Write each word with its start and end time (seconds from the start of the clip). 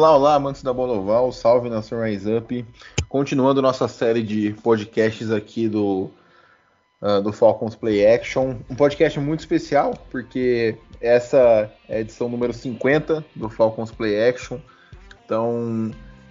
Olá, 0.00 0.16
olá, 0.16 0.34
amantes 0.36 0.62
da 0.62 0.72
bola 0.72 1.30
salve 1.30 1.68
nação 1.68 2.02
Rise 2.02 2.34
Up. 2.34 2.66
Continuando 3.06 3.60
nossa 3.60 3.86
série 3.86 4.22
de 4.22 4.54
podcasts 4.62 5.30
aqui 5.30 5.68
do, 5.68 6.10
uh, 7.02 7.20
do 7.22 7.34
Falcons 7.34 7.76
Play 7.76 8.06
Action. 8.06 8.54
Um 8.70 8.74
podcast 8.74 9.20
muito 9.20 9.40
especial, 9.40 9.92
porque 10.10 10.78
essa 11.02 11.70
é 11.86 11.96
a 11.98 12.00
edição 12.00 12.30
número 12.30 12.54
50 12.54 13.22
do 13.36 13.50
Falcons 13.50 13.90
Play 13.90 14.26
Action. 14.26 14.58
Então, 15.22 15.90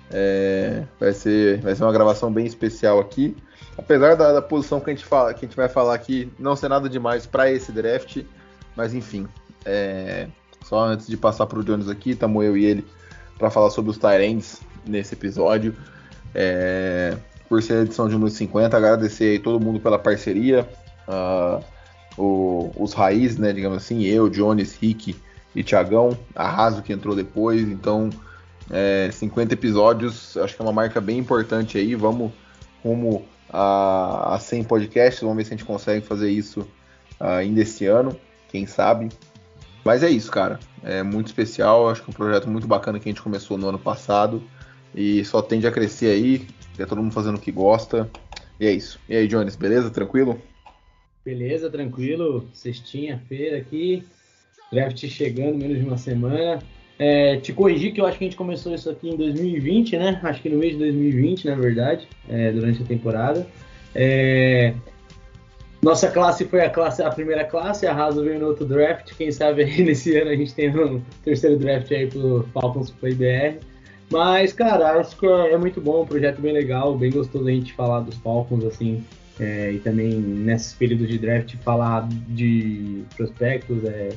é, 0.10 0.84
vai, 1.00 1.14
ser, 1.14 1.62
vai 1.62 1.76
ser 1.76 1.84
uma 1.84 1.94
gravação 1.94 2.34
bem 2.34 2.48
especial 2.48 3.00
aqui. 3.00 3.38
Apesar 3.78 4.16
da, 4.16 4.34
da 4.34 4.42
posição 4.42 4.80
que 4.80 4.90
a, 4.90 4.94
gente 4.96 5.06
fala, 5.06 5.32
que 5.32 5.46
a 5.46 5.48
gente 5.48 5.56
vai 5.56 5.70
falar 5.70 5.94
aqui 5.94 6.34
não 6.40 6.56
ser 6.56 6.70
nada 6.70 6.90
demais 6.90 7.28
para 7.28 7.52
esse 7.52 7.72
draft, 7.72 8.24
mas 8.76 8.96
enfim. 8.96 9.28
É, 9.64 10.28
só 10.64 10.86
antes 10.86 11.06
de 11.06 11.16
passar 11.16 11.46
para 11.46 11.60
o 11.60 11.64
Jones 11.64 11.88
aqui, 11.88 12.10
estamos 12.10 12.44
eu 12.44 12.58
e 12.58 12.66
ele 12.66 12.99
para 13.40 13.50
falar 13.50 13.72
sobre 13.72 13.90
os 13.90 13.98
Tyrands 13.98 14.62
nesse 14.86 15.16
episódio. 15.16 15.76
É, 16.36 17.18
por 17.48 17.64
ser 17.64 17.74
a 17.74 17.82
edição 17.82 18.08
de 18.08 18.14
número 18.14 18.30
50, 18.30 18.78
agradecer 18.78 19.32
aí 19.32 19.40
todo 19.40 19.64
mundo 19.64 19.80
pela 19.80 19.98
parceria. 19.98 20.70
Uh, 21.08 21.64
o, 22.16 22.72
os 22.76 22.94
raízes, 22.94 23.38
né, 23.38 23.52
digamos 23.52 23.78
assim, 23.78 24.04
eu, 24.04 24.30
Jones, 24.30 24.76
Rick 24.76 25.16
e 25.56 25.64
Tiagão, 25.64 26.16
Arraso 26.36 26.84
que 26.84 26.94
entrou 26.94 27.16
depois, 27.16 27.62
então 27.62 28.10
é, 28.70 29.10
50 29.12 29.54
episódios, 29.54 30.38
acho 30.38 30.56
que 30.56 30.62
é 30.62 30.66
uma 30.66 30.72
marca 30.72 31.02
bem 31.02 31.18
importante 31.18 31.78
aí, 31.78 31.96
vamos 31.96 32.32
rumo 32.84 33.26
a, 33.50 34.36
a 34.36 34.40
100 34.40 34.66
podcasts, 34.66 35.22
vamos 35.22 35.38
ver 35.38 35.46
se 35.46 35.54
a 35.54 35.58
gente 35.58 35.66
consegue 35.66 36.06
fazer 36.06 36.30
isso 36.30 36.62
uh, 37.20 37.24
ainda 37.24 37.62
esse 37.62 37.86
ano, 37.86 38.16
quem 38.50 38.68
sabe. 38.68 39.10
Mas 39.90 40.04
é 40.04 40.10
isso, 40.12 40.30
cara. 40.30 40.60
É 40.84 41.02
muito 41.02 41.26
especial. 41.26 41.90
Acho 41.90 42.04
que 42.04 42.12
é 42.12 42.12
um 42.12 42.16
projeto 42.16 42.48
muito 42.48 42.68
bacana 42.68 43.00
que 43.00 43.10
a 43.10 43.12
gente 43.12 43.24
começou 43.24 43.58
no 43.58 43.70
ano 43.70 43.80
passado. 43.80 44.44
E 44.94 45.26
só 45.26 45.42
tende 45.42 45.66
a 45.66 45.72
crescer 45.72 46.12
aí. 46.12 46.46
É 46.78 46.86
todo 46.86 47.02
mundo 47.02 47.12
fazendo 47.12 47.38
o 47.38 47.42
que 47.42 47.52
gosta. 47.52 48.08
E 48.60 48.68
é 48.68 48.72
isso. 48.72 49.00
E 49.10 49.16
aí, 49.16 49.28
Jones, 49.28 49.56
beleza? 49.56 49.90
Tranquilo? 49.90 50.40
Beleza, 51.26 51.72
tranquilo. 51.72 52.48
Sextinha-feira 52.54 53.58
aqui. 53.58 54.04
Draft 54.72 55.04
chegando, 55.08 55.58
menos 55.58 55.80
de 55.80 55.84
uma 55.84 55.98
semana. 55.98 56.62
É, 57.00 57.38
te 57.38 57.52
corrigir 57.52 57.92
que 57.92 58.00
eu 58.00 58.06
acho 58.06 58.20
que 58.20 58.26
a 58.26 58.28
gente 58.28 58.38
começou 58.38 58.76
isso 58.76 58.92
aqui 58.92 59.10
em 59.10 59.18
2020, 59.18 59.98
né? 59.98 60.20
Acho 60.22 60.40
que 60.40 60.50
no 60.50 60.60
mês 60.60 60.74
de 60.74 60.78
2020, 60.78 61.46
na 61.46 61.56
verdade, 61.56 62.08
é, 62.30 62.52
durante 62.52 62.84
a 62.84 62.86
temporada. 62.86 63.48
É, 63.96 64.76
nossa 65.82 66.10
classe 66.12 66.46
foi 66.46 66.62
a, 66.62 66.70
classe, 66.70 67.02
a 67.02 67.10
primeira 67.10 67.46
classe, 67.46 67.88
a 67.88 67.94
Raso 67.94 68.24
veio 68.24 68.40
no 68.40 68.48
outro 68.48 68.66
draft. 68.66 69.14
Quem 69.16 69.32
sabe 69.32 69.64
aí 69.64 69.82
nesse 69.84 70.18
ano 70.18 70.32
a 70.32 70.36
gente 70.36 70.54
tem 70.54 70.70
um 70.70 71.02
terceiro 71.24 71.58
draft 71.58 71.90
aí 71.92 72.08
pro 72.08 72.46
Falcons 72.54 72.92
Play 72.92 73.14
BR. 73.14 73.64
Mas, 74.12 74.52
cara, 74.52 75.00
acho 75.00 75.16
que 75.18 75.26
é, 75.26 75.54
é 75.54 75.58
muito 75.58 75.80
bom, 75.80 76.02
um 76.02 76.06
projeto 76.06 76.42
bem 76.42 76.52
legal, 76.52 76.98
bem 76.98 77.12
gostoso 77.12 77.48
a 77.48 77.52
gente 77.52 77.74
falar 77.74 78.02
dos 78.02 78.16
Falcons, 78.16 78.66
assim, 78.66 79.04
é, 79.40 79.72
e 79.72 79.80
também 79.80 80.10
nesses 80.10 80.74
períodos 80.74 81.08
de 81.08 81.18
draft 81.18 81.56
falar 81.58 82.10
de 82.28 83.04
prospectos, 83.16 83.84
é, 83.86 84.10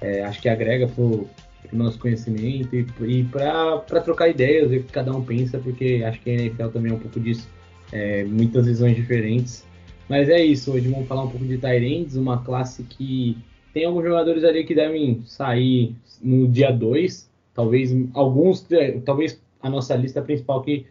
é 0.00 0.24
acho 0.24 0.40
que 0.40 0.48
agrega 0.48 0.88
pro, 0.88 1.28
pro 1.68 1.76
nosso 1.76 1.98
conhecimento 1.98 2.74
e, 2.74 2.86
e 3.02 3.24
para 3.24 4.00
trocar 4.00 4.28
ideias, 4.28 4.70
ver 4.70 4.78
o 4.78 4.82
que 4.84 4.92
cada 4.92 5.14
um 5.14 5.22
pensa, 5.22 5.58
porque 5.58 6.02
acho 6.04 6.18
que 6.20 6.30
a 6.30 6.34
NFL 6.34 6.68
também 6.68 6.92
é 6.92 6.94
um 6.94 6.98
pouco 6.98 7.20
disso, 7.20 7.46
é, 7.92 8.24
muitas 8.24 8.66
visões 8.66 8.96
diferentes. 8.96 9.66
Mas 10.08 10.28
é 10.28 10.44
isso, 10.44 10.72
hoje 10.72 10.88
vamos 10.88 11.08
falar 11.08 11.24
um 11.24 11.30
pouco 11.30 11.44
de 11.44 11.58
Tyrands, 11.58 12.14
uma 12.16 12.42
classe 12.42 12.84
que 12.84 13.36
tem 13.74 13.84
alguns 13.84 14.04
jogadores 14.04 14.44
ali 14.44 14.64
que 14.64 14.74
devem 14.74 15.22
sair 15.26 15.94
no 16.22 16.46
dia 16.48 16.70
2, 16.70 17.28
talvez 17.52 17.94
alguns, 18.14 18.70
é, 18.70 18.92
talvez 19.04 19.40
a 19.60 19.68
nossa 19.68 19.96
lista 19.96 20.22
principal 20.22 20.62
que 20.62 20.86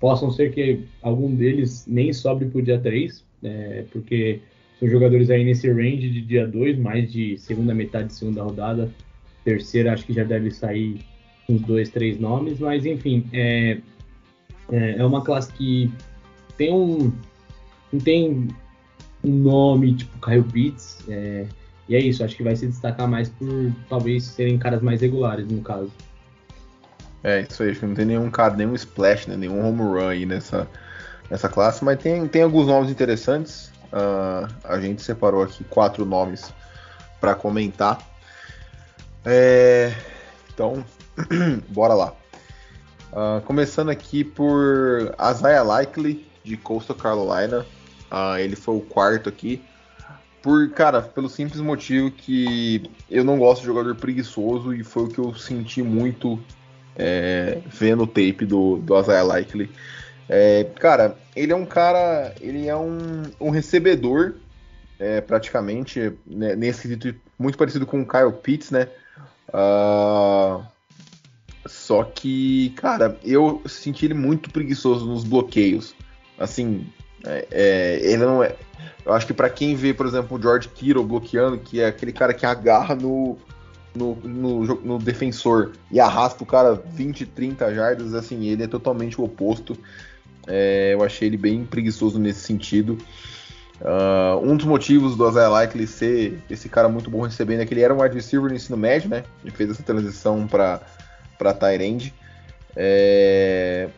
possam 0.00 0.30
ser 0.30 0.52
que 0.52 0.80
algum 1.02 1.34
deles 1.34 1.84
nem 1.86 2.12
sobre 2.12 2.46
para 2.46 2.58
o 2.58 2.62
dia 2.62 2.78
3, 2.78 3.24
é, 3.42 3.84
porque 3.92 4.40
são 4.80 4.88
jogadores 4.88 5.30
aí 5.30 5.44
nesse 5.44 5.70
range 5.70 6.10
de 6.10 6.22
dia 6.22 6.46
2, 6.46 6.78
mais 6.78 7.12
de 7.12 7.38
segunda 7.38 7.74
metade 7.74 8.08
de 8.08 8.14
segunda 8.14 8.42
rodada, 8.42 8.90
terceira 9.44 9.92
acho 9.92 10.06
que 10.06 10.14
já 10.14 10.24
deve 10.24 10.50
sair 10.50 11.00
uns 11.48 11.60
dois, 11.60 11.90
três 11.90 12.18
nomes, 12.18 12.58
mas 12.58 12.86
enfim, 12.86 13.26
é, 13.32 13.78
é, 14.72 14.96
é 14.98 15.04
uma 15.04 15.22
classe 15.22 15.52
que 15.52 15.90
tem 16.56 16.72
um 16.72 17.12
não 17.94 18.00
tem 18.00 18.48
um 19.22 19.30
nome 19.30 19.94
tipo 19.94 20.18
Kyle 20.18 20.42
Pitts. 20.42 20.98
É, 21.08 21.46
e 21.88 21.94
é 21.94 21.98
isso, 21.98 22.24
acho 22.24 22.36
que 22.36 22.42
vai 22.42 22.56
se 22.56 22.66
destacar 22.66 23.06
mais 23.06 23.28
por 23.28 23.72
talvez 23.88 24.24
serem 24.24 24.58
caras 24.58 24.82
mais 24.82 25.00
regulares 25.00 25.46
no 25.46 25.62
caso. 25.62 25.90
É, 27.22 27.46
isso 27.48 27.62
aí, 27.62 27.70
acho 27.70 27.80
que 27.80 27.86
não 27.86 27.94
tem 27.94 28.04
nenhum 28.04 28.30
cara, 28.30 28.54
nenhum 28.54 28.74
splash, 28.74 29.26
né, 29.26 29.36
nenhum 29.36 29.66
home 29.66 29.80
run 29.80 30.08
aí 30.08 30.26
nessa, 30.26 30.68
nessa 31.30 31.48
classe, 31.48 31.84
mas 31.84 31.98
tem, 31.98 32.26
tem 32.28 32.42
alguns 32.42 32.66
nomes 32.66 32.90
interessantes. 32.90 33.72
Uh, 33.92 34.52
a 34.64 34.80
gente 34.80 35.02
separou 35.02 35.42
aqui 35.42 35.62
quatro 35.64 36.04
nomes 36.04 36.52
para 37.20 37.34
comentar. 37.34 37.98
É, 39.24 39.94
então, 40.52 40.84
bora 41.68 41.94
lá. 41.94 42.12
Uh, 43.12 43.40
começando 43.42 43.90
aqui 43.90 44.24
por 44.24 45.14
Isaiah 45.30 45.62
Likely, 45.62 46.26
de 46.44 46.56
Coastal 46.56 46.96
Carolina. 46.96 47.64
Uh, 48.14 48.38
ele 48.38 48.54
foi 48.54 48.76
o 48.76 48.80
quarto 48.80 49.28
aqui. 49.28 49.60
Por, 50.40 50.70
cara, 50.70 51.02
pelo 51.02 51.28
simples 51.28 51.60
motivo 51.60 52.12
que 52.12 52.88
eu 53.10 53.24
não 53.24 53.38
gosto 53.38 53.62
de 53.62 53.66
jogador 53.66 53.96
preguiçoso 53.96 54.72
e 54.72 54.84
foi 54.84 55.04
o 55.04 55.08
que 55.08 55.18
eu 55.18 55.34
senti 55.34 55.82
muito 55.82 56.38
é, 56.94 57.60
vendo 57.66 58.04
o 58.04 58.06
tape 58.06 58.46
do, 58.46 58.76
do 58.76 59.00
Isaiah 59.00 59.24
Likely. 59.24 59.68
É, 60.28 60.64
cara, 60.78 61.16
ele 61.34 61.52
é 61.52 61.56
um 61.56 61.66
cara, 61.66 62.34
ele 62.40 62.68
é 62.68 62.76
um, 62.76 63.22
um 63.40 63.50
recebedor, 63.50 64.34
é, 64.98 65.20
praticamente, 65.20 66.12
né, 66.24 66.54
nesse 66.54 66.82
quesito 66.82 67.14
muito 67.38 67.58
parecido 67.58 67.84
com 67.84 68.00
o 68.02 68.06
Kyle 68.06 68.32
Pitts, 68.32 68.70
né? 68.70 68.88
Uh, 69.48 70.64
só 71.66 72.04
que, 72.04 72.70
cara, 72.76 73.18
eu 73.24 73.62
senti 73.66 74.04
ele 74.04 74.14
muito 74.14 74.50
preguiçoso 74.50 75.06
nos 75.06 75.24
bloqueios. 75.24 75.94
Assim, 76.38 76.86
é, 77.26 77.46
é, 77.50 78.00
ele 78.02 78.24
não 78.24 78.42
é. 78.42 78.54
Eu 79.04 79.12
acho 79.12 79.26
que 79.26 79.34
para 79.34 79.50
quem 79.50 79.74
vê, 79.74 79.92
por 79.92 80.06
exemplo, 80.06 80.36
o 80.36 80.40
George 80.40 80.68
Kittle 80.68 81.04
bloqueando, 81.04 81.58
que 81.58 81.80
é 81.80 81.86
aquele 81.86 82.12
cara 82.12 82.32
que 82.32 82.46
agarra 82.46 82.94
no, 82.94 83.36
no, 83.94 84.14
no, 84.16 84.64
no, 84.64 84.98
defensor 84.98 85.72
e 85.90 86.00
arrasta 86.00 86.42
o 86.42 86.46
cara 86.46 86.74
20, 86.74 87.26
30 87.26 87.74
jardas, 87.74 88.14
assim, 88.14 88.46
ele 88.46 88.62
é 88.62 88.66
totalmente 88.66 89.20
o 89.20 89.24
oposto. 89.24 89.76
É, 90.46 90.94
eu 90.94 91.02
achei 91.02 91.28
ele 91.28 91.36
bem 91.36 91.64
preguiçoso 91.64 92.18
nesse 92.18 92.40
sentido. 92.40 92.98
Uh, 93.80 94.38
um 94.42 94.56
dos 94.56 94.66
motivos 94.66 95.16
do 95.16 95.28
Isaiah 95.28 95.48
Likely 95.48 95.86
ser 95.86 96.42
esse 96.48 96.68
cara 96.68 96.88
muito 96.88 97.10
bom 97.10 97.22
recebendo 97.22 97.60
é 97.60 97.66
que 97.66 97.74
ele 97.74 97.82
era 97.82 97.92
um 97.92 98.00
wide 98.00 98.14
receiver 98.14 98.48
no 98.48 98.56
ensino 98.56 98.76
médio, 98.76 99.10
né? 99.10 99.24
Ele 99.42 99.54
fez 99.54 99.70
essa 99.70 99.82
transição 99.82 100.46
para 100.46 100.80
Tyrande. 101.54 102.14
É... 102.76 103.88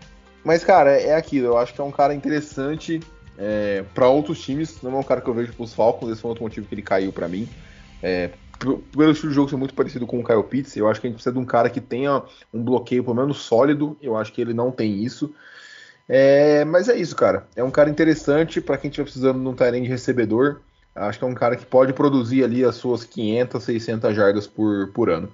Mas, 0.43 0.65
cara, 0.65 0.93
é 0.93 1.15
aquilo. 1.15 1.49
Eu 1.49 1.59
acho 1.59 1.75
que 1.75 1.81
é 1.81 1.85
um 1.85 1.91
cara 1.91 2.15
interessante 2.15 3.01
é, 3.39 3.85
para 3.95 4.09
outros 4.09 4.41
times. 4.41 4.81
Não 4.83 4.95
é 4.97 4.99
um 4.99 5.03
cara 5.03 5.21
que 5.21 5.29
eu 5.29 5.35
vejo 5.35 5.53
para 5.53 5.65
os 5.65 5.75
Falcons. 5.75 6.11
Esse 6.11 6.21
foi 6.21 6.29
outro 6.29 6.45
motivo 6.45 6.67
que 6.67 6.75
ele 6.75 6.83
caiu 6.83 7.13
para 7.13 7.29
mim. 7.29 7.49
É, 8.03 8.31
pelo 8.59 9.11
estilo 9.11 9.31
de 9.31 9.35
jogo 9.35 9.51
ser 9.51 9.57
muito 9.57 9.75
parecido 9.75 10.07
com 10.07 10.21
o 10.21 10.25
Kyle 10.25 10.43
Pitts, 10.43 10.77
eu 10.77 10.89
acho 10.89 11.01
que 11.01 11.07
a 11.07 11.11
gente 11.11 11.17
precisa 11.17 11.33
de 11.33 11.39
um 11.39 11.45
cara 11.45 11.69
que 11.69 11.81
tenha 11.81 12.23
um 12.53 12.63
bloqueio 12.63 13.05
pelo 13.05 13.17
menos 13.17 13.39
sólido. 13.39 13.97
Eu 14.01 14.17
acho 14.17 14.33
que 14.33 14.41
ele 14.41 14.55
não 14.55 14.71
tem 14.71 15.03
isso. 15.03 15.35
É, 16.09 16.65
mas 16.65 16.89
é 16.89 16.97
isso, 16.97 17.17
cara. 17.17 17.47
É 17.57 17.63
um 17.63 17.71
cara 17.71 17.91
interessante 17.91 18.61
para 18.61 18.79
quem 18.79 18.89
estiver 18.89 19.05
precisando 19.05 19.41
de 19.41 19.49
um 19.49 19.83
de 19.83 19.89
recebedor. 19.89 20.61
Acho 20.95 21.19
que 21.19 21.25
é 21.25 21.29
um 21.29 21.35
cara 21.35 21.57
que 21.57 21.67
pode 21.67 21.93
produzir 21.93 22.43
ali 22.43 22.65
as 22.65 22.77
suas 22.77 23.05
500, 23.05 23.63
600 23.63 24.17
jardas 24.17 24.47
por, 24.47 24.89
por 24.93 25.11
ano. 25.11 25.29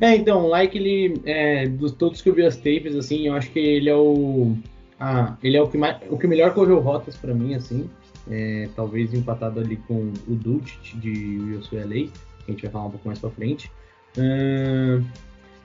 É, 0.00 0.14
então, 0.14 0.46
like 0.46 0.76
ele, 0.76 1.20
é, 1.24 1.66
dos 1.66 1.90
todos 1.90 2.20
que 2.20 2.28
eu 2.28 2.34
vi 2.34 2.44
as 2.44 2.56
tapes, 2.56 2.94
assim, 2.94 3.26
eu 3.26 3.34
acho 3.34 3.50
que 3.50 3.58
ele 3.58 3.88
é 3.88 3.96
o, 3.96 4.56
ah, 4.98 5.36
ele 5.42 5.56
é 5.56 5.62
o 5.62 5.68
que 5.68 5.76
mais, 5.76 5.98
o 6.08 6.18
que 6.18 6.26
melhor 6.26 6.54
correu 6.54 6.80
rotas 6.80 7.16
para 7.16 7.34
mim, 7.34 7.54
assim, 7.54 7.88
é, 8.30 8.68
talvez 8.74 9.12
empatado 9.12 9.60
ali 9.60 9.76
com 9.76 10.12
o 10.26 10.34
Dutch 10.34 10.94
de 10.94 11.38
USLA, 11.58 12.08
que 12.08 12.12
a 12.48 12.50
gente 12.50 12.62
vai 12.62 12.70
falar 12.70 12.86
um 12.86 12.90
pouco 12.90 13.06
mais 13.06 13.18
para 13.18 13.30
frente. 13.30 13.70
Uh, 14.16 15.04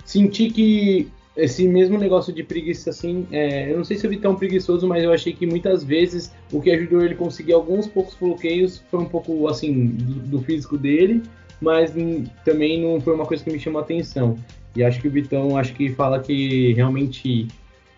senti 0.04 0.50
que 0.50 1.10
esse 1.36 1.66
mesmo 1.66 1.98
negócio 1.98 2.34
de 2.34 2.44
preguiça, 2.44 2.90
assim, 2.90 3.26
é, 3.32 3.72
eu 3.72 3.78
não 3.78 3.86
sei 3.86 3.98
se 3.98 4.06
eu 4.06 4.10
vi 4.10 4.18
tão 4.18 4.36
preguiçoso, 4.36 4.86
mas 4.86 5.04
eu 5.04 5.14
achei 5.14 5.32
que 5.32 5.46
muitas 5.46 5.84
vezes 5.84 6.34
o 6.52 6.62
que 6.62 6.70
ajudou 6.72 7.02
ele 7.02 7.14
a 7.14 7.18
conseguir 7.18 7.54
alguns 7.54 7.88
poucos 7.88 8.16
bloqueios 8.16 8.84
foi 8.92 9.00
um 9.00 9.06
pouco, 9.06 9.48
assim, 9.48 9.88
do, 9.88 10.14
do 10.16 10.42
físico 10.42 10.78
dele, 10.78 11.24
mas 11.62 11.94
também 12.44 12.82
não 12.82 13.00
foi 13.00 13.14
uma 13.14 13.26
coisa 13.26 13.44
que 13.44 13.52
me 13.52 13.60
chamou 13.60 13.80
a 13.80 13.84
atenção. 13.84 14.36
E 14.76 14.84
acho 14.84 15.02
que 15.02 15.08
o 15.08 15.12
Vitão, 15.12 15.58
acho 15.58 15.74
que 15.74 15.90
fala 15.90 16.20
que 16.20 16.74
realmente 16.74 17.48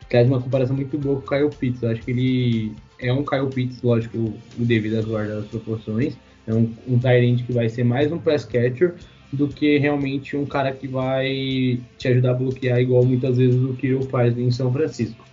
traz 0.10 0.28
uma 0.28 0.42
comparação 0.42 0.76
muito 0.76 0.98
boa 0.98 1.22
com 1.22 1.26
o 1.26 1.30
Kyle 1.30 1.50
Pitts. 1.50 1.82
Eu 1.82 1.90
acho 1.92 2.02
que 2.02 2.12
ele 2.12 2.72
é 3.00 3.14
um 3.14 3.24
Kyle 3.24 3.48
Pitts, 3.48 3.82
lógico, 3.82 4.34
devido 4.58 4.98
às 4.98 5.06
guardas 5.06 5.46
proporções. 5.46 6.16
É 6.48 6.54
um, 6.54 6.72
um 6.88 7.00
Tyrant 7.00 7.46
que 7.46 7.54
vai 7.54 7.70
ser 7.70 7.84
mais 7.84 8.12
um 8.12 8.18
press 8.18 8.46
catcher, 8.46 8.96
do 9.32 9.48
que 9.48 9.78
realmente 9.78 10.38
um 10.38 10.46
cara 10.46 10.72
que 10.72 10.88
vai 10.88 11.80
te 11.98 12.08
ajudar 12.08 12.32
a 12.32 12.36
bloquear, 12.36 12.80
igual 12.80 13.04
muitas 13.04 13.38
vezes 13.38 13.62
o 13.62 13.74
Kiro 13.74 14.04
faz 14.04 14.38
em 14.38 14.52
São 14.52 14.72
Francisco. 14.72 15.24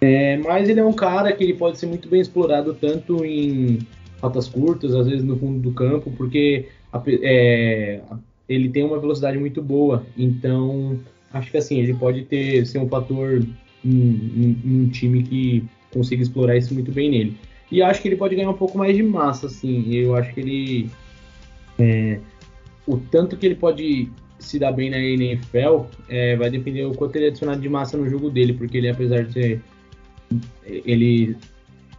É, 0.00 0.36
mas 0.36 0.68
ele 0.68 0.80
é 0.80 0.84
um 0.84 0.92
cara 0.92 1.32
que 1.32 1.42
ele 1.42 1.54
pode 1.54 1.78
ser 1.78 1.86
muito 1.86 2.08
bem 2.08 2.20
explorado 2.20 2.74
tanto 2.74 3.24
em 3.24 3.78
rotas 4.20 4.48
curtas, 4.48 4.94
às 4.94 5.06
vezes 5.06 5.24
no 5.24 5.38
fundo 5.38 5.58
do 5.60 5.72
campo, 5.72 6.10
porque 6.16 6.66
é, 7.22 8.00
ele 8.46 8.68
tem 8.68 8.84
uma 8.84 8.98
velocidade 8.98 9.38
muito 9.38 9.62
boa. 9.62 10.04
Então, 10.16 10.98
acho 11.32 11.50
que 11.50 11.56
assim, 11.56 11.78
ele 11.78 11.94
pode 11.94 12.22
ter 12.24 12.66
ser 12.66 12.78
um 12.78 12.88
fator 12.88 13.42
em 13.84 14.56
um, 14.64 14.88
time 14.88 15.22
que 15.22 15.64
consiga 15.92 16.22
explorar 16.22 16.56
isso 16.56 16.72
muito 16.74 16.90
bem 16.90 17.10
nele. 17.10 17.36
E 17.70 17.82
acho 17.82 18.00
que 18.00 18.08
ele 18.08 18.16
pode 18.16 18.34
ganhar 18.34 18.50
um 18.50 18.56
pouco 18.56 18.78
mais 18.78 18.96
de 18.96 19.02
massa, 19.02 19.46
assim. 19.46 19.92
Eu 19.92 20.14
acho 20.14 20.32
que 20.32 20.40
ele 20.40 20.90
é, 21.78 22.20
o 22.86 22.96
tanto 22.96 23.36
que 23.36 23.46
ele 23.46 23.54
pode 23.54 24.10
se 24.38 24.58
dar 24.58 24.72
bem 24.72 24.90
na 24.90 24.98
NFL 24.98 25.86
é, 26.08 26.36
vai 26.36 26.50
depender 26.50 26.84
do 26.84 26.94
quanto 26.94 27.16
ele 27.16 27.28
adicionar 27.28 27.56
de 27.56 27.68
massa 27.68 27.96
no 27.96 28.08
jogo 28.08 28.30
dele, 28.30 28.52
porque 28.52 28.76
ele, 28.76 28.88
apesar 28.88 29.24
de 29.24 29.32
ser, 29.32 29.60
ele 30.66 31.36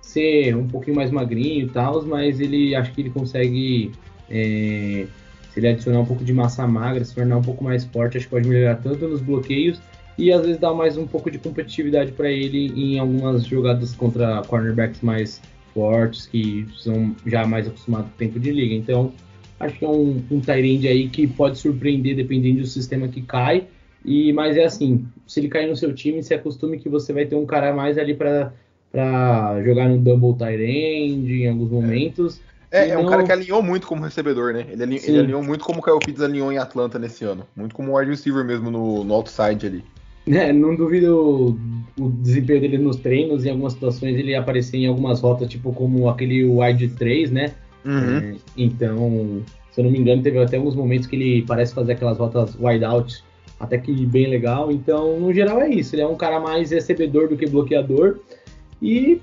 ser 0.01 0.55
um 0.55 0.67
pouquinho 0.67 0.95
mais 0.95 1.11
magrinho 1.11 1.65
e 1.65 1.69
tal, 1.69 2.03
mas 2.05 2.39
ele 2.39 2.75
acho 2.75 2.91
que 2.93 3.01
ele 3.01 3.09
consegue, 3.09 3.91
é, 4.29 5.07
se 5.51 5.59
ele 5.59 5.67
adicionar 5.67 5.99
um 5.99 6.05
pouco 6.05 6.23
de 6.23 6.33
massa 6.33 6.67
magra, 6.67 7.03
se 7.03 7.15
tornar 7.15 7.37
um 7.37 7.41
pouco 7.41 7.63
mais 7.63 7.83
forte, 7.85 8.17
acho 8.17 8.27
que 8.27 8.31
pode 8.31 8.47
melhorar 8.47 8.75
tanto 8.75 9.07
nos 9.07 9.21
bloqueios 9.21 9.81
e 10.17 10.31
às 10.31 10.41
vezes 10.41 10.57
dar 10.57 10.73
mais 10.73 10.97
um 10.97 11.05
pouco 11.05 11.29
de 11.29 11.37
competitividade 11.37 12.11
para 12.11 12.29
ele 12.31 12.67
em 12.75 12.99
algumas 12.99 13.45
jogadas 13.45 13.93
contra 13.93 14.41
cornerbacks 14.43 15.01
mais 15.01 15.41
fortes, 15.73 16.25
que 16.25 16.65
são 16.77 17.15
já 17.25 17.45
mais 17.45 17.67
acostumados 17.67 18.07
com 18.07 18.15
o 18.15 18.17
tempo 18.17 18.39
de 18.39 18.51
liga. 18.51 18.73
Então, 18.73 19.13
Acho 19.59 19.79
que 19.79 19.85
é 19.85 19.89
um, 19.89 20.21
um 20.29 20.39
Tyrande 20.41 20.87
aí 20.87 21.07
que 21.07 21.25
pode 21.27 21.57
surpreender 21.57 22.15
dependendo 22.15 22.61
do 22.61 22.67
sistema 22.67 23.07
que 23.07 23.21
cai. 23.21 23.67
E, 24.03 24.31
mas 24.33 24.57
é 24.57 24.65
assim, 24.65 25.07
se 25.25 25.39
ele 25.39 25.47
cair 25.47 25.67
no 25.67 25.75
seu 25.75 25.93
time, 25.93 26.21
se 26.21 26.33
acostume 26.33 26.77
que 26.77 26.89
você 26.89 27.13
vai 27.13 27.25
ter 27.25 27.35
um 27.35 27.45
cara 27.45 27.73
mais 27.73 27.97
ali 27.97 28.13
para 28.13 28.51
jogar 29.63 29.89
no 29.89 29.97
double 29.97 30.35
Tyrande 30.37 31.43
em 31.43 31.49
alguns 31.49 31.71
momentos. 31.71 32.41
É, 32.69 32.89
é 32.89 32.97
um 32.97 33.05
cara 33.05 33.23
que 33.23 33.31
alinhou 33.31 33.63
muito 33.63 33.87
como 33.87 34.03
recebedor, 34.03 34.53
né? 34.53 34.65
Ele, 34.69 34.83
alinhou, 34.83 35.03
ele 35.05 35.19
alinhou 35.19 35.43
muito 35.43 35.63
como 35.63 35.79
o 35.79 35.81
Kyle 35.81 35.99
Pitts 35.99 36.21
alinhou 36.21 36.51
em 36.51 36.57
Atlanta 36.57 36.99
nesse 36.99 37.23
ano. 37.23 37.47
Muito 37.55 37.73
como 37.73 37.97
wide 37.97 38.11
receiver 38.11 38.43
mesmo 38.43 38.69
no, 38.69 39.03
no 39.03 39.13
outside 39.13 39.65
ali. 39.65 39.83
É, 40.27 40.51
não 40.51 40.75
duvido 40.75 41.57
o, 41.99 42.09
desempenho 42.09 42.61
dele 42.61 42.77
nos 42.77 42.97
treinos, 42.97 43.45
em 43.45 43.49
algumas 43.49 43.73
situações 43.73 44.17
ele 44.17 44.35
aparecer 44.35 44.77
em 44.77 44.87
algumas 44.87 45.21
rotas, 45.21 45.47
tipo 45.47 45.71
como 45.71 46.09
aquele 46.09 46.43
wide 46.43 46.87
3, 46.89 47.31
né? 47.31 47.53
Uhum. 47.85 48.17
É, 48.17 48.35
então, 48.57 49.43
se 49.71 49.79
eu 49.79 49.83
não 49.83 49.91
me 49.91 49.99
engano, 49.99 50.23
teve 50.23 50.39
até 50.39 50.57
alguns 50.57 50.75
momentos 50.75 51.07
que 51.07 51.15
ele 51.15 51.43
parece 51.43 51.73
fazer 51.73 51.93
aquelas 51.93 52.17
rotas 52.17 52.55
wide 52.59 52.83
out, 52.83 53.23
até 53.59 53.77
que 53.77 53.93
bem 54.05 54.27
legal. 54.27 54.71
Então, 54.71 55.19
no 55.19 55.33
geral 55.33 55.61
é 55.61 55.69
isso. 55.69 55.95
Ele 55.95 56.01
é 56.01 56.07
um 56.07 56.15
cara 56.15 56.39
mais 56.39 56.71
recebedor 56.71 57.29
do 57.29 57.37
que 57.37 57.45
bloqueador. 57.45 58.17
E 58.81 59.21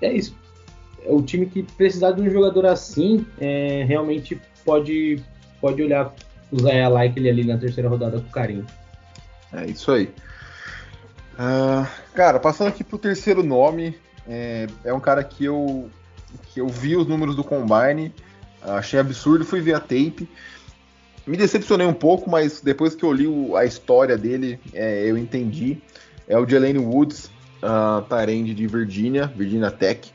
é 0.00 0.12
isso. 0.12 0.34
É 1.04 1.12
o 1.12 1.22
time 1.22 1.46
que 1.46 1.62
precisar 1.62 2.12
de 2.12 2.22
um 2.22 2.30
jogador 2.30 2.66
assim, 2.66 3.26
é, 3.40 3.84
realmente 3.86 4.40
pode, 4.64 5.20
pode 5.60 5.82
olhar 5.82 6.14
o 6.50 6.60
Zaya 6.60 6.88
Like 6.88 7.18
ele 7.18 7.28
ali 7.28 7.44
na 7.44 7.58
terceira 7.58 7.88
rodada 7.88 8.20
com 8.20 8.30
carinho. 8.30 8.66
É 9.52 9.66
isso 9.66 9.90
aí. 9.90 10.08
Uh, 11.38 11.86
cara, 12.14 12.40
passando 12.40 12.68
aqui 12.68 12.82
pro 12.82 12.98
terceiro 12.98 13.42
nome, 13.42 13.98
é, 14.26 14.66
é 14.84 14.92
um 14.92 15.00
cara 15.00 15.22
que 15.22 15.44
eu 15.44 15.90
que 16.52 16.60
eu 16.60 16.68
vi 16.68 16.96
os 16.96 17.06
números 17.06 17.36
do 17.36 17.44
Combine, 17.44 18.12
achei 18.62 18.98
absurdo, 18.98 19.44
fui 19.44 19.60
ver 19.60 19.74
a 19.74 19.80
tape. 19.80 20.28
Me 21.26 21.36
decepcionei 21.36 21.86
um 21.86 21.92
pouco, 21.92 22.30
mas 22.30 22.60
depois 22.60 22.94
que 22.94 23.04
eu 23.04 23.12
li 23.12 23.26
o, 23.26 23.56
a 23.56 23.64
história 23.64 24.16
dele, 24.16 24.58
é, 24.72 25.04
eu 25.04 25.16
entendi. 25.16 25.80
É 26.28 26.38
o 26.38 26.48
Jelane 26.48 26.78
Woods, 26.78 27.30
uh, 27.62 28.02
Tyrande 28.02 28.54
de 28.54 28.66
Virginia, 28.66 29.26
Virginia 29.26 29.70
Tech. 29.70 30.12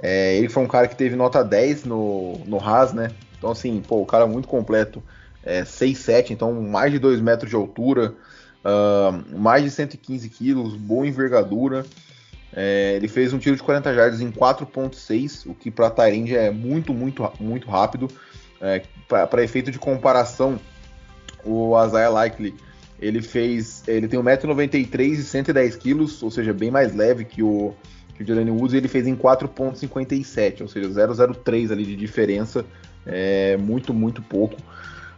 É, 0.00 0.36
ele 0.36 0.48
foi 0.48 0.62
um 0.62 0.68
cara 0.68 0.88
que 0.88 0.96
teve 0.96 1.14
nota 1.14 1.44
10 1.44 1.84
no, 1.84 2.38
no 2.46 2.58
Haas, 2.58 2.92
né? 2.92 3.10
Então, 3.38 3.50
assim, 3.50 3.80
pô, 3.86 4.00
o 4.00 4.06
cara 4.06 4.26
muito 4.26 4.48
completo. 4.48 5.02
É, 5.44 5.62
6'7", 5.62 6.30
então 6.30 6.52
mais 6.62 6.92
de 6.92 7.00
2 7.00 7.20
metros 7.20 7.50
de 7.50 7.56
altura, 7.56 8.14
uh, 8.64 9.38
mais 9.38 9.64
de 9.64 9.70
115 9.70 10.28
quilos, 10.28 10.74
boa 10.74 11.06
envergadura. 11.06 11.84
É, 12.54 12.96
ele 12.96 13.08
fez 13.08 13.32
um 13.32 13.38
tiro 13.38 13.56
de 13.56 13.62
40 13.62 13.94
jardas 13.94 14.20
em 14.20 14.30
4.6, 14.30 15.50
o 15.50 15.54
que 15.54 15.70
para 15.70 15.90
Tyrande 15.90 16.36
é 16.36 16.50
muito, 16.50 16.92
muito, 16.92 17.30
muito 17.40 17.68
rápido. 17.68 18.08
É, 18.60 18.82
para 19.08 19.42
efeito 19.42 19.70
de 19.70 19.78
comparação, 19.78 20.60
o 21.44 21.72
Isaiah 21.84 22.10
Likely 22.10 22.54
ele 23.00 23.20
fez, 23.20 23.82
ele 23.88 24.06
tem 24.06 24.20
1,93m 24.20 25.00
e 25.00 25.16
110 25.16 25.76
kg, 25.76 26.00
ou 26.22 26.30
seja, 26.30 26.52
bem 26.52 26.70
mais 26.70 26.94
leve 26.94 27.24
que 27.24 27.42
o 27.42 27.74
que 28.14 28.22
o 28.22 28.26
Jalen 28.26 28.50
Woods, 28.50 28.74
ele 28.74 28.88
fez 28.88 29.06
em 29.06 29.16
4.57, 29.16 30.60
ou 30.60 30.68
seja, 30.68 30.88
0,03 30.88 31.72
ali 31.72 31.84
de 31.84 31.96
diferença, 31.96 32.64
é 33.06 33.56
muito, 33.56 33.92
muito 33.94 34.22
pouco. 34.22 34.56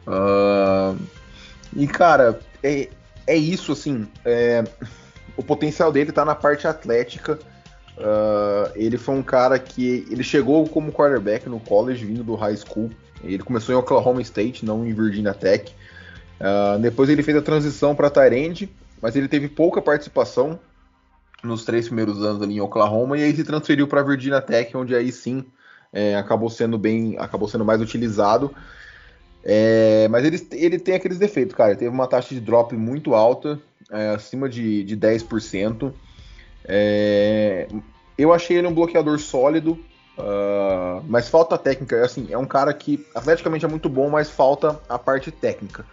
Uh, 0.06 0.96
e 1.75 1.87
cara, 1.87 2.38
é, 2.62 2.88
é 3.26 3.36
isso 3.36 3.72
assim. 3.72 4.06
É, 4.24 4.64
o 5.36 5.42
potencial 5.42 5.92
dele 5.92 6.10
está 6.10 6.24
na 6.24 6.34
parte 6.34 6.66
atlética. 6.66 7.38
Uh, 7.96 8.72
ele 8.74 8.98
foi 8.98 9.14
um 9.14 9.22
cara 9.22 9.58
que 9.58 10.06
ele 10.10 10.24
chegou 10.24 10.68
como 10.68 10.92
quarterback 10.92 11.48
no 11.48 11.60
college, 11.60 12.04
vindo 12.04 12.24
do 12.24 12.34
high 12.34 12.56
school. 12.56 12.90
Ele 13.22 13.42
começou 13.42 13.74
em 13.74 13.78
Oklahoma 13.78 14.20
State, 14.22 14.64
não 14.64 14.86
em 14.86 14.92
Virginia 14.92 15.32
Tech. 15.32 15.74
Uh, 16.40 16.78
depois 16.80 17.08
ele 17.08 17.22
fez 17.22 17.36
a 17.36 17.42
transição 17.42 17.94
para 17.94 18.10
Tyrande, 18.10 18.69
mas 19.00 19.14
ele 19.16 19.28
teve 19.28 19.48
pouca 19.48 19.81
participação 19.81 20.58
nos 21.43 21.64
três 21.64 21.86
primeiros 21.86 22.22
anos 22.22 22.43
ali 22.43 22.54
em 22.54 22.60
Oklahoma 22.60 23.19
e 23.19 23.22
aí 23.22 23.36
se 23.36 23.44
transferiu 23.44 23.86
para 23.86 24.02
Virginia 24.02 24.40
Tech, 24.40 24.76
onde 24.76 24.94
aí 24.94 25.12
sim 25.12 25.44
é, 25.93 26.16
acabou 26.16 26.50
sendo 26.50 26.76
bem, 26.76 27.16
acabou 27.19 27.48
sendo 27.48 27.64
mais 27.64 27.81
utilizado. 27.81 28.54
É, 29.44 30.08
mas 30.08 30.24
ele, 30.24 30.48
ele 30.53 30.79
tem 30.79 30.94
aqueles 30.94 31.19
defeitos, 31.19 31.55
cara. 31.55 31.70
Ele 31.70 31.79
teve 31.79 31.91
uma 31.91 32.06
taxa 32.06 32.34
de 32.34 32.41
drop 32.41 32.74
muito 32.74 33.15
alta, 33.15 33.60
é, 33.91 34.10
acima 34.10 34.48
de, 34.48 34.82
de 34.84 34.96
10%. 34.96 35.93
É, 36.65 37.69
eu 38.17 38.32
achei 38.32 38.56
ele 38.56 38.67
um 38.67 38.74
bloqueador 38.74 39.19
sólido, 39.19 39.72
uh, 40.19 41.05
mas 41.06 41.29
falta 41.29 41.58
técnica. 41.58 42.03
Assim, 42.05 42.29
é 42.31 42.39
um 42.39 42.46
cara 42.46 42.72
que 42.72 43.05
atleticamente 43.15 43.65
é 43.65 43.69
muito 43.69 43.89
bom, 43.89 44.08
mas 44.08 44.31
falta 44.31 44.81
a 44.89 44.98
parte 44.98 45.31
técnica. 45.31 45.84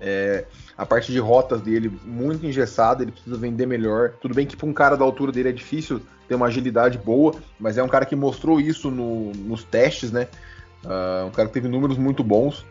É, 0.00 0.44
a 0.76 0.86
parte 0.86 1.10
de 1.10 1.18
rotas 1.18 1.60
dele 1.60 1.90
muito 2.04 2.46
engessada, 2.46 3.02
ele 3.02 3.12
precisa 3.12 3.36
vender 3.36 3.66
melhor. 3.66 4.12
Tudo 4.20 4.34
bem 4.34 4.46
que 4.46 4.56
para 4.56 4.68
um 4.68 4.72
cara 4.72 4.96
da 4.96 5.04
altura 5.04 5.32
dele 5.32 5.48
é 5.48 5.52
difícil 5.52 6.00
ter 6.28 6.34
uma 6.34 6.46
agilidade 6.46 6.98
boa, 6.98 7.34
mas 7.58 7.78
é 7.78 7.82
um 7.82 7.88
cara 7.88 8.04
que 8.04 8.14
mostrou 8.14 8.60
isso 8.60 8.90
no, 8.90 9.32
nos 9.32 9.64
testes, 9.64 10.12
né? 10.12 10.28
Uh, 10.84 11.26
um 11.26 11.30
cara 11.30 11.48
que 11.48 11.54
teve 11.54 11.68
números 11.68 11.96
muito 11.96 12.22
bons. 12.22 12.64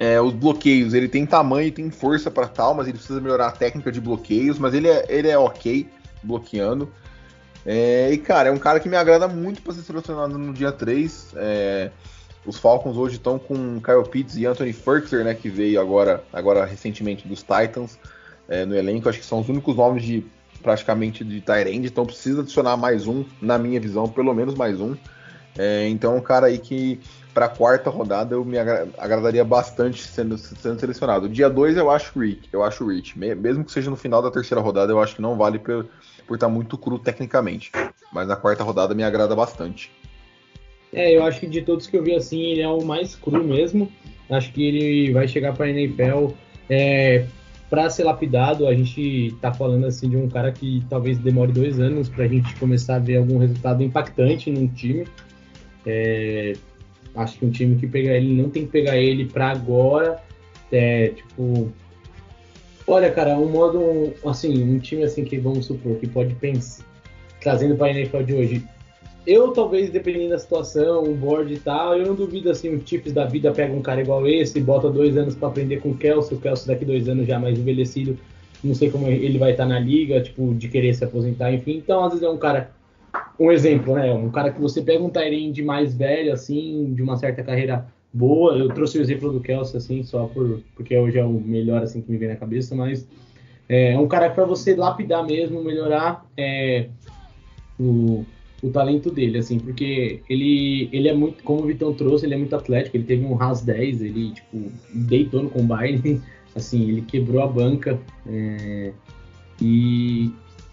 É, 0.00 0.18
os 0.18 0.32
bloqueios, 0.32 0.94
ele 0.94 1.08
tem 1.08 1.26
tamanho 1.26 1.68
e 1.68 1.70
tem 1.70 1.90
força 1.90 2.30
para 2.30 2.48
tal, 2.48 2.74
mas 2.74 2.88
ele 2.88 2.96
precisa 2.96 3.20
melhorar 3.20 3.48
a 3.48 3.52
técnica 3.52 3.92
de 3.92 4.00
bloqueios, 4.00 4.58
mas 4.58 4.72
ele 4.72 4.88
é, 4.88 5.04
ele 5.10 5.28
é 5.28 5.38
ok 5.38 5.86
bloqueando. 6.22 6.90
É, 7.66 8.10
e, 8.10 8.16
cara, 8.16 8.48
é 8.48 8.52
um 8.52 8.58
cara 8.58 8.80
que 8.80 8.88
me 8.88 8.96
agrada 8.96 9.28
muito 9.28 9.60
para 9.60 9.74
ser 9.74 9.82
selecionado 9.82 10.38
no 10.38 10.54
dia 10.54 10.72
3. 10.72 11.34
É, 11.36 11.90
os 12.46 12.58
Falcons 12.58 12.96
hoje 12.96 13.16
estão 13.16 13.38
com 13.38 13.78
Kyle 13.82 14.08
Pitts 14.10 14.36
e 14.38 14.46
Anthony 14.46 14.72
Ferkser, 14.72 15.22
né, 15.22 15.34
que 15.34 15.50
veio 15.50 15.78
agora, 15.78 16.24
agora 16.32 16.64
recentemente 16.64 17.28
dos 17.28 17.40
Titans 17.40 17.98
é, 18.48 18.64
no 18.64 18.74
elenco. 18.74 19.06
Acho 19.06 19.18
que 19.18 19.26
são 19.26 19.40
os 19.40 19.50
únicos 19.50 19.76
nomes 19.76 20.02
de 20.02 20.24
praticamente 20.62 21.22
de 21.24 21.40
Tyrande, 21.40 21.88
então 21.88 22.06
precisa 22.06 22.40
adicionar 22.40 22.76
mais 22.76 23.06
um, 23.06 23.24
na 23.40 23.58
minha 23.58 23.80
visão, 23.80 24.08
pelo 24.08 24.34
menos 24.34 24.54
mais 24.54 24.80
um. 24.80 24.96
É, 25.58 25.88
então, 25.88 26.16
um 26.16 26.20
cara 26.20 26.46
aí 26.46 26.58
que 26.58 27.00
para 27.34 27.46
a 27.46 27.48
quarta 27.48 27.90
rodada 27.90 28.34
eu 28.34 28.44
me 28.44 28.58
agradaria 28.58 29.44
bastante 29.44 30.02
sendo, 30.02 30.36
sendo 30.36 30.80
selecionado. 30.80 31.28
Dia 31.28 31.48
2 31.48 31.76
eu 31.76 31.90
acho 31.90 32.18
Rich, 32.18 32.48
eu 32.52 32.62
acho 32.62 32.86
Rich. 32.86 33.18
Mesmo 33.18 33.64
que 33.64 33.72
seja 33.72 33.90
no 33.90 33.96
final 33.96 34.22
da 34.22 34.30
terceira 34.30 34.60
rodada, 34.60 34.92
eu 34.92 35.00
acho 35.00 35.16
que 35.16 35.22
não 35.22 35.36
vale 35.36 35.58
por, 35.58 35.86
por 36.26 36.34
estar 36.34 36.46
tá 36.46 36.52
muito 36.52 36.76
cru 36.76 36.98
tecnicamente. 36.98 37.70
Mas 38.12 38.26
na 38.26 38.36
quarta 38.36 38.64
rodada 38.64 38.94
me 38.94 39.02
agrada 39.02 39.34
bastante. 39.36 39.90
É, 40.92 41.16
eu 41.16 41.22
acho 41.22 41.38
que 41.38 41.46
de 41.46 41.62
todos 41.62 41.86
que 41.86 41.96
eu 41.96 42.02
vi 42.02 42.14
assim, 42.14 42.40
ele 42.42 42.62
é 42.62 42.68
o 42.68 42.84
mais 42.84 43.14
cru 43.14 43.44
mesmo. 43.44 43.90
Acho 44.28 44.52
que 44.52 44.62
ele 44.62 45.12
vai 45.12 45.28
chegar 45.28 45.54
para 45.54 45.66
a 45.66 45.70
NFL 45.70 46.32
é, 46.68 47.26
para 47.70 47.88
ser 47.88 48.02
lapidado, 48.02 48.66
a 48.66 48.74
gente 48.74 49.34
tá 49.40 49.52
falando 49.52 49.86
assim 49.86 50.08
de 50.08 50.16
um 50.16 50.28
cara 50.28 50.50
que 50.50 50.84
talvez 50.90 51.18
demore 51.18 51.52
dois 51.52 51.78
anos 51.78 52.08
para 52.08 52.24
a 52.24 52.28
gente 52.28 52.54
começar 52.56 52.96
a 52.96 52.98
ver 52.98 53.18
algum 53.18 53.38
resultado 53.38 53.82
impactante 53.82 54.50
num 54.50 54.66
time. 54.66 55.06
É, 55.86 56.52
acho 57.14 57.38
que 57.38 57.46
um 57.46 57.50
time 57.50 57.76
que 57.76 57.86
pegar 57.86 58.16
ele 58.16 58.40
não 58.40 58.50
tem 58.50 58.64
que 58.64 58.72
pegar 58.72 58.96
ele 58.96 59.24
para 59.26 59.50
agora. 59.50 60.22
É, 60.72 61.08
tipo, 61.08 61.72
olha, 62.86 63.10
cara, 63.10 63.36
um 63.36 63.50
modo 63.50 64.14
assim, 64.24 64.62
um 64.62 64.78
time 64.78 65.02
assim 65.02 65.24
que 65.24 65.38
vamos 65.38 65.66
supor 65.66 65.96
que 65.96 66.06
pode 66.06 66.34
pensar 66.36 66.84
trazendo 67.40 67.74
para 67.74 67.86
a 67.86 67.90
NFL 67.90 68.22
de 68.22 68.34
hoje, 68.34 68.64
eu, 69.26 69.52
talvez, 69.52 69.90
dependendo 69.90 70.30
da 70.30 70.38
situação, 70.38 71.04
o 71.04 71.14
board 71.14 71.52
e 71.52 71.58
tal, 71.58 71.96
eu 71.96 72.06
não 72.06 72.14
duvido 72.14 72.50
assim, 72.50 72.74
o 72.74 72.82
Chiefs 72.86 73.12
da 73.12 73.24
vida 73.24 73.52
pega 73.52 73.72
um 73.74 73.82
cara 73.82 74.00
igual 74.00 74.26
esse, 74.26 74.60
bota 74.60 74.90
dois 74.90 75.16
anos 75.16 75.34
para 75.34 75.48
aprender 75.48 75.80
com 75.80 75.90
o 75.90 75.96
Kelsey, 75.96 76.36
o 76.36 76.40
Kelsey 76.40 76.66
daqui 76.66 76.84
dois 76.84 77.08
anos 77.08 77.26
já 77.26 77.38
mais 77.38 77.58
envelhecido, 77.58 78.18
não 78.62 78.74
sei 78.74 78.90
como 78.90 79.08
ele 79.08 79.38
vai 79.38 79.52
estar 79.52 79.66
na 79.66 79.78
liga, 79.78 80.20
tipo, 80.20 80.54
de 80.54 80.68
querer 80.68 80.94
se 80.94 81.04
aposentar, 81.04 81.52
enfim. 81.52 81.76
Então, 81.76 82.04
às 82.04 82.12
vezes 82.12 82.26
é 82.26 82.30
um 82.30 82.38
cara, 82.38 82.70
um 83.40 83.50
exemplo, 83.50 83.94
né? 83.94 84.12
Um 84.12 84.30
cara 84.30 84.52
que 84.52 84.60
você 84.60 84.82
pega 84.82 85.02
um 85.02 85.08
Tyrande 85.08 85.62
mais 85.62 85.94
velho, 85.94 86.32
assim, 86.32 86.92
de 86.94 87.02
uma 87.02 87.16
certa 87.16 87.42
carreira 87.42 87.86
boa. 88.12 88.54
Eu 88.56 88.68
trouxe 88.68 88.98
o 88.98 89.00
exemplo 89.00 89.32
do 89.32 89.40
Kelsey, 89.40 89.78
assim, 89.78 90.02
só 90.02 90.26
por, 90.26 90.60
porque 90.76 90.96
hoje 90.96 91.18
é 91.18 91.24
o 91.24 91.32
melhor, 91.32 91.82
assim, 91.82 92.02
que 92.02 92.10
me 92.10 92.18
vem 92.18 92.28
na 92.28 92.36
cabeça, 92.36 92.74
mas 92.76 93.08
é 93.68 93.98
um 93.98 94.06
cara 94.06 94.28
para 94.28 94.44
você 94.44 94.76
lapidar 94.76 95.26
mesmo, 95.26 95.64
melhorar 95.64 96.26
é, 96.36 96.88
o 97.78 98.24
o 98.62 98.70
talento 98.70 99.10
dele, 99.10 99.38
assim, 99.38 99.58
porque 99.58 100.20
ele, 100.28 100.88
ele 100.92 101.08
é 101.08 101.14
muito, 101.14 101.42
como 101.42 101.62
o 101.62 101.66
Vitão 101.66 101.94
trouxe, 101.94 102.26
ele 102.26 102.34
é 102.34 102.36
muito 102.38 102.54
atlético, 102.54 102.96
ele 102.96 103.04
teve 103.04 103.24
um 103.24 103.34
RAS 103.34 103.62
10, 103.62 104.02
ele, 104.02 104.32
tipo, 104.32 104.70
deitou 104.92 105.42
no 105.42 105.50
combine, 105.50 106.20
assim, 106.54 106.88
ele 106.88 107.02
quebrou 107.02 107.42
a 107.42 107.46
banca, 107.46 107.98
é, 108.26 108.92
e, 109.60 110.30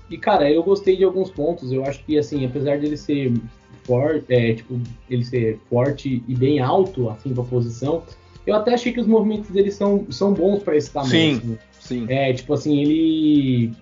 e, 0.10 0.18
cara, 0.18 0.50
eu 0.50 0.64
gostei 0.64 0.96
de 0.96 1.04
alguns 1.04 1.30
pontos, 1.30 1.72
eu 1.72 1.84
acho 1.84 2.04
que, 2.04 2.18
assim, 2.18 2.46
apesar 2.46 2.80
dele 2.80 2.98
ser 2.98 3.34
forte, 3.84 4.26
é, 4.30 4.54
tipo, 4.54 4.80
ele 5.10 5.24
ser 5.24 5.60
forte 5.70 6.24
e 6.28 6.36
bem 6.36 6.60
alto, 6.60 7.10
assim, 7.10 7.34
pra 7.34 7.44
posição, 7.44 8.04
eu 8.46 8.56
até 8.56 8.74
achei 8.74 8.94
que 8.94 9.00
os 9.00 9.08
movimentos 9.08 9.50
dele 9.50 9.72
são, 9.72 10.06
são 10.10 10.34
bons 10.34 10.64
para 10.64 10.76
esse 10.78 10.92
tamanho. 10.92 11.12
Sim, 11.12 11.36
assim. 11.38 11.58
sim. 11.80 12.06
É, 12.10 12.34
tipo 12.34 12.54
assim, 12.54 12.82
ele... 12.82 13.74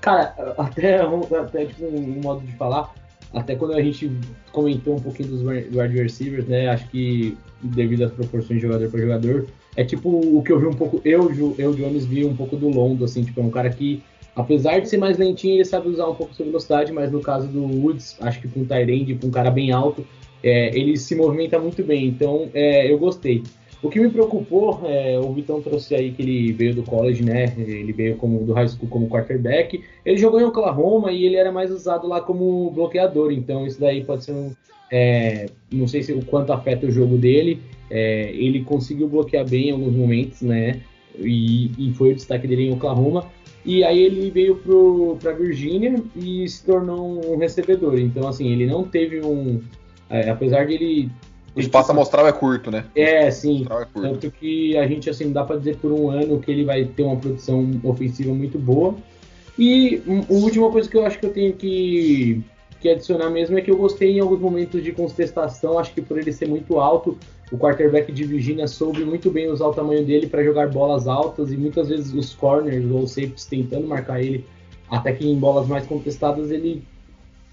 Cara, 0.00 0.54
até, 0.58 1.00
até 1.00 1.66
tipo, 1.66 1.86
um 1.86 2.20
modo 2.20 2.46
de 2.46 2.52
falar, 2.52 2.94
até 3.34 3.56
quando 3.56 3.74
a 3.74 3.82
gente 3.82 4.10
comentou 4.52 4.96
um 4.96 5.00
pouquinho 5.00 5.30
dos 5.30 5.42
wide 5.42 6.02
receivers, 6.02 6.46
né? 6.46 6.68
Acho 6.68 6.88
que 6.88 7.36
devido 7.62 8.04
às 8.04 8.12
proporções 8.12 8.60
de 8.60 8.66
jogador 8.66 8.88
para 8.90 9.00
jogador, 9.00 9.46
é 9.76 9.84
tipo 9.84 10.08
o 10.08 10.42
que 10.42 10.52
eu 10.52 10.60
vi 10.60 10.66
um 10.66 10.72
pouco, 10.72 11.00
eu, 11.04 11.54
eu 11.58 11.74
Jones 11.74 12.04
vi 12.04 12.24
um 12.24 12.36
pouco 12.36 12.56
do 12.56 12.68
Londo, 12.68 13.04
assim, 13.04 13.24
tipo, 13.24 13.40
é 13.40 13.44
um 13.44 13.50
cara 13.50 13.70
que, 13.70 14.02
apesar 14.34 14.80
de 14.80 14.88
ser 14.88 14.96
mais 14.96 15.18
lentinho, 15.18 15.56
ele 15.56 15.64
sabe 15.64 15.88
usar 15.88 16.08
um 16.08 16.14
pouco 16.14 16.34
sua 16.34 16.46
velocidade, 16.46 16.92
mas 16.92 17.10
no 17.10 17.20
caso 17.20 17.48
do 17.48 17.62
Woods, 17.62 18.16
acho 18.20 18.40
que 18.40 18.48
com 18.48 18.60
um 18.60 18.64
Tyrande, 18.64 19.14
com 19.14 19.28
um 19.28 19.30
cara 19.30 19.50
bem 19.50 19.72
alto, 19.72 20.06
é, 20.42 20.76
ele 20.76 20.96
se 20.96 21.14
movimenta 21.14 21.58
muito 21.58 21.82
bem, 21.82 22.06
então 22.06 22.48
é, 22.52 22.90
eu 22.90 22.98
gostei. 22.98 23.42
O 23.84 23.90
que 23.90 24.00
me 24.00 24.08
preocupou, 24.08 24.80
é, 24.86 25.18
o 25.18 25.30
Vitão 25.34 25.60
trouxe 25.60 25.94
aí 25.94 26.10
que 26.10 26.22
ele 26.22 26.52
veio 26.54 26.74
do 26.74 26.82
college, 26.82 27.22
né? 27.22 27.52
Ele 27.58 27.92
veio 27.92 28.16
como, 28.16 28.42
do 28.42 28.54
high 28.54 28.66
school 28.66 28.88
como 28.88 29.10
quarterback. 29.10 29.84
Ele 30.06 30.16
jogou 30.16 30.40
em 30.40 30.44
Oklahoma 30.44 31.12
e 31.12 31.26
ele 31.26 31.36
era 31.36 31.52
mais 31.52 31.70
usado 31.70 32.08
lá 32.08 32.22
como 32.22 32.70
bloqueador. 32.70 33.30
Então 33.30 33.66
isso 33.66 33.78
daí 33.78 34.02
pode 34.02 34.24
ser 34.24 34.32
um. 34.32 34.54
É, 34.90 35.50
não 35.70 35.86
sei 35.86 36.02
se 36.02 36.14
o 36.14 36.24
quanto 36.24 36.50
afeta 36.50 36.86
o 36.86 36.90
jogo 36.90 37.18
dele. 37.18 37.60
É, 37.90 38.30
ele 38.32 38.64
conseguiu 38.64 39.06
bloquear 39.06 39.46
bem 39.46 39.68
em 39.68 39.72
alguns 39.72 39.94
momentos, 39.94 40.40
né? 40.40 40.80
E, 41.18 41.70
e, 41.78 41.92
foi 41.92 42.12
o 42.12 42.14
destaque 42.14 42.48
dele 42.48 42.68
em 42.68 42.72
Oklahoma. 42.72 43.26
E 43.64 43.82
aí 43.82 44.02
ele 44.02 44.30
veio 44.30 44.60
para 45.20 45.32
Virgínia 45.32 46.02
e 46.14 46.46
se 46.48 46.64
tornou 46.64 47.32
um 47.32 47.38
recebedor. 47.38 47.98
Então, 47.98 48.28
assim, 48.28 48.50
ele 48.52 48.66
não 48.66 48.84
teve 48.84 49.24
um. 49.24 49.62
É, 50.10 50.28
apesar 50.28 50.66
de 50.66 50.74
ele 50.74 51.10
o 51.56 51.60
espaço 51.60 51.92
amostral 51.92 52.26
é 52.26 52.32
curto, 52.32 52.70
né? 52.70 52.84
É, 52.96 53.30
sim. 53.30 53.64
É 53.70 53.86
Tanto 54.00 54.30
que 54.30 54.76
a 54.76 54.86
gente, 54.88 55.08
assim, 55.08 55.26
não 55.26 55.32
dá 55.32 55.44
para 55.44 55.56
dizer 55.56 55.76
por 55.76 55.92
um 55.92 56.10
ano 56.10 56.40
que 56.40 56.50
ele 56.50 56.64
vai 56.64 56.84
ter 56.84 57.04
uma 57.04 57.16
produção 57.16 57.80
ofensiva 57.84 58.34
muito 58.34 58.58
boa. 58.58 58.96
E 59.56 60.02
a 60.08 60.32
última 60.32 60.68
coisa 60.70 60.88
que 60.88 60.96
eu 60.96 61.06
acho 61.06 61.18
que 61.18 61.26
eu 61.26 61.32
tenho 61.32 61.52
que, 61.52 62.42
que 62.80 62.88
adicionar 62.88 63.30
mesmo 63.30 63.56
é 63.56 63.60
que 63.60 63.70
eu 63.70 63.76
gostei 63.76 64.16
em 64.16 64.20
alguns 64.20 64.40
momentos 64.40 64.82
de 64.82 64.90
contestação. 64.90 65.78
Acho 65.78 65.94
que 65.94 66.02
por 66.02 66.18
ele 66.18 66.32
ser 66.32 66.48
muito 66.48 66.80
alto, 66.80 67.16
o 67.54 67.58
quarterback 67.58 68.10
de 68.10 68.24
Virginia 68.24 68.66
soube 68.66 69.04
muito 69.04 69.30
bem 69.30 69.48
usar 69.48 69.68
o 69.68 69.72
tamanho 69.72 70.04
dele 70.04 70.26
para 70.26 70.42
jogar 70.42 70.68
bolas 70.70 71.06
altas 71.06 71.52
e 71.52 71.56
muitas 71.56 71.88
vezes 71.88 72.12
os 72.12 72.34
corners 72.34 72.84
ou 72.90 73.06
safeties 73.06 73.46
tentando 73.46 73.86
marcar 73.86 74.20
ele, 74.20 74.44
até 74.90 75.12
que 75.12 75.24
em 75.24 75.38
bolas 75.38 75.68
mais 75.68 75.86
contestadas 75.86 76.50
ele 76.50 76.82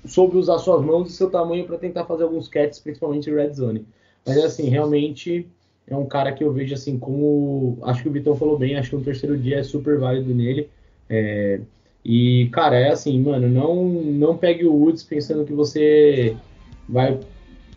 soube 0.03 0.37
usar 0.37 0.57
suas 0.57 0.83
mãos 0.83 1.09
e 1.09 1.13
seu 1.13 1.29
tamanho 1.29 1.65
para 1.65 1.77
tentar 1.77 2.05
fazer 2.05 2.23
alguns 2.23 2.47
catches, 2.47 2.79
principalmente 2.79 3.29
em 3.29 3.35
red 3.35 3.53
zone. 3.53 3.85
Mas 4.25 4.37
assim, 4.39 4.69
realmente 4.69 5.47
é 5.87 5.95
um 5.95 6.05
cara 6.05 6.31
que 6.31 6.43
eu 6.43 6.51
vejo 6.51 6.73
assim 6.73 6.97
como. 6.97 7.77
Acho 7.83 8.01
que 8.01 8.09
o 8.09 8.11
Vitão 8.11 8.35
falou 8.35 8.57
bem, 8.57 8.77
acho 8.77 8.89
que 8.89 8.95
o 8.95 9.01
terceiro 9.01 9.37
dia 9.37 9.59
é 9.59 9.63
super 9.63 9.99
válido 9.99 10.33
nele. 10.33 10.67
É, 11.07 11.61
e, 12.03 12.49
cara, 12.51 12.79
é 12.79 12.89
assim, 12.89 13.21
mano, 13.21 13.47
não, 13.47 13.85
não 13.85 14.35
pegue 14.35 14.65
o 14.65 14.73
Woods 14.73 15.03
pensando 15.03 15.45
que 15.45 15.53
você 15.53 16.35
vai, 16.89 17.19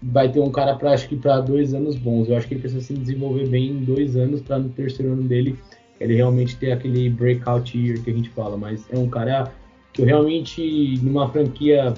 vai 0.04 0.30
ter 0.30 0.40
um 0.40 0.50
cara 0.50 0.75
para 0.75 0.92
acho 0.92 1.08
que 1.08 1.16
para 1.16 1.40
dois 1.40 1.75
anos 1.75 1.96
bons. 1.96 2.28
Eu 2.28 2.37
acho 2.37 2.46
que 2.46 2.54
ele 2.54 2.61
precisa 2.61 2.80
se 2.80 2.94
desenvolver 2.94 3.49
bem 3.49 3.70
em 3.70 3.84
dois 3.84 4.16
anos 4.16 4.40
para 4.40 4.58
no 4.58 4.68
terceiro 4.68 5.12
ano 5.12 5.23
dele 5.23 5.58
ele 6.00 6.16
realmente 6.16 6.56
ter 6.56 6.73
aquele 6.73 7.08
breakout 7.08 7.78
year 7.78 8.02
que 8.02 8.11
a 8.11 8.12
gente 8.12 8.28
fala. 8.30 8.56
Mas 8.56 8.84
é 8.90 8.99
um 8.99 9.08
cara 9.08 9.52
que 9.92 10.02
eu 10.02 10.06
realmente, 10.06 10.99
numa 11.02 11.30
franquia 11.30 11.94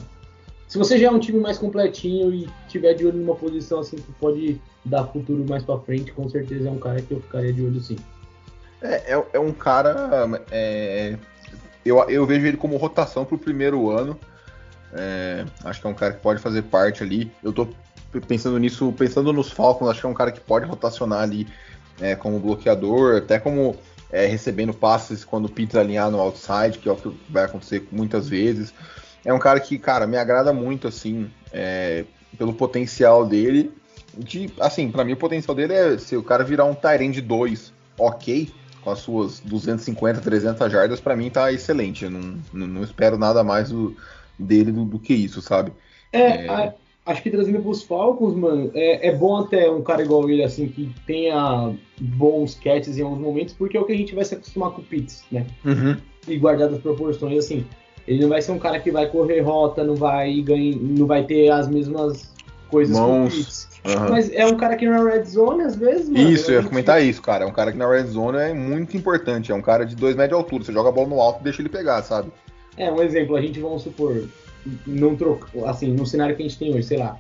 se 0.69 0.79
você 0.79 0.99
já 0.99 1.07
é 1.07 1.11
um 1.11 1.19
time 1.19 1.39
mais 1.39 1.59
completinho 1.59 2.35
e 2.35 2.49
tiver 2.69 2.95
de 2.95 3.07
olho 3.07 3.19
numa 3.19 3.37
posição 3.37 3.81
assim 3.81 3.97
que 3.97 4.13
pode 4.15 4.61
dar 4.85 5.05
futuro 5.05 5.45
mais 5.49 5.63
para 5.63 5.79
frente, 5.79 6.13
com 6.13 6.29
certeza 6.29 6.69
é 6.69 6.71
um 6.71 6.79
cara 6.79 7.01
que 7.01 7.13
eu 7.13 7.21
ficaria 7.21 7.53
de 7.53 7.65
olho 7.65 7.81
sim. 7.81 7.97
É, 8.83 9.15
é, 9.15 9.25
é 9.35 9.39
um 9.39 9.53
cara. 9.53 10.45
É, 10.51 11.17
eu, 11.85 11.99
eu 12.09 12.27
vejo 12.27 12.47
ele 12.47 12.57
como 12.57 12.77
rotação 12.77 13.25
para 13.25 13.37
o 13.37 13.39
primeiro 13.39 13.91
ano. 13.91 14.19
É, 14.93 15.45
acho 15.65 15.81
que 15.81 15.87
é 15.87 15.91
um 15.91 15.95
cara 15.95 16.15
que 16.15 16.21
pode 16.21 16.41
fazer 16.41 16.63
parte 16.63 17.03
ali. 17.03 17.31
Eu 17.43 17.53
tô 17.53 17.69
pensando 18.27 18.59
nisso, 18.59 18.93
pensando 18.97 19.33
nos 19.33 19.51
Falcons, 19.51 19.91
acho 19.91 20.01
que 20.01 20.07
é 20.07 20.09
um 20.09 20.15
cara 20.15 20.33
que 20.33 20.41
pode 20.41 20.67
rotacionar 20.67 21.21
ali 21.21 21.47
é, 22.01 22.15
como 22.15 22.39
bloqueador, 22.39 23.17
até 23.17 23.39
como 23.39 23.77
é, 24.11 24.27
recebendo 24.27 24.73
passes 24.73 25.25
quando 25.25 25.47
o 25.47 25.49
Pitts 25.49 25.77
alinhar 25.77 26.11
no 26.11 26.21
outside, 26.21 26.79
que 26.79 26.89
é 26.89 26.93
o 26.93 26.97
que 26.97 27.15
vai 27.29 27.45
acontecer 27.45 27.87
muitas 27.91 28.29
vezes 28.29 28.73
é 29.27 29.35
um 29.35 29.39
cara 29.41 29.59
que, 29.59 29.77
cara, 29.77 30.07
me 30.07 30.17
agrada 30.17 30.53
muito, 30.53 30.87
assim, 30.87 31.29
é, 31.53 32.05
pelo 32.39 32.55
potencial 32.55 33.27
dele. 33.27 33.73
De, 34.17 34.51
assim, 34.61 34.91
para 34.91 35.05
mim 35.05 35.13
o 35.13 35.17
potencial 35.17 35.55
dele 35.55 35.75
é 35.75 35.99
se 35.99 36.17
o 36.17 36.23
cara 36.23 36.45
virar 36.45 36.65
um 36.65 36.75
Tyrande 36.75 37.21
2, 37.21 37.73
ok, 37.99 38.49
com 38.83 38.91
as 38.91 39.01
suas 39.01 39.41
250, 39.41 40.21
300 40.21 40.71
jardas, 40.71 41.01
para 41.01 41.17
mim 41.17 41.29
tá 41.29 41.53
excelente. 41.53 42.05
Eu 42.05 42.11
não, 42.13 42.39
não, 42.53 42.67
não 42.69 42.85
espero 42.85 43.19
nada 43.19 43.43
mais 43.43 43.71
do, 43.71 43.97
dele 44.39 44.71
do, 44.71 44.85
do, 44.85 44.99
que 44.99 45.13
isso, 45.13 45.43
sabe? 45.43 45.73
É, 46.13 46.47
é... 46.47 46.75
Acho 47.07 47.23
que 47.23 47.31
trazendo 47.31 47.61
pros 47.61 47.85
Falcons, 47.85 48.35
mano, 48.35 48.71
é, 48.75 49.09
é 49.09 49.15
bom 49.15 49.37
até 49.37 49.71
um 49.71 49.81
cara 49.81 50.03
igual 50.03 50.29
ele, 50.29 50.43
assim, 50.43 50.67
que 50.67 50.91
tenha 51.07 51.73
bons 52.01 52.57
catches 52.57 52.99
em 52.99 53.03
alguns 53.03 53.21
momentos, 53.21 53.55
porque 53.55 53.77
é 53.77 53.81
o 53.81 53.85
que 53.85 53.93
a 53.93 53.97
gente 53.97 54.13
vai 54.15 54.25
se 54.25 54.35
acostumar 54.35 54.73
com 54.73 54.81
o 54.81 54.85
Pitts, 54.85 55.25
né? 55.31 55.47
Uhum. 55.65 55.97
E 56.27 56.37
guardar 56.37 56.69
as 56.69 56.79
proporções, 56.79 57.39
assim. 57.39 57.65
Ele 58.09 58.23
não 58.23 58.29
vai 58.29 58.43
ser 58.43 58.53
um 58.53 58.59
cara 58.59 58.81
que 58.81 58.91
vai 58.91 59.09
correr 59.09 59.41
rota, 59.41 59.85
não 59.85 59.95
vai 59.95 60.41
ganhar, 60.41 60.77
não 60.77 61.07
vai 61.07 61.25
ter 61.25 61.49
as 61.51 61.69
mesmas 61.69 62.35
coisas 62.69 62.97
Mãos. 62.97 63.69
Uhum. 63.85 64.11
Mas 64.11 64.33
é 64.33 64.45
um 64.45 64.57
cara 64.57 64.77
que 64.77 64.87
na 64.87 65.03
red 65.03 65.25
zone, 65.25 65.63
às 65.63 65.77
vezes, 65.77 66.09
mano, 66.09 66.29
Isso, 66.29 66.51
eu 66.51 66.61
ia 66.61 66.69
comentar 66.69 67.01
isso, 67.01 67.23
cara. 67.23 67.45
É 67.45 67.47
um 67.47 67.53
cara 67.53 67.71
que 67.71 67.79
na 67.79 67.89
red 67.89 68.07
zone 68.07 68.39
é 68.39 68.53
muito 68.53 68.97
importante. 68.97 69.53
É 69.53 69.55
um 69.55 69.63
cara 69.63 69.87
de 69.87 69.95
2 69.95 70.17
metros 70.17 70.37
de 70.37 70.43
altura. 70.43 70.65
Você 70.65 70.73
joga 70.73 70.89
a 70.89 70.93
bola 70.93 71.09
no 71.09 71.21
alto 71.21 71.41
e 71.41 71.45
deixa 71.45 71.63
ele 71.63 71.69
pegar, 71.69 72.03
sabe? 72.03 72.33
É, 72.77 72.91
um 72.91 73.01
exemplo, 73.01 73.37
a 73.37 73.41
gente 73.41 73.61
vamos 73.61 73.83
supor, 73.83 74.29
não 74.87 75.17
troca, 75.17 75.49
assim, 75.69 75.93
no 75.93 76.07
cenário 76.07 76.37
que 76.37 76.43
a 76.43 76.47
gente 76.47 76.59
tem 76.59 76.75
hoje, 76.75 76.85
sei 76.85 76.99
lá. 76.99 77.19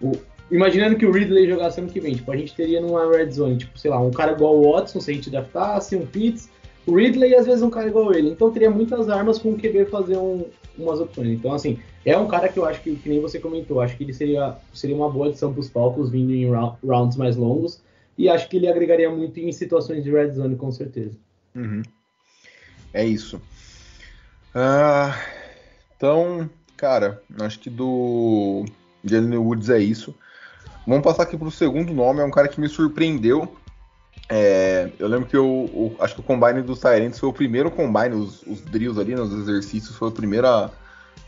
O, 0.00 0.12
imaginando 0.50 0.96
que 0.96 1.06
o 1.06 1.12
Ridley 1.12 1.48
jogasse 1.48 1.80
ano 1.80 1.90
que 1.90 2.00
vem, 2.00 2.14
tipo, 2.14 2.30
a 2.30 2.36
gente 2.36 2.54
teria 2.54 2.80
numa 2.80 3.10
red 3.10 3.30
zone, 3.30 3.56
tipo, 3.56 3.78
sei 3.78 3.90
lá, 3.90 4.00
um 4.00 4.10
cara 4.10 4.32
igual 4.32 4.56
o 4.56 4.72
Watson, 4.72 5.00
se 5.00 5.10
a 5.10 5.14
gente 5.14 5.30
draftasse, 5.30 5.96
um 5.96 6.06
Pitts, 6.06 6.50
o 6.86 6.96
Ridley 6.96 7.34
às 7.34 7.46
vezes 7.46 7.62
um 7.62 7.70
cara 7.70 7.88
igual 7.88 8.12
ele. 8.12 8.28
Então 8.30 8.50
teria 8.50 8.70
muitas 8.70 9.08
armas 9.08 9.38
com 9.38 9.50
o 9.50 9.56
QB 9.56 9.86
fazer 9.86 10.16
um, 10.16 10.44
umas 10.76 11.00
opções. 11.00 11.28
Então, 11.28 11.52
assim, 11.54 11.78
é 12.04 12.16
um 12.18 12.26
cara 12.26 12.48
que 12.48 12.58
eu 12.58 12.64
acho 12.64 12.80
que, 12.82 12.96
que 12.96 13.08
nem 13.08 13.20
você 13.20 13.38
comentou, 13.38 13.80
acho 13.80 13.96
que 13.96 14.04
ele 14.04 14.12
seria, 14.12 14.56
seria 14.72 14.96
uma 14.96 15.08
boa 15.08 15.28
adição 15.28 15.52
para 15.52 15.60
os 15.60 15.68
Falcons 15.68 16.10
vindo 16.10 16.32
em 16.32 16.50
rounds 16.84 17.16
mais 17.16 17.36
longos. 17.36 17.80
E 18.18 18.28
acho 18.28 18.48
que 18.48 18.56
ele 18.56 18.68
agregaria 18.68 19.10
muito 19.10 19.40
em 19.40 19.50
situações 19.52 20.04
de 20.04 20.10
red 20.10 20.32
zone, 20.32 20.56
com 20.56 20.70
certeza. 20.70 21.16
Uhum. 21.54 21.82
É 22.92 23.04
isso. 23.04 23.40
Ah, 24.54 25.18
então, 25.96 26.50
cara, 26.82 27.22
acho 27.42 27.60
que 27.60 27.70
do 27.70 28.64
Jalen 29.04 29.38
Woods 29.38 29.70
é 29.70 29.78
isso. 29.78 30.12
Vamos 30.84 31.04
passar 31.04 31.22
aqui 31.22 31.36
para 31.36 31.46
o 31.46 31.50
segundo 31.50 31.94
nome, 31.94 32.18
é 32.18 32.24
um 32.24 32.30
cara 32.30 32.48
que 32.48 32.60
me 32.60 32.68
surpreendeu 32.68 33.56
É, 34.28 34.90
eu 34.98 35.06
lembro 35.06 35.28
que 35.28 35.36
eu, 35.36 35.94
acho 36.00 36.16
que 36.16 36.20
o 36.20 36.24
combine 36.24 36.60
dos 36.60 36.80
Tyrants 36.80 37.20
foi 37.20 37.28
o 37.28 37.32
primeiro 37.32 37.70
combine, 37.70 38.16
os, 38.16 38.42
os 38.42 38.60
drills 38.62 39.00
ali, 39.00 39.14
né, 39.14 39.20
os 39.20 39.32
exercícios, 39.32 39.96
foi 39.96 40.08
o 40.08 40.10
primeiro 40.10 40.48
a, 40.48 40.72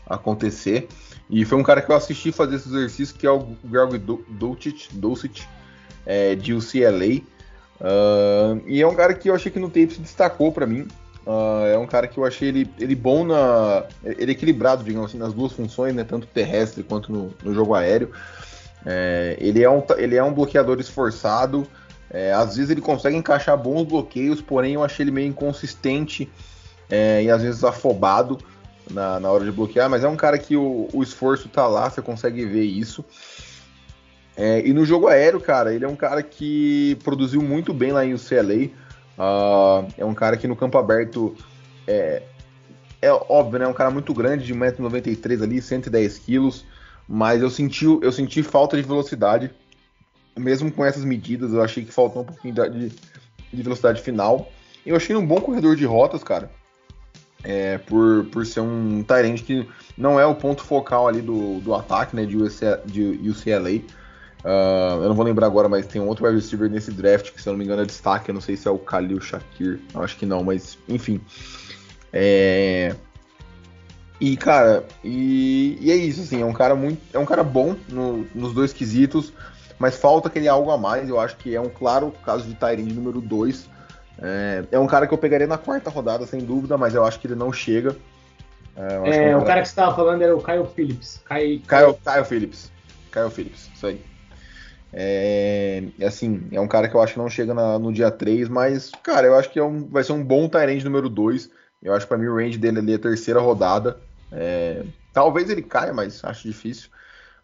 a, 0.05 0.15
acontecer. 0.15 0.89
E 1.29 1.45
foi 1.45 1.57
um 1.57 1.63
cara 1.63 1.81
que 1.81 1.89
eu 1.89 1.95
assisti 1.95 2.33
fazer 2.33 2.57
esses 2.57 2.73
exercícios, 2.73 3.13
que 3.13 3.25
é 3.25 3.31
o 3.31 3.55
Greg 3.63 3.97
Dulcich, 3.97 5.47
é, 6.05 6.35
de 6.35 6.53
UCLA. 6.53 7.21
Uh, 7.79 8.61
e 8.67 8.81
é 8.81 8.87
um 8.87 8.95
cara 8.95 9.13
que 9.13 9.29
eu 9.29 9.35
achei 9.35 9.51
que 9.51 9.59
no 9.59 9.67
tape 9.69 9.93
se 9.93 10.01
destacou 10.01 10.51
para 10.51 10.65
mim. 10.65 10.85
Uh, 11.25 11.65
é 11.73 11.77
um 11.77 11.87
cara 11.87 12.07
que 12.07 12.19
eu 12.19 12.25
achei 12.25 12.49
ele, 12.49 12.69
ele 12.79 12.95
bom 12.95 13.23
na. 13.23 13.85
Ele 14.03 14.31
é 14.31 14.33
equilibrado, 14.33 14.83
digamos 14.83 15.09
assim, 15.09 15.17
nas 15.17 15.33
duas 15.33 15.53
funções, 15.53 15.93
né? 15.95 16.03
Tanto 16.03 16.27
terrestre 16.27 16.83
quanto 16.83 17.11
no, 17.11 17.33
no 17.43 17.53
jogo 17.53 17.73
aéreo. 17.73 18.11
É, 18.85 19.35
ele, 19.39 19.63
é 19.63 19.69
um, 19.69 19.83
ele 19.97 20.15
é 20.15 20.23
um 20.23 20.33
bloqueador 20.33 20.79
esforçado. 20.79 21.67
É, 22.11 22.31
às 22.31 22.55
vezes 22.55 22.69
ele 22.69 22.81
consegue 22.81 23.17
encaixar 23.17 23.57
bons 23.57 23.83
bloqueios, 23.83 24.39
porém 24.39 24.75
eu 24.75 24.83
achei 24.83 25.03
ele 25.03 25.11
meio 25.11 25.27
inconsistente 25.27 26.31
é, 26.89 27.23
e 27.23 27.31
às 27.31 27.41
vezes 27.41 27.63
afobado 27.63 28.37
na, 28.89 29.19
na 29.19 29.31
hora 29.31 29.43
de 29.43 29.51
bloquear, 29.51 29.89
mas 29.89 30.03
é 30.03 30.07
um 30.07 30.15
cara 30.15 30.37
que 30.37 30.55
o, 30.55 30.87
o 30.93 31.01
esforço 31.01 31.49
tá 31.49 31.67
lá, 31.67 31.89
você 31.89 32.01
consegue 32.01 32.45
ver 32.45 32.63
isso. 32.63 33.03
É, 34.37 34.61
e 34.65 34.73
no 34.73 34.85
jogo 34.85 35.07
aéreo, 35.07 35.39
cara, 35.39 35.73
ele 35.73 35.85
é 35.85 35.87
um 35.87 35.95
cara 35.95 36.21
que 36.21 36.97
produziu 37.03 37.41
muito 37.41 37.73
bem 37.73 37.91
lá 37.91 38.05
em 38.05 38.13
UCLA. 38.13 38.69
Uh, 39.17 39.87
é 39.97 40.05
um 40.05 40.13
cara 40.13 40.37
que 40.37 40.47
no 40.47 40.55
campo 40.55 40.77
aberto 40.77 41.35
é, 41.87 42.23
é 43.01 43.11
óbvio, 43.11 43.59
né? 43.59 43.65
É 43.65 43.67
um 43.67 43.73
cara 43.73 43.89
muito 43.89 44.13
grande, 44.13 44.45
de 44.45 44.53
1,93m 44.53 45.43
ali, 45.43 45.61
110 45.61 46.19
quilos. 46.19 46.65
Mas 47.07 47.41
eu 47.41 47.49
senti, 47.49 47.85
eu 47.85 48.11
senti 48.11 48.41
falta 48.41 48.75
de 48.75 48.83
velocidade 48.83 49.51
mesmo 50.37 50.71
com 50.71 50.83
essas 50.85 51.03
medidas, 51.03 51.53
eu 51.53 51.61
achei 51.61 51.83
que 51.85 51.91
faltou 51.91 52.21
um 52.21 52.25
pouquinho 52.25 52.53
de, 52.53 52.89
de 53.53 53.63
velocidade 53.63 54.01
final. 54.01 54.51
Eu 54.85 54.95
achei 54.95 55.15
um 55.15 55.25
bom 55.25 55.39
corredor 55.39 55.75
de 55.75 55.85
rotas, 55.85 56.23
cara. 56.23 56.51
É, 57.43 57.77
por, 57.77 58.25
por 58.31 58.45
ser 58.45 58.61
um 58.61 59.03
Tyrant 59.03 59.43
que 59.43 59.67
não 59.97 60.19
é 60.19 60.25
o 60.25 60.35
ponto 60.35 60.63
focal 60.63 61.07
ali 61.07 61.21
do, 61.21 61.59
do 61.59 61.73
ataque, 61.73 62.15
né, 62.15 62.25
de. 62.25 62.37
De 62.85 63.29
UCLA. 63.29 63.81
Uh, 64.45 65.01
eu 65.01 65.09
não 65.09 65.15
vou 65.15 65.25
lembrar 65.25 65.47
agora, 65.47 65.67
mas 65.67 65.87
tem 65.87 65.99
um 65.99 66.07
outro 66.07 66.25
wide 66.25 66.37
receiver 66.37 66.69
nesse 66.69 66.91
draft 66.91 67.31
que, 67.31 67.41
se 67.41 67.49
eu 67.49 67.53
não 67.53 67.57
me 67.57 67.65
engano, 67.65 67.81
é 67.81 67.85
destaque. 67.85 68.29
Eu 68.29 68.33
não 68.33 68.41
sei 68.41 68.55
se 68.55 68.67
é 68.67 68.71
o 68.71 68.77
Khalil 68.77 69.19
Shakir. 69.19 69.79
Eu 69.93 70.03
acho 70.03 70.15
que 70.17 70.25
não, 70.25 70.43
mas 70.43 70.77
enfim. 70.87 71.19
É... 72.13 72.95
E, 74.21 74.37
cara, 74.37 74.85
e, 75.03 75.77
e, 75.81 75.91
é 75.91 75.95
isso, 75.95 76.21
assim, 76.21 76.41
é 76.41 76.45
um 76.45 76.53
cara 76.53 76.75
muito. 76.75 77.01
É 77.11 77.19
um 77.19 77.25
cara 77.25 77.43
bom 77.43 77.75
no, 77.89 78.25
nos 78.33 78.53
dois 78.53 78.71
quesitos 78.71 79.33
mas 79.77 79.97
falta 79.97 80.27
aquele 80.27 80.47
algo 80.47 80.71
a 80.71 80.77
mais. 80.77 81.09
Eu 81.09 81.19
acho 81.19 81.35
que 81.37 81.55
é 81.55 81.61
um 81.61 81.69
claro 81.69 82.13
caso 82.25 82.47
de 82.47 82.55
Tyrande 82.55 82.93
número 82.93 83.21
2. 83.21 83.69
É, 84.21 84.63
é, 84.71 84.79
um 84.79 84.87
cara 84.87 85.05
que 85.07 85.13
eu 85.13 85.17
pegaria 85.17 85.47
na 85.47 85.57
quarta 85.57 85.89
rodada, 85.89 86.25
sem 86.25 86.39
dúvida, 86.39 86.77
mas 86.77 86.95
eu 86.95 87.03
acho 87.03 87.19
que 87.19 87.27
ele 87.27 87.35
não 87.35 87.51
chega. 87.51 87.95
É, 88.75 89.29
é 89.29 89.37
um 89.37 89.41
o 89.41 89.45
cara 89.45 89.61
que 89.61 89.67
você 89.67 89.73
estava 89.73 89.95
falando 89.95 90.21
era 90.21 90.35
o 90.35 90.41
Kyle 90.41 90.65
Phillips. 90.65 91.21
Kyle, 91.27 91.59
Kyle, 91.59 91.93
Kyle 92.03 92.25
Phillips. 92.25 92.71
Kyle 93.11 93.29
Phillips, 93.29 93.69
isso 93.73 93.87
aí. 93.87 94.01
É, 94.97 95.83
assim, 96.07 96.47
é 96.53 96.61
um 96.61 96.69
cara 96.69 96.87
que 96.87 96.95
eu 96.95 97.01
acho 97.01 97.13
que 97.13 97.19
não 97.19 97.29
chega 97.29 97.53
na, 97.53 97.77
no 97.77 97.91
dia 97.91 98.09
3, 98.09 98.47
mas, 98.47 98.91
cara, 99.03 99.27
eu 99.27 99.35
acho 99.35 99.49
que 99.51 99.59
é 99.59 99.63
um, 99.63 99.85
vai 99.89 100.05
ser 100.05 100.13
um 100.13 100.23
bom 100.23 100.47
Tyrande 100.47 100.85
número 100.85 101.09
2. 101.09 101.49
Eu 101.83 101.93
acho 101.93 102.05
que 102.05 102.09
para 102.09 102.17
mim 102.17 102.27
o 102.27 102.35
range 102.35 102.57
dele 102.57 102.79
ali 102.79 102.93
é 102.93 102.95
a 102.95 102.99
terceira 102.99 103.41
rodada. 103.41 103.99
É, 104.31 104.83
talvez 105.13 105.49
ele 105.49 105.61
caia, 105.61 105.91
mas 105.93 106.23
acho 106.23 106.47
difícil. 106.47 106.89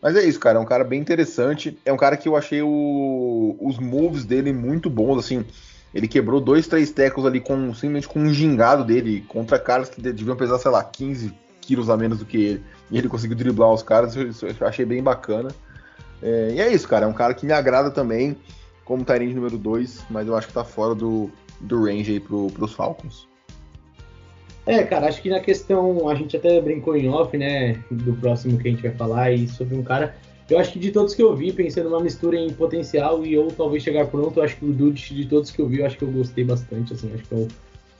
Mas 0.02 0.16
é 0.16 0.24
isso, 0.24 0.40
cara. 0.40 0.58
É 0.58 0.62
um 0.62 0.66
cara 0.66 0.86
bem 0.86 1.00
interessante. 1.00 1.78
É 1.86 1.92
um 1.92 1.98
cara 1.98 2.16
que 2.16 2.28
eu 2.28 2.38
achei 2.38 2.62
o, 2.62 3.58
os 3.60 3.78
moves 3.78 4.24
dele 4.24 4.54
muito 4.54 4.90
bons, 4.90 5.20
assim. 5.20 5.46
Ele 5.94 6.08
quebrou 6.08 6.40
dois, 6.40 6.68
três 6.68 6.90
tecos 6.90 7.26
ali 7.26 7.42
com 7.42 7.74
simplesmente 7.74 8.08
com 8.08 8.20
um 8.22 8.34
gingado 8.34 8.86
dele 8.86 9.26
contra 9.28 9.60
caras 9.60 9.90
que 9.90 10.02
deviam 10.02 10.38
pesar, 10.38 10.58
sei 10.58 10.72
lá, 10.72 10.82
15 10.82 11.34
quilos 11.60 11.90
a 11.90 11.98
menos 11.98 12.20
do 12.20 12.26
que 12.26 12.38
ele. 12.38 12.64
E 12.90 12.98
ele 12.98 13.10
conseguiu 13.10 13.36
driblar 13.36 13.74
os 13.74 13.84
caras. 13.84 14.16
Eu 14.16 14.68
achei 14.68 14.86
bem 14.86 15.04
bacana. 15.04 15.50
É, 16.22 16.52
e 16.54 16.60
é 16.60 16.74
isso, 16.74 16.88
cara. 16.88 17.06
É 17.06 17.08
um 17.08 17.14
cara 17.14 17.34
que 17.34 17.46
me 17.46 17.54
agrada 17.54 17.92
também 17.92 18.38
como 18.86 19.06
Tyrande 19.06 19.34
número 19.34 19.58
2, 19.58 20.06
mas 20.10 20.28
eu 20.28 20.36
acho 20.36 20.48
que 20.48 20.54
tá 20.54 20.64
fora 20.64 20.94
do, 20.94 21.30
do 21.62 21.86
range 21.86 22.14
aí 22.14 22.20
pro, 22.20 22.48
pros 22.48 22.74
Falcons. 22.74 23.28
É, 24.66 24.84
cara, 24.84 25.08
acho 25.08 25.22
que 25.22 25.30
na 25.30 25.40
questão, 25.40 26.08
a 26.08 26.16
gente 26.16 26.38
até 26.38 26.62
brincou 26.62 26.96
em 26.96 27.10
off, 27.10 27.36
né, 27.36 27.82
do 27.90 28.14
próximo 28.14 28.58
que 28.60 28.68
a 28.68 28.72
gente 28.72 28.84
vai 28.84 28.92
falar, 28.92 29.32
e 29.32 29.48
sobre 29.48 29.76
um 29.76 29.82
cara, 29.82 30.16
eu 30.50 30.60
acho 30.60 30.74
que 30.74 30.80
de 30.80 30.92
todos 30.92 31.16
que 31.16 31.24
eu 31.24 31.36
vi, 31.36 31.52
pensando 31.52 31.90
numa 31.90 32.02
mistura 32.02 32.38
em 32.38 32.52
potencial 32.52 33.26
e 33.26 33.38
ou 33.38 33.48
talvez 33.52 33.82
chegar 33.82 34.06
pronto, 34.08 34.40
eu 34.40 34.44
acho 34.44 34.58
que 34.58 34.66
o 34.66 34.72
Dude, 34.72 35.16
de 35.16 35.26
todos 35.26 35.50
que 35.50 35.62
eu 35.62 35.68
vi, 35.68 35.80
eu 35.80 35.86
acho 35.86 35.98
que 35.98 36.04
eu 36.04 36.12
gostei 36.12 36.44
bastante, 36.44 36.94
assim, 36.94 37.12
acho 37.14 37.24
que 37.24 37.32
eu, 37.32 37.48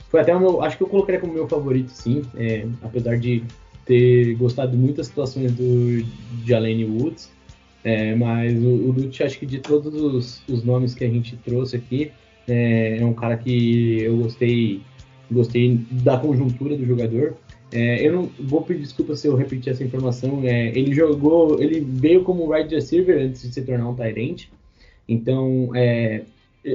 foi 0.10 0.20
até 0.20 0.36
o 0.36 0.40
meu, 0.40 0.62
acho 0.62 0.78
que 0.78 0.84
eu 0.84 0.88
colocaria 0.88 1.20
como 1.20 1.34
meu 1.34 1.48
favorito, 1.48 1.90
sim, 1.90 2.22
é, 2.36 2.68
apesar 2.84 3.18
de 3.18 3.44
ter 3.86 4.36
gostado 4.36 4.72
de 4.72 4.78
muitas 4.78 5.08
situações 5.08 5.52
do 5.54 6.06
Jalen 6.46 6.86
Woods, 6.86 7.32
é, 7.84 8.16
mas 8.16 8.54
o, 8.64 8.90
o 8.90 8.94
Dude, 8.94 9.24
acho 9.24 9.40
que 9.40 9.46
de 9.46 9.60
todos 9.60 9.94
os, 9.94 10.44
os, 10.48 10.64
nomes 10.64 10.94
que 10.94 11.04
a 11.04 11.10
gente 11.10 11.36
trouxe 11.38 11.76
aqui, 11.76 12.12
é, 12.48 12.98
é 13.00 13.06
um 13.06 13.14
cara 13.14 13.38
que 13.38 14.02
eu 14.02 14.18
gostei 14.18 14.82
gostei 15.32 15.80
da 15.92 16.18
conjuntura 16.18 16.76
do 16.76 16.86
jogador. 16.86 17.36
É, 17.72 18.06
eu 18.06 18.12
não 18.12 18.30
vou 18.38 18.62
pedir 18.64 18.82
desculpa 18.82 19.16
se 19.16 19.28
eu 19.28 19.36
repetir 19.36 19.72
essa 19.72 19.84
informação. 19.84 20.42
É, 20.44 20.68
ele 20.78 20.94
jogou, 20.94 21.62
ele 21.62 21.80
veio 21.80 22.24
como 22.24 22.54
wide 22.54 22.76
receiver 22.76 23.18
antes 23.18 23.42
de 23.44 23.54
se 23.54 23.62
tornar 23.62 23.88
um 23.88 23.96
Tyrant. 23.96 24.48
Então, 25.08 25.72
é, 25.74 26.24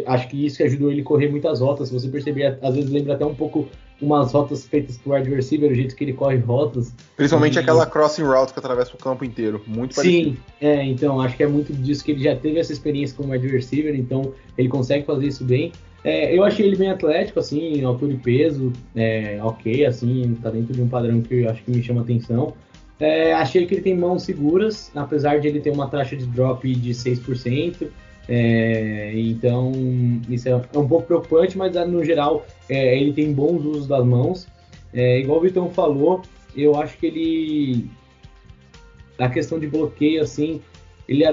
acho 0.06 0.28
que 0.28 0.46
isso 0.46 0.62
ajudou 0.62 0.90
ele 0.90 1.02
a 1.02 1.04
correr 1.04 1.28
muitas 1.28 1.60
rotas. 1.60 1.88
Se 1.88 1.94
você 1.94 2.08
perceber, 2.08 2.58
às 2.62 2.74
vezes 2.74 2.90
lembra 2.90 3.14
até 3.14 3.26
um 3.26 3.34
pouco 3.34 3.68
umas 4.00 4.32
rotas 4.32 4.66
feitas 4.66 4.98
por 4.98 5.14
wide 5.14 5.30
receiver, 5.30 5.70
o 5.70 5.74
jeito 5.74 5.94
que 5.94 6.04
ele 6.04 6.12
corre 6.12 6.36
rotas. 6.36 6.92
Principalmente 7.16 7.56
e... 7.56 7.58
aquela 7.58 7.86
crossing 7.86 8.22
route 8.22 8.52
que 8.52 8.58
atravessa 8.58 8.94
o 8.94 8.98
campo 8.98 9.24
inteiro, 9.24 9.62
muito 9.66 9.94
parecido. 9.94 10.30
Sim, 10.30 10.38
é, 10.60 10.84
então 10.84 11.20
acho 11.20 11.36
que 11.36 11.42
é 11.42 11.46
muito 11.46 11.72
disso 11.72 12.04
que 12.04 12.12
ele 12.12 12.22
já 12.22 12.36
teve 12.36 12.58
essa 12.58 12.72
experiência 12.72 13.16
como 13.16 13.32
wide 13.32 13.48
receiver, 13.48 13.94
então 13.94 14.32
ele 14.56 14.68
consegue 14.68 15.04
fazer 15.04 15.26
isso 15.26 15.44
bem. 15.44 15.72
É, 16.04 16.36
eu 16.36 16.44
achei 16.44 16.66
ele 16.66 16.76
bem 16.76 16.90
atlético, 16.90 17.40
assim, 17.40 17.82
altura 17.82 18.12
e 18.12 18.16
peso, 18.16 18.72
é, 18.94 19.40
ok, 19.42 19.84
assim, 19.86 20.38
tá 20.40 20.50
dentro 20.50 20.72
de 20.72 20.80
um 20.80 20.88
padrão 20.88 21.20
que 21.20 21.42
eu 21.42 21.50
acho 21.50 21.62
que 21.64 21.70
me 21.70 21.82
chama 21.82 22.02
atenção. 22.02 22.54
É, 22.98 23.34
achei 23.34 23.66
que 23.66 23.74
ele 23.74 23.82
tem 23.82 23.96
mãos 23.96 24.22
seguras, 24.22 24.90
apesar 24.94 25.40
de 25.40 25.48
ele 25.48 25.60
ter 25.60 25.70
uma 25.70 25.88
taxa 25.88 26.16
de 26.16 26.24
drop 26.26 26.72
de 26.74 26.92
6%. 26.92 27.88
É, 28.28 29.12
então, 29.14 29.72
isso 30.28 30.48
é, 30.48 30.52
é, 30.52 30.78
um 30.78 30.88
pouco 30.88 31.06
preocupante, 31.06 31.56
mas 31.56 31.74
no 31.88 32.04
geral 32.04 32.44
é, 32.68 32.98
ele 32.98 33.12
tem 33.12 33.32
bons 33.32 33.64
usos 33.64 33.86
das 33.86 34.04
mãos. 34.04 34.48
É, 34.92 35.20
igual 35.20 35.38
o 35.38 35.42
Vitão 35.42 35.70
falou, 35.70 36.22
eu 36.56 36.76
acho 36.76 36.96
que 36.98 37.06
ele. 37.06 37.90
A 39.18 39.28
questão 39.28 39.58
de 39.58 39.66
bloqueio, 39.66 40.22
assim, 40.22 40.60
ele 41.08 41.24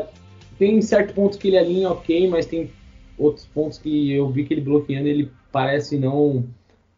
tem 0.58 0.82
certo 0.82 1.14
ponto 1.14 1.38
que 1.38 1.48
ele 1.50 1.58
alinha 1.58 1.92
ok, 1.92 2.28
mas 2.30 2.46
tem 2.46 2.72
outros 3.18 3.46
pontos 3.48 3.78
que 3.78 4.12
eu 4.14 4.30
vi 4.30 4.46
que 4.46 4.54
ele 4.54 4.62
bloqueando, 4.62 5.08
ele 5.08 5.30
parece 5.52 5.98
não 5.98 6.46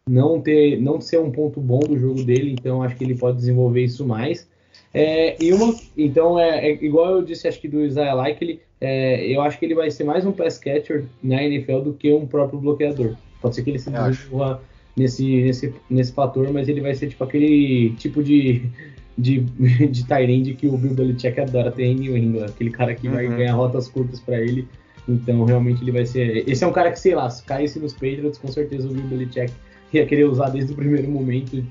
não 0.08 0.40
ter 0.40 0.80
não 0.80 1.00
ser 1.00 1.18
um 1.18 1.32
ponto 1.32 1.60
bom 1.60 1.80
do 1.80 1.98
jogo 1.98 2.22
dele, 2.22 2.52
então 2.52 2.82
acho 2.82 2.94
que 2.94 3.02
ele 3.02 3.16
pode 3.16 3.38
desenvolver 3.38 3.84
isso 3.84 4.06
mais. 4.06 4.48
É, 4.94 5.42
e 5.42 5.52
uma, 5.52 5.74
então 5.96 6.38
é, 6.38 6.70
é, 6.70 6.84
igual 6.84 7.16
eu 7.16 7.22
disse, 7.22 7.48
acho 7.48 7.60
que 7.60 7.68
do 7.68 7.84
Isaiah 7.84 8.14
Like, 8.14 8.42
ele, 8.42 8.62
é, 8.80 9.26
eu 9.26 9.40
acho 9.40 9.58
que 9.58 9.64
ele 9.64 9.74
vai 9.74 9.90
ser 9.90 10.04
mais 10.04 10.24
um 10.26 10.32
pass 10.32 10.58
catcher 10.58 11.04
na 11.22 11.42
NFL 11.42 11.80
do 11.80 11.92
que 11.92 12.12
um 12.12 12.26
próprio 12.26 12.58
bloqueador. 12.58 13.14
Pode 13.40 13.54
ser 13.54 13.62
que 13.62 13.70
ele 13.70 13.78
se 13.78 13.90
desenvolva 13.90 14.62
nesse, 14.96 15.42
nesse, 15.42 15.74
nesse 15.88 16.12
fator, 16.12 16.52
mas 16.52 16.68
ele 16.68 16.80
vai 16.80 16.94
ser 16.94 17.08
tipo 17.08 17.22
aquele 17.24 17.90
tipo 17.98 18.22
de 18.22 18.62
de, 19.18 19.40
de 19.88 20.06
Tyrande 20.06 20.54
que 20.54 20.66
o 20.66 20.76
Bill 20.76 20.94
Belichick 20.94 21.40
adora 21.40 21.70
ter 21.70 21.84
em 21.84 21.94
New 21.94 22.16
England, 22.16 22.46
aquele 22.46 22.70
cara 22.70 22.94
que 22.94 23.08
uhum. 23.08 23.14
vai 23.14 23.26
ganhar 23.26 23.54
rotas 23.54 23.88
curtas 23.88 24.20
para 24.20 24.40
ele 24.40 24.68
então, 25.08 25.44
realmente, 25.44 25.82
ele 25.82 25.92
vai 25.92 26.04
ser. 26.04 26.48
Esse 26.48 26.64
é 26.64 26.66
um 26.66 26.72
cara 26.72 26.90
que, 26.90 26.98
sei 26.98 27.14
lá, 27.14 27.30
se 27.30 27.42
caísse 27.44 27.78
nos 27.78 27.92
Patriots, 27.92 28.38
com 28.38 28.48
certeza 28.48 28.88
o 28.88 28.92
Bill 28.92 29.04
Belichick 29.04 29.52
ia 29.92 30.04
querer 30.04 30.24
usar 30.24 30.50
desde 30.50 30.72
o 30.72 30.76
primeiro 30.76 31.08
momento, 31.08 31.64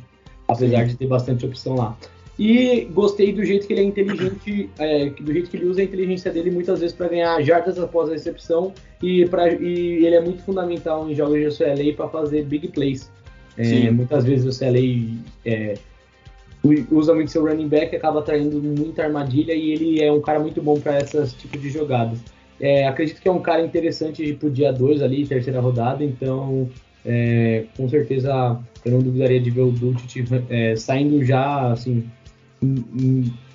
apesar 0.47 0.83
Sim. 0.83 0.87
de 0.87 0.97
ter 0.97 1.07
bastante 1.07 1.45
opção 1.45 1.75
lá. 1.75 1.97
E 2.37 2.89
gostei 2.91 3.31
do 3.31 3.45
jeito 3.45 3.65
que 3.65 3.73
ele 3.73 3.81
é 3.81 3.83
inteligente, 3.85 4.69
é, 4.77 5.09
do 5.09 5.31
jeito 5.31 5.49
que 5.49 5.55
ele 5.55 5.67
usa 5.67 5.79
a 5.79 5.83
inteligência 5.85 6.31
dele 6.31 6.51
muitas 6.51 6.81
vezes 6.81 6.93
para 6.93 7.07
ganhar 7.07 7.41
jardas 7.41 7.79
após 7.79 8.09
a 8.09 8.11
recepção 8.11 8.73
e, 9.01 9.25
pra, 9.25 9.53
e 9.53 10.05
ele 10.05 10.15
é 10.15 10.21
muito 10.21 10.43
fundamental 10.43 11.09
em 11.09 11.15
jogos 11.15 11.39
de 11.39 11.57
CLA 11.57 11.93
para 11.95 12.09
fazer 12.09 12.43
big 12.43 12.67
plays. 12.69 13.09
É, 13.57 13.89
muitas 13.89 14.25
vezes 14.25 14.53
o 14.53 14.59
CLA 14.59 15.17
é, 15.45 15.75
usa 16.91 17.13
muito 17.13 17.31
seu 17.31 17.45
running 17.45 17.69
back, 17.69 17.95
acaba 17.95 18.21
traindo 18.21 18.61
muita 18.61 19.03
armadilha 19.03 19.53
e 19.53 19.71
ele 19.71 20.03
é 20.03 20.11
um 20.11 20.19
cara 20.19 20.39
muito 20.39 20.61
bom 20.61 20.77
para 20.77 20.99
esses 20.99 21.33
tipos 21.33 21.61
de 21.61 21.69
jogadas. 21.69 22.19
É, 22.59 22.87
acredito 22.87 23.21
que 23.21 23.27
é 23.27 23.31
um 23.31 23.41
cara 23.41 23.61
interessante 23.61 24.33
pro 24.33 24.49
dia 24.49 24.73
2 24.73 25.01
ali, 25.01 25.25
terceira 25.25 25.61
rodada, 25.61 26.03
então 26.03 26.69
é, 27.05 27.65
com 27.77 27.87
certeza 27.87 28.59
eu 28.83 28.91
não 28.91 28.99
duvidaria 28.99 29.39
de 29.39 29.49
ver 29.49 29.61
o 29.61 29.71
Dulcich 29.71 30.25
é, 30.49 30.75
saindo 30.75 31.23
já, 31.23 31.71
assim, 31.71 32.09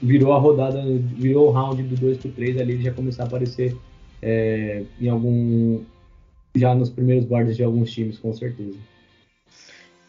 virou 0.02 0.32
a 0.32 0.38
rodada, 0.38 0.82
virou 1.16 1.48
o 1.48 1.50
round 1.50 1.82
do 1.82 1.96
2 1.96 2.18
pro 2.18 2.30
3 2.30 2.58
ali, 2.58 2.72
ele 2.74 2.82
já 2.82 2.92
começar 2.92 3.24
a 3.24 3.26
aparecer 3.26 3.76
é, 4.22 4.82
em 5.00 5.08
algum 5.08 5.80
já 6.54 6.74
nos 6.74 6.90
primeiros 6.90 7.24
boards 7.24 7.56
de 7.56 7.62
alguns 7.62 7.90
times, 7.92 8.18
com 8.18 8.32
certeza. 8.32 8.76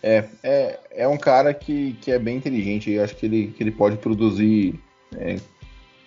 É, 0.04 0.26
é, 0.44 0.80
é 0.92 1.08
um 1.08 1.18
cara 1.18 1.54
que, 1.54 1.94
que 2.02 2.12
é 2.12 2.18
bem 2.18 2.38
inteligente. 2.38 2.90
Eu 2.90 3.04
acho 3.04 3.16
que 3.16 3.26
ele, 3.26 3.54
que 3.56 3.62
ele 3.62 3.72
pode 3.72 3.98
produzir 3.98 4.80
é, 5.16 5.36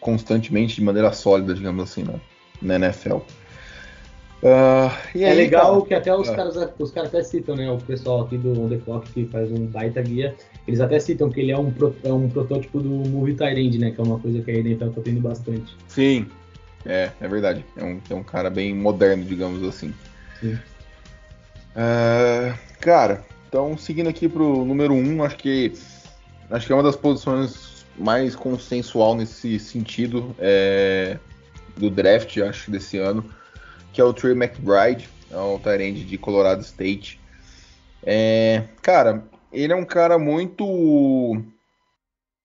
constantemente 0.01 0.75
de 0.77 0.83
maneira 0.83 1.13
sólida, 1.13 1.55
digamos 1.55 1.83
assim, 1.83 2.03
né, 2.03 2.21
na 2.61 2.75
NFL. 2.77 3.19
Uh, 4.45 4.93
é 5.19 5.31
aí, 5.31 5.37
legal 5.37 5.77
cara, 5.77 5.87
que 5.87 5.95
até 5.95 6.15
os, 6.15 6.29
é. 6.29 6.37
caras, 6.37 6.55
os 6.79 6.91
caras 6.91 7.09
até 7.09 7.23
citam, 7.23 7.57
né? 7.57 7.71
O 7.71 7.79
pessoal 7.79 8.21
aqui 8.21 8.37
do 8.37 8.61
On 8.61 8.69
The 8.69 8.77
Clock 8.77 9.11
que 9.11 9.25
faz 9.25 9.51
um 9.51 9.65
baita 9.65 10.03
guia, 10.03 10.35
eles 10.69 10.83
até 10.83 11.01
citam 11.01 11.31
que 11.31 11.41
ele 11.41 11.51
é 11.51 11.57
um, 11.57 11.71
pro, 11.71 11.97
é 12.05 12.13
um 12.13 12.29
protótipo 12.29 12.79
do 12.79 12.91
Movie 12.91 13.33
Tyrande, 13.33 13.79
né? 13.79 13.91
Que 13.91 14.03
é 14.03 14.05
uma 14.05 14.19
coisa 14.19 14.43
que 14.43 14.51
a 14.51 14.55
NFL 14.55 14.91
tá 14.91 15.01
tendo 15.03 15.23
bastante. 15.23 15.75
Sim, 15.89 16.27
é, 16.85 17.11
é 17.19 17.27
verdade. 17.27 17.65
É 17.75 17.83
um, 17.83 17.99
é 18.11 18.15
um 18.15 18.23
cara 18.23 18.51
bem 18.51 18.75
moderno, 18.75 19.25
digamos 19.25 19.67
assim. 19.67 19.95
Sim. 20.43 20.59
Uh, 21.75 22.55
cara, 22.81 23.25
então 23.49 23.79
seguindo 23.79 24.11
aqui 24.11 24.29
pro 24.29 24.63
número 24.63 24.93
1, 24.93 24.97
um, 24.99 25.25
acho 25.25 25.39
que 25.39 25.73
acho 26.51 26.67
que 26.67 26.73
é 26.73 26.77
uma 26.77 26.83
das 26.83 26.97
posições 26.97 27.87
mais 27.99 28.37
consensual 28.37 29.15
nesse 29.15 29.59
sentido 29.59 30.37
é, 30.39 31.17
do 31.79 31.89
draft, 31.89 32.37
acho, 32.37 32.71
desse 32.71 32.99
ano 32.99 33.25
que 33.95 34.01
é 34.01 34.05
o 34.05 34.13
Trey 34.13 34.33
McBride, 34.33 35.09
é 35.31 35.39
um 35.39 35.59
Tyrande 35.59 36.05
de 36.05 36.19
Colorado 36.19 36.61
State. 36.63 37.21
É, 38.03 38.65
cara, 38.83 39.25
ele 39.53 39.73
é 39.73 39.77
um 39.77 39.85
cara 39.85 40.19
muito 40.19 40.65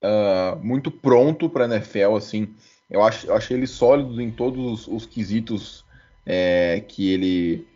uh, 0.03 0.55
muito 0.61 0.91
pronto 0.91 1.49
para 1.49 1.65
NFL, 1.65 2.15
assim. 2.15 2.53
Eu 2.89 3.03
acho, 3.03 3.27
eu 3.27 3.35
achei 3.35 3.57
ele 3.57 3.67
sólido 3.67 4.21
em 4.21 4.31
todos 4.31 4.87
os, 4.87 4.87
os 4.87 5.05
quesitos 5.05 5.83
é, 6.25 6.83
que 6.87 7.11
ele 7.11 7.67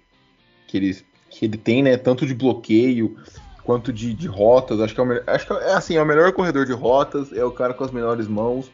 que 0.68 0.78
ele 0.78 0.98
que 1.30 1.46
ele 1.46 1.58
tem, 1.58 1.82
né? 1.82 1.98
Tanto 1.98 2.28
de 2.28 2.36
bloqueio 2.36 3.18
quanto 3.64 3.92
de, 3.92 4.14
de 4.14 4.28
rotas. 4.28 4.80
Acho 4.80 4.94
que, 4.94 5.02
é, 5.02 5.04
o, 5.04 5.24
acho 5.26 5.48
que 5.48 5.54
é 5.54 5.74
assim, 5.74 5.96
é 5.96 6.02
o 6.02 6.06
melhor 6.06 6.32
corredor 6.32 6.66
de 6.66 6.74
rotas, 6.74 7.34
é 7.34 7.44
o 7.44 7.52
cara 7.52 7.74
com 7.74 7.84
as 7.84 7.92
melhores 7.92 8.28
mãos, 8.28 8.72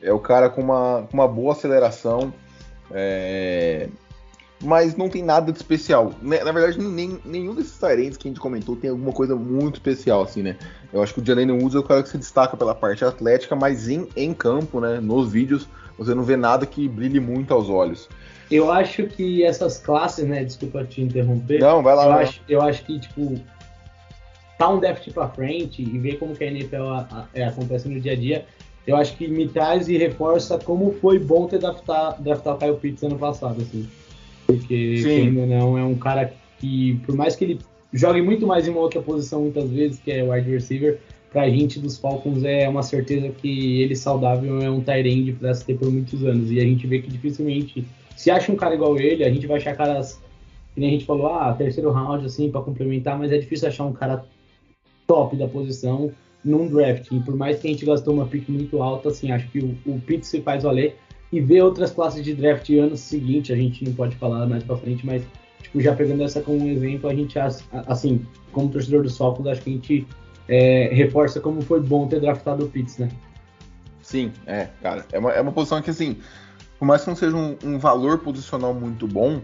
é 0.00 0.12
o 0.12 0.20
cara 0.20 0.48
com 0.48 0.60
uma, 0.60 1.02
com 1.10 1.14
uma 1.14 1.26
boa 1.26 1.52
aceleração. 1.52 2.32
É, 2.92 3.88
mas 4.62 4.96
não 4.96 5.08
tem 5.08 5.22
nada 5.22 5.52
de 5.52 5.58
especial. 5.58 6.12
Né, 6.22 6.42
na 6.42 6.52
verdade, 6.52 6.78
nem, 6.78 7.18
nenhum 7.24 7.54
desses 7.54 7.78
Tyrants 7.78 8.16
que 8.16 8.28
a 8.28 8.30
gente 8.30 8.40
comentou 8.40 8.76
tem 8.76 8.90
alguma 8.90 9.12
coisa 9.12 9.36
muito 9.36 9.74
especial, 9.74 10.22
assim, 10.22 10.42
né? 10.42 10.56
Eu 10.92 11.02
acho 11.02 11.12
que 11.12 11.20
o 11.20 11.24
Jalen 11.24 11.50
Woods 11.52 11.74
é 11.74 11.78
o 11.78 11.82
cara 11.82 12.02
que 12.02 12.08
se 12.08 12.18
destaca 12.18 12.56
pela 12.56 12.74
parte 12.74 13.04
atlética, 13.04 13.54
mas 13.54 13.88
em, 13.88 14.08
em 14.16 14.32
campo, 14.32 14.80
né, 14.80 15.00
nos 15.00 15.30
vídeos, 15.30 15.68
você 15.98 16.14
não 16.14 16.22
vê 16.22 16.36
nada 16.36 16.64
que 16.64 16.88
brilhe 16.88 17.20
muito 17.20 17.52
aos 17.52 17.68
olhos. 17.68 18.08
Eu 18.50 18.70
acho 18.70 19.06
que 19.06 19.44
essas 19.44 19.78
classes, 19.78 20.26
né, 20.26 20.44
desculpa 20.44 20.84
te 20.84 21.02
interromper. 21.02 21.60
Não, 21.60 21.82
vai 21.82 21.94
lá. 21.94 22.04
Eu, 22.04 22.10
vai 22.10 22.22
acho, 22.24 22.40
eu 22.48 22.62
acho 22.62 22.84
que, 22.84 22.98
tipo, 23.00 23.34
tá 24.56 24.68
um 24.68 24.78
déficit 24.78 25.12
pra 25.12 25.28
frente 25.28 25.82
e 25.82 25.98
ver 25.98 26.18
como 26.18 26.34
que 26.34 26.44
a 26.44 26.46
NFL 26.46 26.82
a, 26.82 26.98
a, 27.10 27.24
é, 27.34 27.44
acontece 27.44 27.88
no 27.88 28.00
dia 28.00 28.12
a 28.12 28.16
dia, 28.16 28.46
eu 28.86 28.96
acho 28.96 29.16
que 29.16 29.26
me 29.26 29.48
traz 29.48 29.88
e 29.88 29.98
reforça 29.98 30.58
como 30.58 30.92
foi 31.00 31.18
bom 31.18 31.46
ter 31.46 31.58
draftar, 31.58 32.22
draftar 32.22 32.54
o 32.54 32.58
Kyle 32.58 32.76
Pitts 32.76 33.02
ano 33.02 33.18
passado, 33.18 33.60
assim. 33.60 33.88
Porque, 34.46 35.02
ou 35.36 35.46
não, 35.46 35.78
é 35.78 35.84
um 35.84 35.96
cara 35.96 36.32
que, 36.58 37.00
por 37.04 37.14
mais 37.14 37.34
que 37.36 37.44
ele 37.44 37.58
jogue 37.92 38.22
muito 38.22 38.46
mais 38.46 38.66
em 38.66 38.70
uma 38.70 38.80
outra 38.80 39.00
posição 39.00 39.42
muitas 39.42 39.70
vezes, 39.70 39.98
que 39.98 40.10
é 40.10 40.22
wide 40.22 40.50
receiver, 40.50 41.00
pra 41.32 41.48
gente 41.48 41.78
dos 41.78 41.98
Falcons 41.98 42.44
é 42.44 42.68
uma 42.68 42.82
certeza 42.82 43.28
que 43.28 43.82
ele 43.82 43.96
saudável 43.96 44.60
é 44.60 44.70
um 44.70 44.80
tight 44.80 45.08
end 45.08 45.32
pra 45.32 45.52
se 45.52 45.64
ter 45.64 45.76
por 45.76 45.90
muitos 45.90 46.24
anos. 46.24 46.50
E 46.50 46.60
a 46.60 46.64
gente 46.64 46.86
vê 46.86 47.00
que 47.00 47.10
dificilmente, 47.10 47.84
se 48.16 48.30
acha 48.30 48.52
um 48.52 48.56
cara 48.56 48.74
igual 48.74 48.98
ele, 48.98 49.24
a 49.24 49.30
gente 49.30 49.46
vai 49.46 49.58
achar 49.58 49.76
caras, 49.76 50.20
que 50.74 50.80
nem 50.80 50.90
a 50.90 50.92
gente 50.92 51.04
falou, 51.04 51.26
ah, 51.26 51.52
terceiro 51.52 51.90
round, 51.90 52.24
assim, 52.24 52.50
para 52.50 52.62
complementar, 52.62 53.18
mas 53.18 53.32
é 53.32 53.38
difícil 53.38 53.68
achar 53.68 53.84
um 53.84 53.92
cara 53.92 54.24
top 55.06 55.36
da 55.36 55.46
posição 55.46 56.12
num 56.44 56.68
draft. 56.68 57.10
E 57.10 57.20
por 57.20 57.34
mais 57.36 57.58
que 57.58 57.66
a 57.66 57.70
gente 57.70 57.84
gastou 57.84 58.14
uma 58.14 58.26
pick 58.26 58.48
muito 58.48 58.80
alta, 58.80 59.08
assim, 59.08 59.30
acho 59.32 59.48
que 59.48 59.58
o, 59.58 59.76
o 59.86 60.00
Pitts 60.00 60.28
se 60.28 60.40
faz 60.40 60.62
valer 60.62 60.96
e 61.32 61.40
ver 61.40 61.62
outras 61.62 61.90
classes 61.90 62.24
de 62.24 62.34
draft 62.34 62.68
ano 62.70 62.96
seguinte, 62.96 63.52
a 63.52 63.56
gente 63.56 63.84
não 63.84 63.92
pode 63.92 64.16
falar 64.16 64.46
mais 64.46 64.62
para 64.62 64.76
frente, 64.76 65.04
mas 65.04 65.22
tipo, 65.62 65.80
já 65.80 65.94
pegando 65.94 66.22
essa 66.22 66.40
como 66.40 66.58
um 66.58 66.68
exemplo, 66.68 67.08
a 67.10 67.14
gente, 67.14 67.38
assim, 67.86 68.24
como 68.52 68.68
torcedor 68.68 69.02
do 69.02 69.10
Falcons, 69.10 69.46
acho 69.46 69.62
que 69.62 69.70
a 69.70 69.72
gente 69.72 70.06
é, 70.48 70.90
reforça 70.92 71.40
como 71.40 71.60
foi 71.60 71.80
bom 71.80 72.06
ter 72.06 72.20
draftado 72.20 72.64
o 72.64 72.68
Pitts, 72.68 72.98
né? 72.98 73.08
Sim, 74.00 74.32
é, 74.46 74.68
cara, 74.80 75.04
é 75.12 75.18
uma, 75.18 75.32
é 75.32 75.40
uma 75.40 75.52
posição 75.52 75.82
que, 75.82 75.90
assim, 75.90 76.18
por 76.78 76.86
mais 76.86 77.02
que 77.02 77.08
não 77.08 77.16
seja 77.16 77.36
um, 77.36 77.56
um 77.64 77.78
valor 77.78 78.18
posicional 78.18 78.72
muito 78.72 79.06
bom, 79.06 79.40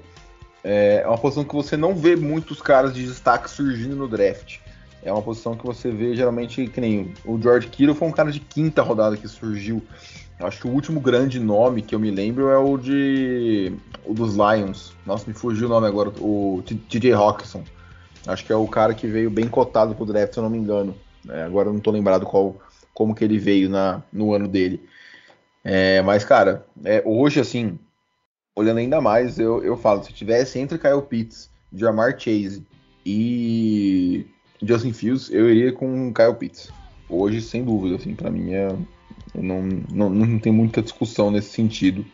é, 0.63 1.03
é 1.05 1.07
uma 1.07 1.19
posição 1.19 1.45
que 1.45 1.55
você 1.55 1.77
não 1.77 1.95
vê 1.95 2.15
muitos 2.15 2.63
caras 2.63 2.95
de 2.95 3.05
destaque 3.05 3.51
surgindo 3.51 3.97
no 3.97 4.07
draft. 4.07 4.59
É 5.03 5.13
uma 5.13 5.23
posição 5.23 5.57
que 5.57 5.67
você 5.67 5.91
vê 5.91 6.15
geralmente 6.15 6.69
que 6.69 6.81
nem 6.81 7.13
o 7.25 7.41
George 7.41 7.67
Kittle 7.67 7.95
foi 7.95 8.07
um 8.07 8.13
cara 8.13 8.31
de 8.31 8.39
quinta 8.39 8.83
rodada 8.83 9.17
que 9.17 9.27
surgiu. 9.27 9.83
Acho 10.43 10.61
que 10.61 10.67
o 10.67 10.71
último 10.71 11.01
grande 11.01 11.39
nome 11.39 11.83
que 11.83 11.95
eu 11.95 12.01
me 12.01 12.11
lembro 12.11 12.49
é 12.49 12.59
o 12.59 12.77
de. 12.77 13.73
o 14.05 14.13
dos 14.13 14.35
Lions. 14.35 14.93
Nossa, 15.07 15.25
me 15.27 15.35
fugiu 15.35 15.67
o 15.67 15.71
nome 15.71 15.87
agora, 15.87 16.11
o 16.21 16.63
TJ 16.89 17.13
Hawkinson. 17.13 17.63
Acho 18.27 18.45
que 18.45 18.53
é 18.53 18.57
o 18.57 18.67
cara 18.67 18.93
que 18.93 19.07
veio 19.07 19.31
bem 19.31 19.49
cotado 19.49 19.95
pro 19.95 20.05
draft, 20.05 20.33
se 20.33 20.39
eu 20.39 20.43
não 20.43 20.51
me 20.51 20.59
engano. 20.59 20.95
É, 21.29 21.43
agora 21.43 21.69
eu 21.69 21.73
não 21.73 21.81
tô 21.81 21.91
lembrado 21.91 22.27
qual, 22.27 22.57
como 22.93 23.15
que 23.15 23.25
ele 23.25 23.39
veio 23.39 23.69
na, 23.69 24.03
no 24.13 24.35
ano 24.35 24.49
dele. 24.49 24.83
É, 25.65 26.03
mas, 26.03 26.25
cara, 26.25 26.67
é, 26.85 27.03
hoje, 27.07 27.39
assim, 27.41 27.79
olhando 28.55 28.79
ainda 28.79 29.01
mais, 29.01 29.39
eu, 29.39 29.63
eu 29.63 29.77
falo, 29.77 30.03
se 30.03 30.13
tivesse 30.13 30.59
entre 30.59 30.79
Kyle 30.79 31.03
Pitts, 31.03 31.51
Jamar 31.73 32.19
Chase 32.19 32.65
e 33.07 34.27
Justin 34.61 34.93
Fields, 34.93 35.31
eu 35.31 35.49
iria 35.49 35.73
com 35.73 36.13
Kyle 36.13 36.35
Pitts. 36.35 36.71
Hoje, 37.09 37.41
sem 37.41 37.65
dúvida, 37.65 37.97
assim, 37.97 38.15
para 38.15 38.31
mim 38.31 38.53
é 38.53 38.75
não, 39.35 39.63
não, 39.91 40.11
não 40.11 40.39
tem 40.39 40.53
muita 40.53 40.83
discussão 40.83 41.31
nesse 41.31 41.51
sentido. 41.51 42.05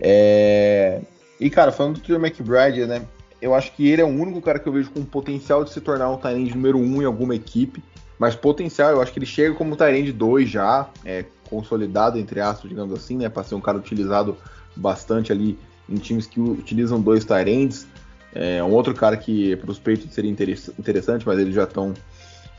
É... 0.00 1.00
E, 1.40 1.48
cara, 1.50 1.72
falando 1.72 1.94
do 1.94 2.00
Trey 2.00 2.16
McBride, 2.16 2.86
né? 2.86 3.02
Eu 3.40 3.54
acho 3.54 3.72
que 3.72 3.88
ele 3.88 4.02
é 4.02 4.04
o 4.04 4.08
único 4.08 4.40
cara 4.42 4.58
que 4.58 4.68
eu 4.68 4.72
vejo 4.72 4.90
com 4.90 5.04
potencial 5.04 5.62
de 5.62 5.72
se 5.72 5.80
tornar 5.80 6.10
um 6.10 6.16
Tyrande 6.16 6.54
número 6.54 6.78
1 6.78 6.82
um 6.82 7.02
em 7.02 7.04
alguma 7.04 7.34
equipe. 7.34 7.82
Mas 8.18 8.34
potencial, 8.34 8.90
eu 8.90 9.00
acho 9.00 9.12
que 9.12 9.18
ele 9.20 9.26
chega 9.26 9.54
como 9.54 9.76
Tyrande 9.76 10.12
2 10.12 10.50
já, 10.50 10.90
é, 11.04 11.24
consolidado, 11.48 12.18
entre 12.18 12.40
aspas, 12.40 12.68
digamos 12.68 12.92
assim, 12.94 13.16
né? 13.16 13.28
Para 13.28 13.44
ser 13.44 13.54
um 13.54 13.60
cara 13.60 13.78
utilizado 13.78 14.36
bastante 14.74 15.30
ali 15.30 15.58
em 15.88 15.96
times 15.96 16.26
que 16.26 16.40
utilizam 16.40 17.00
dois 17.00 17.24
Tyrands. 17.24 17.86
É 18.34 18.62
um 18.62 18.72
outro 18.72 18.94
cara 18.94 19.16
que 19.16 19.56
para 19.56 19.70
os 19.70 19.78
Patriots 19.78 20.12
seria 20.12 20.30
interessante, 20.30 21.26
mas 21.26 21.38
eles 21.38 21.54
já 21.54 21.64
estão 21.64 21.94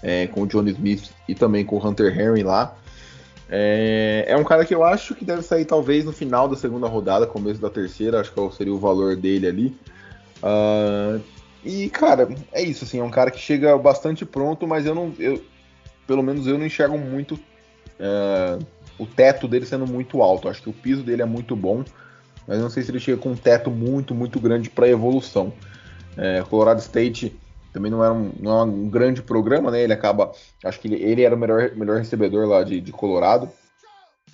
é, 0.01 0.27
com 0.27 0.41
o 0.41 0.47
Johnny 0.47 0.71
Smith 0.71 1.11
e 1.27 1.35
também 1.35 1.63
com 1.63 1.77
o 1.77 1.87
Hunter 1.87 2.19
Henry 2.19 2.43
lá. 2.43 2.75
É, 3.51 4.25
é, 4.27 4.37
um 4.37 4.43
cara 4.43 4.63
que 4.63 4.75
eu 4.75 4.83
acho 4.83 5.15
que 5.15 5.25
deve 5.25 5.41
sair 5.41 5.65
talvez 5.65 6.05
no 6.05 6.11
final 6.11 6.47
da 6.47 6.55
segunda 6.55 6.87
rodada, 6.87 7.25
começo 7.25 7.59
da 7.59 7.69
terceira, 7.69 8.19
acho 8.19 8.31
que 8.31 8.55
seria 8.55 8.73
o 8.73 8.77
valor 8.77 9.15
dele 9.15 9.47
ali. 9.47 9.77
Uh, 10.43 11.21
e, 11.63 11.89
cara, 11.89 12.29
é 12.51 12.61
isso, 12.61 12.83
assim, 12.83 12.99
é 12.99 13.03
um 13.03 13.09
cara 13.09 13.31
que 13.31 13.39
chega 13.39 13.75
bastante 13.77 14.23
pronto, 14.25 14.67
mas 14.67 14.85
eu 14.85 14.93
não. 14.93 15.13
Eu, 15.17 15.43
pelo 16.05 16.23
menos 16.23 16.47
eu 16.47 16.57
não 16.57 16.65
enxergo 16.65 16.97
muito 16.97 17.35
uh, 17.35 18.63
o 18.97 19.05
teto 19.05 19.47
dele 19.47 19.65
sendo 19.65 19.87
muito 19.87 20.21
alto. 20.21 20.47
Acho 20.47 20.61
que 20.61 20.69
o 20.69 20.73
piso 20.73 21.01
dele 21.01 21.23
é 21.23 21.25
muito 21.25 21.55
bom, 21.55 21.83
mas 22.47 22.59
não 22.59 22.69
sei 22.69 22.83
se 22.83 22.91
ele 22.91 22.99
chega 22.99 23.17
com 23.17 23.31
um 23.31 23.35
teto 23.35 23.71
muito, 23.71 24.13
muito 24.13 24.39
grande 24.39 24.69
para 24.69 24.87
evolução. 24.87 25.51
É, 26.15 26.43
Colorado 26.49 26.79
State 26.79 27.37
também 27.71 27.91
não 27.91 28.03
era 28.03 28.13
um, 28.13 28.31
não 28.39 28.59
é 28.59 28.63
um 28.63 28.89
grande 28.89 29.21
programa, 29.21 29.71
né? 29.71 29.81
Ele 29.81 29.93
acaba. 29.93 30.31
Acho 30.63 30.79
que 30.79 30.87
ele, 30.87 31.03
ele 31.03 31.23
era 31.23 31.35
o 31.35 31.37
melhor, 31.37 31.71
melhor 31.75 31.97
recebedor 31.97 32.47
lá 32.47 32.63
de, 32.63 32.81
de 32.81 32.91
Colorado. 32.91 33.49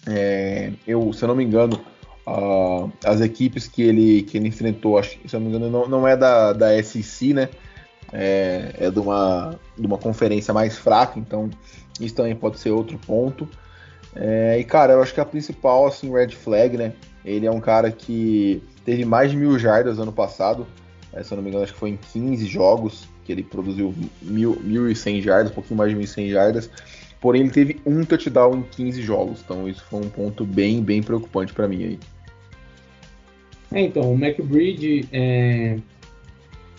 É, 0.07 0.71
eu, 0.87 1.11
se 1.11 1.23
eu 1.23 1.27
não 1.27 1.35
me 1.35 1.43
engano, 1.43 1.79
uh, 2.27 2.91
as 3.03 3.21
equipes 3.21 3.67
que 3.67 3.81
ele, 3.81 4.23
que 4.23 4.37
ele 4.37 4.47
enfrentou, 4.47 4.97
acho, 4.97 5.17
se 5.27 5.35
eu 5.35 5.39
não 5.39 5.49
me 5.49 5.55
engano, 5.55 5.69
não, 5.71 5.87
não 5.87 6.07
é 6.07 6.15
da, 6.15 6.53
da 6.53 6.83
SEC, 6.83 7.33
né? 7.33 7.49
É, 8.13 8.73
é 8.77 8.91
de, 8.91 8.99
uma, 8.99 9.59
de 9.77 9.85
uma 9.85 9.97
conferência 9.97 10.53
mais 10.53 10.77
fraca, 10.77 11.19
então 11.19 11.49
isso 11.99 12.15
também 12.15 12.35
pode 12.35 12.59
ser 12.59 12.69
outro 12.69 12.97
ponto. 12.99 13.49
É, 14.15 14.57
e 14.59 14.63
cara, 14.63 14.93
eu 14.93 15.01
acho 15.01 15.13
que 15.13 15.19
a 15.19 15.25
principal, 15.25 15.87
assim, 15.87 16.11
red 16.11 16.29
flag, 16.29 16.77
né? 16.77 16.93
Ele 17.25 17.45
é 17.45 17.51
um 17.51 17.59
cara 17.59 17.91
que 17.91 18.63
teve 18.85 19.03
mais 19.03 19.31
de 19.31 19.37
mil 19.37 19.57
jardas 19.57 19.99
ano 19.99 20.13
passado. 20.13 20.65
É, 21.11 21.23
se 21.23 21.33
eu 21.33 21.37
não 21.37 21.43
me 21.43 21.49
engano, 21.49 21.63
acho 21.63 21.73
que 21.73 21.79
foi 21.79 21.89
em 21.89 21.97
15 21.97 22.45
jogos 22.45 23.07
que 23.25 23.31
ele 23.31 23.43
produziu 23.43 23.93
1.100 24.23 25.21
jardas, 25.21 25.51
um 25.51 25.55
pouquinho 25.55 25.77
mais 25.77 25.91
de 25.91 25.97
1.100 25.97 26.29
jardas. 26.29 26.69
Porém, 27.19 27.41
ele 27.41 27.49
teve 27.49 27.79
um 27.85 28.05
touchdown 28.05 28.59
em 28.59 28.61
15 28.61 29.01
jogos. 29.01 29.41
Então, 29.43 29.67
isso 29.67 29.83
foi 29.89 30.01
um 30.01 30.09
ponto 30.09 30.45
bem, 30.45 30.83
bem 30.83 31.01
preocupante 31.01 31.53
para 31.53 31.67
mim 31.67 31.83
aí. 31.83 31.99
É, 33.71 33.81
então, 33.81 34.13
o 34.13 34.15
McBridge 34.15 35.07
é, 35.11 35.79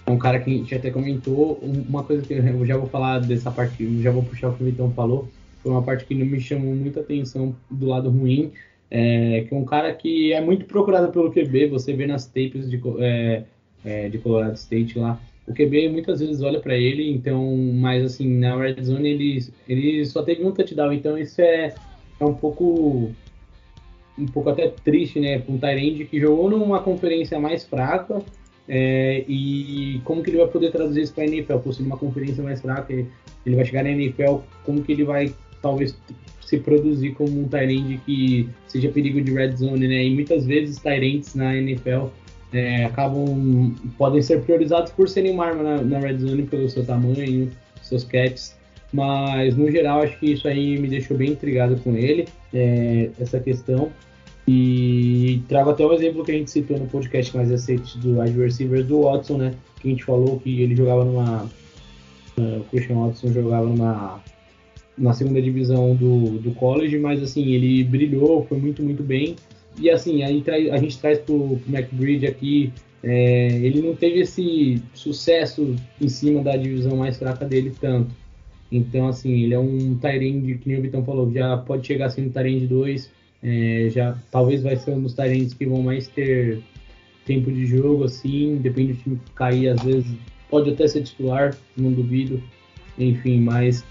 é 0.06 0.10
um 0.10 0.18
cara 0.18 0.38
que 0.38 0.50
a 0.50 0.56
gente 0.56 0.74
até 0.74 0.90
comentou. 0.90 1.58
Uma 1.62 2.04
coisa 2.04 2.22
que 2.22 2.32
eu 2.32 2.64
já 2.64 2.76
vou 2.76 2.88
falar 2.88 3.18
dessa 3.18 3.50
parte, 3.50 4.00
já 4.00 4.10
vou 4.10 4.22
puxar 4.22 4.50
o 4.50 4.54
que 4.54 4.62
o 4.62 4.66
Vitão 4.66 4.92
falou. 4.92 5.28
Foi 5.62 5.72
uma 5.72 5.82
parte 5.82 6.04
que 6.04 6.14
não 6.14 6.24
me 6.24 6.40
chamou 6.40 6.74
muita 6.74 7.00
atenção 7.00 7.56
do 7.68 7.86
lado 7.86 8.08
ruim. 8.08 8.52
É, 8.88 9.44
que 9.48 9.52
é 9.52 9.56
um 9.56 9.64
cara 9.64 9.92
que 9.92 10.32
é 10.32 10.40
muito 10.40 10.64
procurado 10.66 11.10
pelo 11.10 11.32
QB. 11.32 11.70
Você 11.70 11.92
vê 11.92 12.06
nas 12.06 12.26
tapes 12.26 12.70
de. 12.70 12.80
É, 13.00 13.42
é, 13.86 14.08
de 14.08 14.18
Colorado 14.18 14.54
State 14.54 14.98
lá. 14.98 15.18
O 15.46 15.54
QB 15.54 15.90
muitas 15.90 16.20
vezes 16.20 16.42
olha 16.42 16.60
para 16.60 16.76
ele, 16.76 17.08
então, 17.08 17.56
mas 17.74 18.04
assim, 18.04 18.28
na 18.38 18.56
red 18.56 18.82
zone 18.82 19.08
ele, 19.08 19.44
ele 19.68 20.04
só 20.04 20.22
teve 20.22 20.44
um 20.44 20.50
touchdown, 20.50 20.92
então 20.92 21.16
isso 21.16 21.40
é, 21.40 21.72
é 22.18 22.24
um 22.24 22.34
pouco 22.34 23.12
um 24.18 24.26
pouco 24.26 24.48
até 24.48 24.68
triste, 24.68 25.20
né, 25.20 25.38
com 25.40 25.52
um 25.52 25.58
Tyrande 25.58 26.06
que 26.06 26.18
jogou 26.18 26.48
numa 26.48 26.80
conferência 26.80 27.38
mais 27.38 27.64
fraca 27.64 28.22
é, 28.68 29.24
e 29.28 30.00
como 30.04 30.22
que 30.22 30.30
ele 30.30 30.38
vai 30.38 30.48
poder 30.48 30.72
traduzir 30.72 31.02
isso 31.02 31.14
para 31.14 31.24
a 31.24 31.26
NFL? 31.26 31.58
Por 31.58 31.72
ser 31.72 31.82
uma 31.82 31.96
conferência 31.96 32.42
mais 32.42 32.60
fraca, 32.60 32.92
ele 32.92 33.56
vai 33.56 33.64
chegar 33.64 33.84
na 33.84 33.90
NFL, 33.90 34.38
como 34.64 34.82
que 34.82 34.92
ele 34.92 35.04
vai 35.04 35.32
talvez 35.62 35.96
se 36.40 36.58
produzir 36.58 37.12
como 37.12 37.40
um 37.40 37.48
Tyrande 37.48 38.00
que 38.04 38.48
seja 38.66 38.88
perigo 38.88 39.20
de 39.20 39.32
red 39.32 39.56
zone, 39.56 39.86
né? 39.86 40.04
E 40.04 40.14
muitas 40.14 40.46
vezes 40.46 40.78
Tyrands 40.78 41.34
na 41.34 41.56
NFL 41.56 42.06
é, 42.56 42.84
acabam 42.84 43.74
podem 43.98 44.22
ser 44.22 44.42
priorizados 44.42 44.90
por 44.92 45.08
serem 45.08 45.32
uma 45.32 45.44
arma 45.46 45.62
na, 45.62 45.82
na, 45.82 45.98
red 45.98 46.18
zone 46.18 46.44
pelo 46.44 46.68
seu 46.70 46.84
tamanho, 46.84 47.50
seus 47.82 48.04
catches. 48.04 48.56
Mas 48.92 49.56
no 49.56 49.70
geral 49.70 50.02
acho 50.02 50.18
que 50.18 50.32
isso 50.32 50.48
aí 50.48 50.78
me 50.78 50.88
deixou 50.88 51.16
bem 51.16 51.32
intrigado 51.32 51.76
com 51.76 51.94
ele, 51.94 52.26
é, 52.54 53.10
essa 53.20 53.38
questão. 53.38 53.92
E 54.48 55.42
trago 55.48 55.70
até 55.70 55.84
o 55.84 55.92
exemplo 55.92 56.24
que 56.24 56.30
a 56.30 56.34
gente 56.34 56.50
citou 56.50 56.78
no 56.78 56.86
podcast 56.86 57.36
mais 57.36 57.50
recente 57.50 57.98
do 57.98 58.20
wide 58.20 58.38
receivers 58.38 58.86
do 58.86 59.02
Watson, 59.02 59.38
né? 59.38 59.54
Que 59.80 59.88
a 59.88 59.90
gente 59.90 60.04
falou 60.04 60.38
que 60.38 60.62
ele 60.62 60.76
jogava 60.76 61.04
numa. 61.04 61.50
Uh, 62.38 62.60
o 62.60 62.64
Christian 62.70 62.96
Watson 62.96 63.32
jogava 63.32 63.66
numa. 63.66 64.22
Na 64.96 65.12
segunda 65.12 65.42
divisão 65.42 65.94
do, 65.94 66.38
do 66.38 66.52
college, 66.52 66.96
mas 66.98 67.22
assim, 67.22 67.44
ele 67.52 67.84
brilhou, 67.84 68.46
foi 68.48 68.56
muito, 68.56 68.82
muito 68.82 69.02
bem. 69.02 69.36
E 69.78 69.90
assim, 69.90 70.22
aí 70.22 70.42
a 70.70 70.78
gente 70.78 70.98
traz 70.98 71.18
pro, 71.18 71.58
pro 71.58 71.74
McBridge 71.74 72.26
aqui, 72.26 72.72
é, 73.02 73.48
ele 73.58 73.82
não 73.82 73.94
teve 73.94 74.20
esse 74.20 74.82
sucesso 74.94 75.76
em 76.00 76.08
cima 76.08 76.42
da 76.42 76.56
divisão 76.56 76.96
mais 76.96 77.16
fraca 77.18 77.44
dele 77.44 77.72
tanto. 77.80 78.10
Então, 78.70 79.08
assim, 79.08 79.42
ele 79.42 79.54
é 79.54 79.58
um 79.58 79.96
Tyrande, 79.96 80.58
que 80.58 80.68
nem 80.68 80.78
o 80.78 80.82
Vitão 80.82 81.04
falou, 81.04 81.30
já 81.32 81.56
pode 81.56 81.86
chegar 81.86 82.10
sendo 82.10 82.32
Tyrande 82.32 82.66
2, 82.66 83.10
é, 83.42 83.88
já 83.90 84.18
talvez 84.30 84.62
vai 84.62 84.76
ser 84.76 84.90
um 84.90 85.02
dos 85.02 85.14
Tyrands 85.14 85.54
que 85.54 85.66
vão 85.66 85.82
mais 85.82 86.08
ter 86.08 86.62
tempo 87.24 87.50
de 87.50 87.66
jogo, 87.66 88.04
assim, 88.04 88.56
depende 88.56 88.94
do 88.94 89.02
time 89.02 89.20
cair, 89.34 89.68
às 89.68 89.82
vezes 89.82 90.06
pode 90.48 90.70
até 90.70 90.86
ser 90.88 91.02
titular, 91.02 91.56
não 91.76 91.92
duvido, 91.92 92.42
enfim, 92.98 93.40
mas 93.40 93.84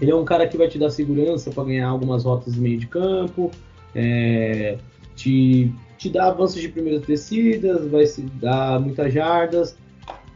ele 0.00 0.10
é 0.10 0.14
um 0.14 0.24
cara 0.24 0.46
que 0.46 0.56
vai 0.56 0.68
te 0.68 0.78
dar 0.78 0.90
segurança 0.90 1.50
para 1.50 1.64
ganhar 1.64 1.88
algumas 1.88 2.24
rotas 2.24 2.54
de 2.54 2.60
meio 2.60 2.78
de 2.78 2.86
campo, 2.86 3.50
é, 3.94 4.78
te, 5.14 5.72
te 5.98 6.08
dá 6.08 6.28
avanços 6.28 6.60
de 6.60 6.68
primeiras 6.68 7.02
descidas, 7.02 7.86
vai 7.90 8.06
se 8.06 8.22
dar 8.22 8.80
muitas 8.80 9.12
jardas. 9.12 9.76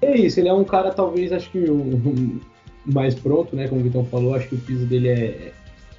É 0.00 0.16
isso, 0.16 0.38
ele 0.40 0.48
é 0.48 0.52
um 0.52 0.64
cara 0.64 0.90
talvez, 0.90 1.32
acho 1.32 1.50
que 1.50 1.58
o, 1.58 2.40
mais 2.84 3.14
pronto, 3.14 3.56
né? 3.56 3.66
Como 3.68 3.80
o 3.80 3.84
Vitão 3.84 4.04
falou, 4.04 4.34
acho 4.34 4.48
que 4.48 4.54
o 4.54 4.60
piso 4.60 4.86
dele 4.86 5.08
é. 5.08 5.52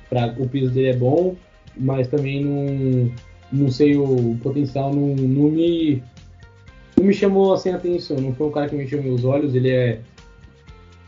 Pra, 0.09 0.33
o 0.37 0.47
piso 0.47 0.71
dele 0.71 0.89
é 0.89 0.95
bom, 0.95 1.35
mas 1.75 2.07
também 2.07 2.43
não, 2.43 3.11
não 3.51 3.69
sei 3.69 3.97
o 3.97 4.37
potencial, 4.41 4.93
não, 4.93 5.15
não 5.15 5.51
me. 5.51 6.01
Não 6.95 7.05
me 7.05 7.13
chamou 7.13 7.53
assim 7.53 7.69
a 7.69 7.75
atenção, 7.75 8.17
não 8.17 8.33
foi 8.33 8.47
um 8.47 8.51
cara 8.51 8.67
que 8.67 8.75
me 8.75 8.87
chamou 8.87 9.13
os 9.13 9.23
olhos, 9.23 9.53
ele 9.53 9.69
é 9.69 9.99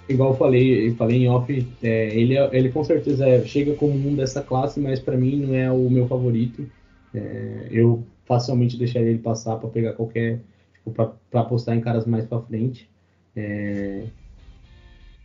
igual 0.10 0.32
eu 0.32 0.36
falei, 0.36 0.88
eu 0.88 0.96
falei 0.96 1.24
em 1.24 1.30
off, 1.30 1.68
é, 1.84 2.16
ele, 2.16 2.36
é, 2.36 2.50
ele 2.52 2.70
com 2.70 2.84
certeza 2.84 3.28
é, 3.28 3.44
chega 3.46 3.74
como 3.76 3.94
um 3.94 4.16
dessa 4.16 4.42
classe, 4.42 4.80
mas 4.80 5.00
para 5.00 5.16
mim 5.16 5.38
não 5.38 5.56
é 5.56 5.72
o 5.72 5.90
meu 5.90 6.08
favorito. 6.08 6.66
É, 7.14 7.68
eu 7.72 8.04
facilmente 8.26 8.78
deixaria 8.78 9.10
ele 9.10 9.20
passar 9.20 9.56
para 9.58 9.70
pegar 9.70 9.94
qualquer. 9.94 10.40
Tipo, 10.74 11.14
para 11.30 11.42
apostar 11.42 11.76
em 11.76 11.82
caras 11.82 12.06
mais 12.06 12.26
para 12.26 12.42
frente. 12.42 12.90
É, 13.36 14.04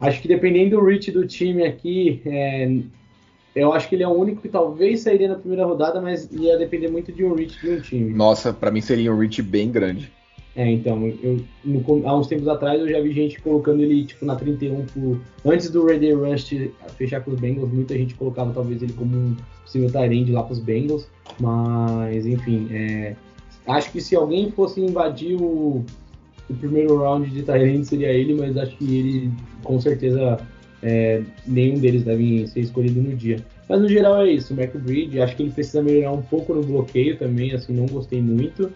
acho 0.01 0.21
que 0.21 0.29
dependendo 0.29 0.77
do 0.77 0.85
reach 0.85 1.11
do 1.11 1.27
time 1.27 1.65
aqui, 1.65 2.21
é, 2.27 2.81
eu 3.55 3.73
acho 3.73 3.89
que 3.89 3.95
ele 3.95 4.03
é 4.03 4.09
o 4.09 4.13
único 4.13 4.43
que 4.43 4.49
talvez 4.49 5.01
sairia 5.01 5.29
na 5.29 5.37
primeira 5.37 5.65
rodada, 5.65 6.01
mas 6.01 6.31
ia 6.33 6.59
depender 6.59 6.89
muito 6.89 7.13
de 7.13 7.25
um 7.25 7.35
reach 7.35 7.61
de 7.61 7.71
um 7.71 7.81
time. 7.81 8.13
Nossa, 8.13 8.53
para 8.53 8.71
mim 8.71 8.81
seria 8.81 9.13
um 9.13 9.19
reach 9.19 9.41
bem 9.43 9.71
grande. 9.71 10.13
É, 10.57 10.71
então, 10.71 11.05
eu, 11.21 11.41
no, 11.65 11.83
há 12.07 12.17
uns 12.17 12.29
tempos 12.29 12.47
atrás 12.47 12.81
eu 12.81 12.89
já 12.89 13.01
vi 13.01 13.13
gente 13.13 13.41
colocando 13.41 13.83
ele 13.83 14.05
tipo 14.05 14.25
na 14.25 14.37
31 14.37 14.87
por, 14.87 15.21
antes 15.45 15.69
do 15.69 15.85
Red 15.85 16.13
Rush 16.13 16.71
fechar 16.97 17.23
com 17.23 17.33
os 17.33 17.41
Bengals, 17.41 17.73
muita 17.73 17.97
gente 17.99 18.15
colocava 18.15 18.53
talvez 18.53 18.81
ele 18.81 18.93
como 18.93 19.17
um 19.17 19.37
possível 19.63 19.91
Tyrande 19.91 20.31
lá 20.31 20.45
para 20.45 20.53
os 20.53 20.61
Bengals, 20.61 21.09
mas 21.41 22.25
enfim, 22.25 22.69
é, 22.71 23.17
acho 23.67 23.91
que 23.91 24.01
se 24.01 24.15
alguém 24.15 24.53
fosse 24.53 24.81
invadir 24.81 25.35
o, 25.35 25.85
o 26.49 26.55
primeiro 26.55 26.99
round 26.99 27.29
de 27.31 27.43
Tyrande 27.43 27.85
seria 27.85 28.13
ele, 28.13 28.35
mas 28.35 28.57
acho 28.57 28.77
que 28.77 28.85
ele 28.85 29.33
com 29.65 29.81
certeza 29.81 30.39
é, 30.85 31.23
nenhum 31.45 31.81
deles 31.81 32.05
deve 32.05 32.47
ser 32.47 32.61
escolhido 32.61 33.03
no 33.03 33.17
dia. 33.17 33.45
Mas 33.69 33.81
no 33.81 33.89
geral 33.89 34.23
é 34.23 34.31
isso, 34.31 34.55
o 34.55 34.61
McBridge, 34.61 35.21
acho 35.21 35.35
que 35.35 35.43
ele 35.43 35.51
precisa 35.51 35.83
melhorar 35.83 36.13
um 36.13 36.23
pouco 36.23 36.55
no 36.55 36.63
bloqueio 36.63 37.17
também, 37.19 37.53
assim, 37.53 37.73
não 37.73 37.87
gostei 37.87 38.21
muito. 38.21 38.71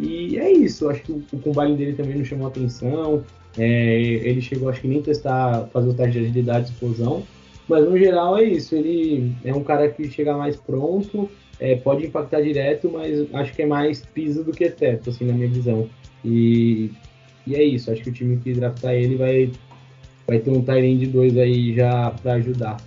E 0.00 0.38
é 0.38 0.50
isso, 0.50 0.88
acho 0.88 1.02
que 1.02 1.12
o, 1.12 1.38
combine 1.40 1.76
dele 1.76 1.92
também 1.92 2.16
não 2.16 2.24
chamou 2.24 2.48
atenção. 2.48 3.22
É, 3.58 4.00
ele 4.00 4.40
chegou, 4.40 4.70
acho 4.70 4.80
que 4.80 4.88
nem 4.88 5.02
testar, 5.02 5.68
fazer 5.72 5.90
o 5.90 5.94
teste 5.94 6.12
de 6.12 6.18
agilidade 6.20 6.68
e 6.68 6.72
explosão. 6.72 7.22
Mas 7.68 7.84
no 7.84 7.98
geral 7.98 8.38
é 8.38 8.44
isso, 8.44 8.74
ele 8.74 9.32
é 9.44 9.54
um 9.54 9.62
cara 9.62 9.90
que 9.90 10.10
chega 10.10 10.36
mais 10.36 10.56
pronto, 10.56 11.30
é, 11.60 11.76
pode 11.76 12.06
impactar 12.06 12.40
direto, 12.40 12.90
mas 12.90 13.32
acho 13.34 13.52
que 13.52 13.62
é 13.62 13.66
mais 13.66 14.00
piso 14.00 14.42
do 14.42 14.52
que 14.52 14.70
teto, 14.70 15.10
assim, 15.10 15.26
na 15.26 15.34
minha 15.34 15.48
visão. 15.48 15.88
E, 16.24 16.90
e 17.46 17.54
é 17.54 17.62
isso, 17.62 17.92
acho 17.92 18.02
que 18.02 18.10
o 18.10 18.12
time 18.12 18.38
que 18.38 18.54
draftar 18.54 18.94
ele 18.94 19.16
vai, 19.16 19.52
vai 20.26 20.38
ter 20.38 20.50
um 20.50 20.62
Tyrande 20.62 21.06
2 21.06 21.36
aí 21.36 21.74
já 21.74 22.10
para 22.10 22.34
ajudar 22.34 22.78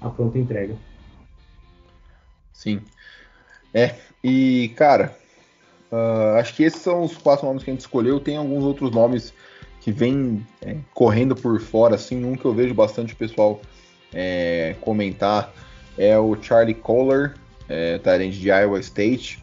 a 0.00 0.10
pronta 0.10 0.38
entrega. 0.38 0.74
Sim. 2.52 2.80
É, 3.72 3.94
e 4.22 4.72
cara, 4.76 5.16
Uh, 5.90 6.38
acho 6.38 6.54
que 6.54 6.62
esses 6.62 6.82
são 6.82 7.04
os 7.04 7.16
quatro 7.16 7.46
nomes 7.46 7.62
que 7.62 7.70
a 7.70 7.72
gente 7.72 7.80
escolheu. 7.80 8.20
Tem 8.20 8.36
alguns 8.36 8.64
outros 8.64 8.90
nomes 8.90 9.32
que 9.80 9.90
vêm 9.90 10.46
é, 10.60 10.76
correndo 10.92 11.34
por 11.34 11.60
fora, 11.60 11.94
assim. 11.94 12.24
Um 12.24 12.36
que 12.36 12.44
eu 12.44 12.52
vejo 12.52 12.74
bastante 12.74 13.14
pessoal 13.14 13.60
é, 14.12 14.74
comentar 14.80 15.52
é 15.96 16.16
o 16.18 16.36
Charlie 16.40 16.74
Kohler, 16.74 17.34
é, 17.68 17.98
talento 17.98 18.34
de 18.34 18.48
Iowa 18.48 18.78
State. 18.80 19.42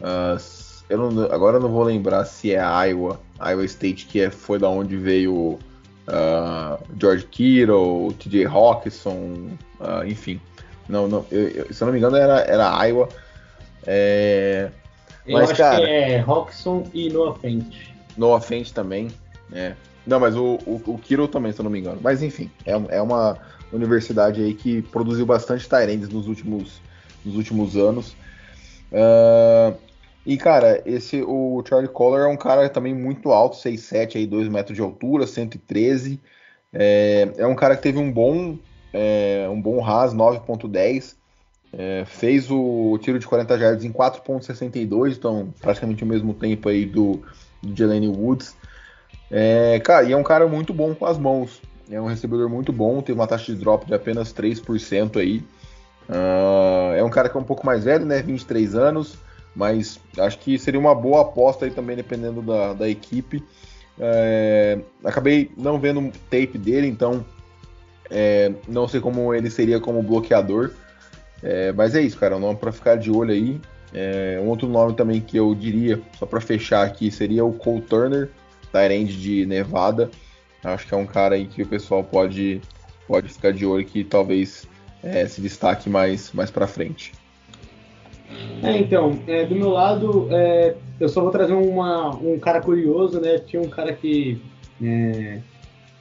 Uh, 0.00 0.40
eu 0.88 0.98
não, 0.98 1.24
agora 1.32 1.56
eu 1.56 1.60
não 1.60 1.70
vou 1.70 1.82
lembrar 1.82 2.24
se 2.24 2.54
é 2.54 2.60
Iowa, 2.88 3.20
Iowa 3.40 3.64
State, 3.64 4.06
que 4.06 4.20
é, 4.20 4.30
foi 4.30 4.58
da 4.58 4.68
onde 4.68 4.96
veio 4.96 5.58
uh, 6.06 6.78
George 7.00 7.26
Kittle, 7.26 8.12
TJ 8.18 8.46
Hawkinson, 8.46 9.56
uh, 9.80 10.06
enfim. 10.06 10.40
Não, 10.88 11.08
não, 11.08 11.26
eu, 11.30 11.48
eu, 11.48 11.72
se 11.72 11.82
eu 11.82 11.86
não 11.86 11.92
me 11.92 11.98
engano 11.98 12.16
era, 12.16 12.40
era 12.40 12.86
Iowa. 12.86 13.08
É, 13.86 14.70
eu 15.26 15.38
mas, 15.38 15.50
acho 15.50 15.60
cara, 15.60 15.84
que 15.84 15.90
é 15.90 16.18
Roxon 16.18 16.84
e 16.92 17.10
Noah 17.10 17.38
Fent. 17.38 17.94
Noah 18.16 18.40
Fent 18.40 18.72
também, 18.72 19.08
é. 19.52 19.74
Não, 20.06 20.20
mas 20.20 20.36
o, 20.36 20.58
o, 20.66 20.80
o 20.86 20.98
Kiro 20.98 21.26
também, 21.26 21.52
se 21.52 21.60
eu 21.60 21.64
não 21.64 21.70
me 21.70 21.80
engano. 21.80 21.98
Mas 22.00 22.22
enfim, 22.22 22.50
é, 22.64 22.96
é 22.96 23.02
uma 23.02 23.36
universidade 23.72 24.42
aí 24.42 24.54
que 24.54 24.82
produziu 24.82 25.26
bastante 25.26 25.68
Tyrands 25.68 26.08
nos 26.08 26.28
últimos, 26.28 26.80
nos 27.24 27.36
últimos 27.36 27.76
anos. 27.76 28.16
Uh, 28.92 29.76
e, 30.24 30.36
cara, 30.36 30.82
esse 30.86 31.22
o 31.22 31.62
Charlie 31.68 31.88
Collar 31.88 32.22
é 32.22 32.32
um 32.32 32.36
cara 32.36 32.68
também 32.68 32.94
muito 32.94 33.30
alto, 33.30 33.56
6'7", 33.56 34.16
aí, 34.16 34.26
2 34.26 34.48
metros 34.48 34.76
de 34.76 34.82
altura, 34.82 35.26
113. 35.26 36.20
É, 36.72 37.28
é 37.38 37.46
um 37.46 37.54
cara 37.54 37.76
que 37.76 37.82
teve 37.82 37.98
um 37.98 38.10
bom, 38.10 38.58
é, 38.92 39.48
um 39.50 39.60
bom 39.60 39.80
RAS, 39.80 40.14
9.10. 40.14 41.16
É, 41.72 42.04
fez 42.06 42.50
o 42.50 42.98
tiro 43.02 43.18
de 43.18 43.26
40 43.26 43.58
jardas 43.58 43.84
em 43.84 43.92
4.62, 43.92 45.16
então 45.16 45.52
praticamente 45.60 46.04
o 46.04 46.06
mesmo 46.06 46.32
tempo 46.32 46.68
aí 46.68 46.86
do, 46.86 47.22
do 47.62 47.76
Jelani 47.76 48.08
Woods. 48.08 48.56
É, 49.30 49.80
cara, 49.80 50.06
e 50.06 50.12
é 50.12 50.16
um 50.16 50.22
cara 50.22 50.46
muito 50.46 50.72
bom 50.72 50.94
com 50.94 51.06
as 51.06 51.18
mãos. 51.18 51.60
É 51.90 52.00
um 52.00 52.06
recebedor 52.06 52.48
muito 52.48 52.72
bom, 52.72 53.00
tem 53.00 53.14
uma 53.14 53.26
taxa 53.26 53.52
de 53.52 53.60
drop 53.60 53.86
de 53.86 53.94
apenas 53.94 54.32
3% 54.32 55.18
aí. 55.18 55.42
Uh, 56.08 56.94
é 56.96 57.02
um 57.02 57.10
cara 57.10 57.28
que 57.28 57.36
é 57.36 57.40
um 57.40 57.44
pouco 57.44 57.66
mais 57.66 57.84
velho, 57.84 58.04
né? 58.04 58.22
23 58.22 58.74
anos, 58.74 59.18
mas 59.54 60.00
acho 60.18 60.38
que 60.38 60.58
seria 60.58 60.78
uma 60.78 60.94
boa 60.94 61.22
aposta 61.22 61.64
aí 61.64 61.70
também, 61.70 61.96
dependendo 61.96 62.42
da, 62.42 62.72
da 62.72 62.88
equipe. 62.88 63.42
É, 63.98 64.78
acabei 65.04 65.50
não 65.56 65.78
vendo 65.78 66.12
tape 66.30 66.58
dele, 66.58 66.86
então 66.86 67.24
é, 68.10 68.52
não 68.68 68.86
sei 68.86 69.00
como 69.00 69.34
ele 69.34 69.50
seria 69.50 69.80
como 69.80 70.02
bloqueador. 70.02 70.72
É, 71.42 71.72
mas 71.72 71.94
é 71.94 72.02
isso, 72.02 72.18
cara, 72.18 72.34
é 72.34 72.36
um 72.36 72.40
nome 72.40 72.58
para 72.58 72.72
ficar 72.72 72.96
de 72.96 73.10
olho 73.10 73.32
aí. 73.32 73.60
É, 73.94 74.38
um 74.42 74.48
outro 74.48 74.68
nome 74.68 74.94
também 74.94 75.20
que 75.20 75.36
eu 75.36 75.54
diria, 75.54 76.00
só 76.18 76.26
para 76.26 76.40
fechar 76.40 76.84
aqui, 76.84 77.10
seria 77.10 77.44
o 77.44 77.52
Cole 77.52 77.82
Turner, 77.82 78.30
Tyrande 78.72 79.16
de 79.16 79.46
Nevada. 79.46 80.10
Acho 80.64 80.86
que 80.86 80.94
é 80.94 80.96
um 80.96 81.06
cara 81.06 81.36
aí 81.36 81.46
que 81.46 81.62
o 81.62 81.66
pessoal 81.66 82.02
pode, 82.02 82.60
pode 83.06 83.28
ficar 83.28 83.52
de 83.52 83.64
olho 83.64 83.84
que 83.84 84.02
talvez 84.02 84.66
é, 85.02 85.26
se 85.26 85.40
destaque 85.40 85.88
mais, 85.88 86.32
mais 86.32 86.50
para 86.50 86.66
frente. 86.66 87.12
É, 88.62 88.76
então, 88.78 89.18
é, 89.26 89.44
do 89.44 89.54
meu 89.54 89.70
lado, 89.70 90.28
é, 90.30 90.74
eu 90.98 91.08
só 91.08 91.20
vou 91.20 91.30
trazer 91.30 91.52
uma, 91.52 92.10
um 92.16 92.38
cara 92.38 92.60
curioso, 92.60 93.20
né? 93.20 93.38
Tinha 93.38 93.62
um 93.62 93.68
cara 93.68 93.92
que. 93.92 94.42
É, 94.82 95.38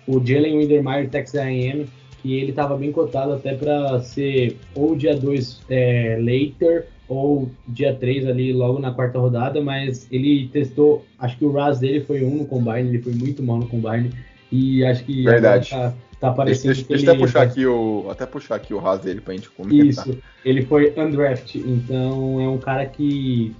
o 0.07 0.23
Jalen 0.23 0.57
Windermeyer, 0.59 1.09
Texas 1.09 1.41
A&M, 1.41 1.87
que 2.25 2.33
ele 2.39 2.49
estava 2.49 2.75
bem 2.75 2.91
cotado 2.91 3.33
até 3.33 3.53
para 3.53 3.99
ser 3.99 4.57
ou 4.73 4.95
dia 4.95 5.15
2 5.15 5.61
é, 5.69 6.17
later 6.19 6.87
ou 7.07 7.51
dia 7.67 7.93
3 7.93 8.25
ali 8.27 8.51
logo 8.51 8.79
na 8.79 8.91
quarta 8.91 9.19
rodada, 9.19 9.61
mas 9.61 10.07
ele 10.11 10.47
testou, 10.51 11.05
acho 11.19 11.37
que 11.37 11.45
o 11.45 11.51
RAS 11.51 11.77
dele 11.79 12.01
foi 12.01 12.23
um 12.23 12.37
no 12.37 12.45
combine, 12.47 12.89
ele 12.89 12.99
foi 13.01 13.13
muito 13.13 13.43
mal 13.43 13.57
no 13.59 13.67
combine 13.67 14.09
e 14.51 14.83
acho 14.83 15.03
que 15.05 15.23
Verdade. 15.23 15.69
tá, 15.69 15.93
tá 16.19 16.31
parecendo 16.31 16.73
Deixa, 16.73 16.87
deixa 16.87 17.03
ele 17.03 17.11
até 17.11 17.19
puxar 17.19 17.41
aqui 17.43 17.65
o. 17.67 18.07
Até 18.09 18.25
puxar 18.25 18.55
aqui 18.55 18.73
o 18.73 18.79
RAS 18.79 19.01
dele 19.01 19.21
pra 19.21 19.35
gente 19.35 19.47
comentar. 19.51 19.85
Isso, 19.85 20.17
ele 20.43 20.63
foi 20.63 20.91
undraft, 20.97 21.53
então 21.55 22.41
é 22.41 22.49
um 22.49 22.57
cara 22.57 22.87
que 22.87 23.53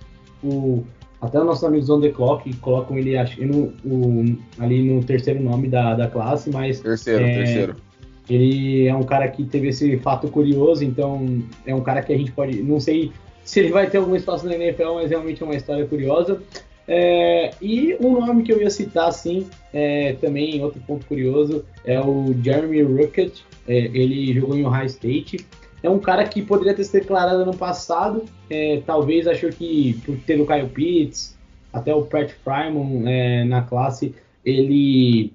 o, 0.44 0.84
até 1.22 1.38
os 1.40 1.46
nossos 1.46 1.64
amigos 1.64 1.88
on 1.92 2.02
the 2.02 2.10
clock 2.10 2.52
colocam 2.56 2.98
ele 2.98 3.16
acho, 3.16 3.46
no, 3.46 3.72
o- 3.86 4.38
ali 4.58 4.82
no 4.92 5.04
terceiro 5.04 5.40
nome 5.40 5.68
da, 5.68 5.94
da 5.94 6.08
classe, 6.08 6.50
mas 6.50 6.80
Terceiro, 6.80 7.24
É, 7.26 7.34
terceiro. 7.44 7.76
Ele 8.30 8.88
é 8.88 8.96
um 8.96 9.04
cara 9.04 9.28
que 9.28 9.44
teve 9.44 9.70
esse 9.70 9.98
fato 9.98 10.28
curioso, 10.28 10.84
então 10.84 11.44
é 11.66 11.74
um 11.74 11.82
cara 11.82 12.02
que 12.02 12.14
a 12.14 12.18
gente 12.18 12.32
pode. 12.32 12.62
Não 12.64 12.80
sei 12.80 13.12
se 13.44 13.60
ele 13.60 13.72
vai 13.72 13.90
ter 13.90 13.98
algum 13.98 14.16
espaço 14.16 14.46
na 14.46 14.56
NFL, 14.56 14.96
mas 14.96 15.10
realmente 15.10 15.42
é 15.42 15.46
uma 15.46 15.56
história 15.56 15.86
curiosa. 15.86 16.42
É, 16.88 17.52
e 17.62 17.96
um 18.00 18.20
nome 18.20 18.44
que 18.44 18.52
eu 18.52 18.62
ia 18.62 18.70
citar, 18.70 19.08
assim, 19.08 19.48
é, 19.74 20.14
também 20.14 20.64
outro 20.64 20.82
ponto 20.82 21.06
curioso, 21.06 21.66
é 21.84 22.00
o 22.00 22.34
Jeremy 22.44 22.82
Ruckett. 22.82 23.44
É, 23.68 23.78
ele 23.78 24.34
jogou 24.34 24.58
em 24.58 24.66
Ohio 24.66 24.86
State. 24.86 25.46
É 25.82 25.90
um 25.90 26.00
cara 26.00 26.24
que 26.24 26.42
poderia 26.42 26.74
ter 26.74 26.84
se 26.84 27.00
declarado 27.00 27.44
ano 27.44 27.56
passado. 27.56 28.24
é, 28.50 28.82
talvez 28.86 29.28
achou 29.28 29.50
que 29.50 30.00
por 30.06 30.18
ter 30.18 30.40
o 30.40 30.46
Kyle 30.46 30.68
Pitts, 30.68 31.36
até 31.72 31.94
o 31.94 32.04
Pratt 32.04 32.32
Fryman 32.44 33.04
é, 33.06 33.44
na 33.44 33.62
classe, 33.62 34.16
ele 34.44 35.34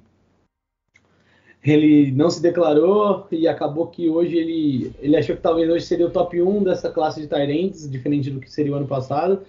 ele 1.65 2.11
não 2.13 2.31
se 2.31 2.41
declarou 2.41 3.27
e 3.31 3.47
acabou 3.47 3.87
que 3.87 4.09
hoje 4.09 4.37
ele, 4.37 4.93
ele 5.01 5.17
achou 5.17 5.37
que 5.37 5.43
talvez 5.43 5.69
hoje 5.69 5.85
seria 5.85 6.07
o 6.07 6.11
top 6.11 6.41
1 6.41 6.65
dessa 6.65 6.91
classe 6.91 7.21
de 7.21 7.27
Tyrants, 7.27 7.91
diferente 7.91 8.31
do 8.31 8.41
que 8.41 8.51
seria 8.51 8.73
o 8.73 8.77
ano 8.77 8.87
passado. 8.87 9.43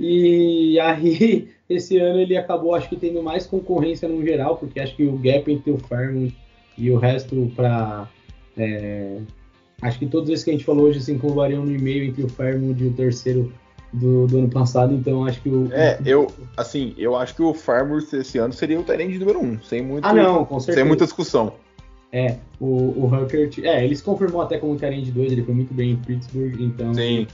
E 0.00 0.78
aí, 0.80 1.48
esse 1.68 1.98
ano 1.98 2.20
ele 2.20 2.36
acabou, 2.36 2.74
acho 2.74 2.88
que 2.88 2.96
tendo 2.96 3.22
mais 3.22 3.46
concorrência 3.46 4.08
no 4.08 4.24
geral, 4.24 4.56
porque 4.56 4.80
acho 4.80 4.96
que 4.96 5.04
o 5.04 5.18
gap 5.18 5.50
entre 5.50 5.70
o 5.70 5.78
Fairmont 5.78 6.34
e 6.76 6.90
o 6.90 6.96
resto 6.96 7.52
para. 7.54 8.08
acho 9.82 9.98
que 9.98 10.06
todos 10.06 10.30
esses 10.30 10.44
que 10.44 10.50
a 10.50 10.54
gente 10.54 10.64
falou 10.64 10.86
hoje 10.86 11.02
se 11.02 11.12
englobariam 11.12 11.66
no 11.66 11.74
e-mail 11.74 12.04
entre 12.04 12.22
o 12.22 12.28
Fairmont 12.28 12.82
e 12.82 12.86
o 12.86 12.92
terceiro 12.94 13.52
do, 13.92 14.26
do 14.26 14.38
ano 14.38 14.48
passado, 14.48 14.94
então 14.94 15.24
acho 15.24 15.40
que 15.40 15.48
o. 15.48 15.68
É, 15.72 15.98
eu, 16.04 16.30
assim, 16.56 16.94
eu 16.98 17.16
acho 17.16 17.34
que 17.34 17.42
o 17.42 17.54
Farmers 17.54 18.12
esse 18.12 18.38
ano 18.38 18.52
seria 18.52 18.78
o 18.78 18.82
Tyrande 18.82 19.18
número 19.18 19.40
1, 19.40 19.44
um, 19.44 19.62
sem 19.62 19.82
muito. 19.82 20.04
Ah, 20.04 20.12
não, 20.12 20.44
com 20.44 20.60
certeza. 20.60 20.78
Sem 20.78 20.86
muita 20.86 21.04
discussão. 21.04 21.52
É, 22.12 22.36
o, 22.60 22.66
o 22.66 23.06
Huckert. 23.06 23.58
É, 23.62 23.84
ele 23.84 23.94
se 23.96 24.02
confirmou 24.02 24.40
até 24.40 24.58
como 24.58 24.76
Tyrant 24.76 25.02
de 25.02 25.12
2, 25.12 25.32
ele 25.32 25.42
foi 25.42 25.54
muito 25.54 25.74
bem 25.74 25.92
em 25.92 25.96
Pittsburgh, 25.96 26.60
então. 26.60 26.94
Sim. 26.94 27.26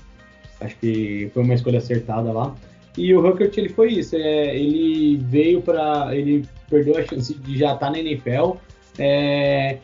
Acho 0.60 0.76
que 0.78 1.30
foi 1.34 1.42
uma 1.42 1.54
escolha 1.54 1.78
acertada 1.78 2.32
lá. 2.32 2.54
E 2.96 3.12
o 3.14 3.26
Huckert, 3.26 3.56
ele 3.58 3.68
foi 3.68 3.92
isso. 3.92 4.16
É, 4.16 4.56
ele 4.56 5.16
veio 5.16 5.60
para 5.60 6.14
Ele 6.16 6.46
perdeu 6.70 6.96
a 6.96 7.02
chance 7.02 7.34
de 7.34 7.58
já 7.58 7.74
estar 7.74 7.90
na 7.90 7.98
NFL. 7.98 8.52
É, 8.98 9.78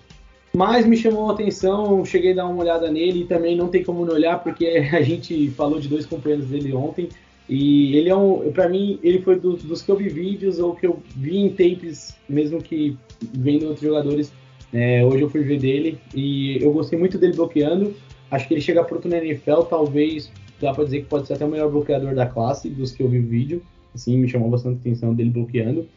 mas 0.52 0.84
me 0.84 0.96
chamou 0.96 1.30
a 1.30 1.32
atenção, 1.32 2.04
cheguei 2.04 2.32
a 2.32 2.36
dar 2.36 2.46
uma 2.46 2.62
olhada 2.62 2.90
nele 2.90 3.22
e 3.22 3.26
também 3.26 3.56
não 3.56 3.68
tem 3.68 3.84
como 3.84 4.04
não 4.04 4.14
olhar, 4.14 4.42
porque 4.42 4.66
a 4.92 5.02
gente 5.02 5.50
falou 5.50 5.78
de 5.78 5.88
dois 5.88 6.06
companheiros 6.06 6.46
dele 6.46 6.72
ontem. 6.74 7.08
E 7.48 7.96
ele 7.96 8.08
é 8.08 8.14
um. 8.14 8.52
Pra 8.52 8.68
mim, 8.68 8.98
ele 9.02 9.20
foi 9.22 9.38
dos, 9.38 9.64
dos 9.64 9.82
que 9.82 9.90
eu 9.90 9.96
vi 9.96 10.08
vídeos 10.08 10.60
ou 10.60 10.74
que 10.76 10.86
eu 10.86 11.02
vi 11.16 11.38
em 11.38 11.48
tapes, 11.48 12.16
mesmo 12.28 12.62
que 12.62 12.96
vendo 13.32 13.66
outros 13.66 13.82
jogadores. 13.82 14.32
É, 14.72 15.04
hoje 15.04 15.22
eu 15.22 15.28
fui 15.28 15.42
ver 15.42 15.58
dele 15.58 15.98
e 16.14 16.62
eu 16.62 16.72
gostei 16.72 16.96
muito 16.96 17.18
dele 17.18 17.32
bloqueando. 17.32 17.92
Acho 18.30 18.46
que 18.46 18.54
ele 18.54 18.60
chega 18.60 18.84
pronto 18.84 19.08
na 19.08 19.18
NFL, 19.18 19.62
talvez 19.62 20.30
dá 20.60 20.72
pra 20.72 20.84
dizer 20.84 21.00
que 21.00 21.06
pode 21.06 21.26
ser 21.26 21.34
até 21.34 21.44
o 21.44 21.48
melhor 21.48 21.68
bloqueador 21.70 22.14
da 22.14 22.26
classe, 22.26 22.68
dos 22.68 22.92
que 22.92 23.02
eu 23.02 23.08
vi 23.08 23.18
vídeo. 23.18 23.62
Assim, 23.92 24.16
me 24.16 24.28
chamou 24.28 24.48
bastante 24.48 24.78
atenção 24.78 25.12
dele 25.12 25.30
bloqueando. 25.30 25.88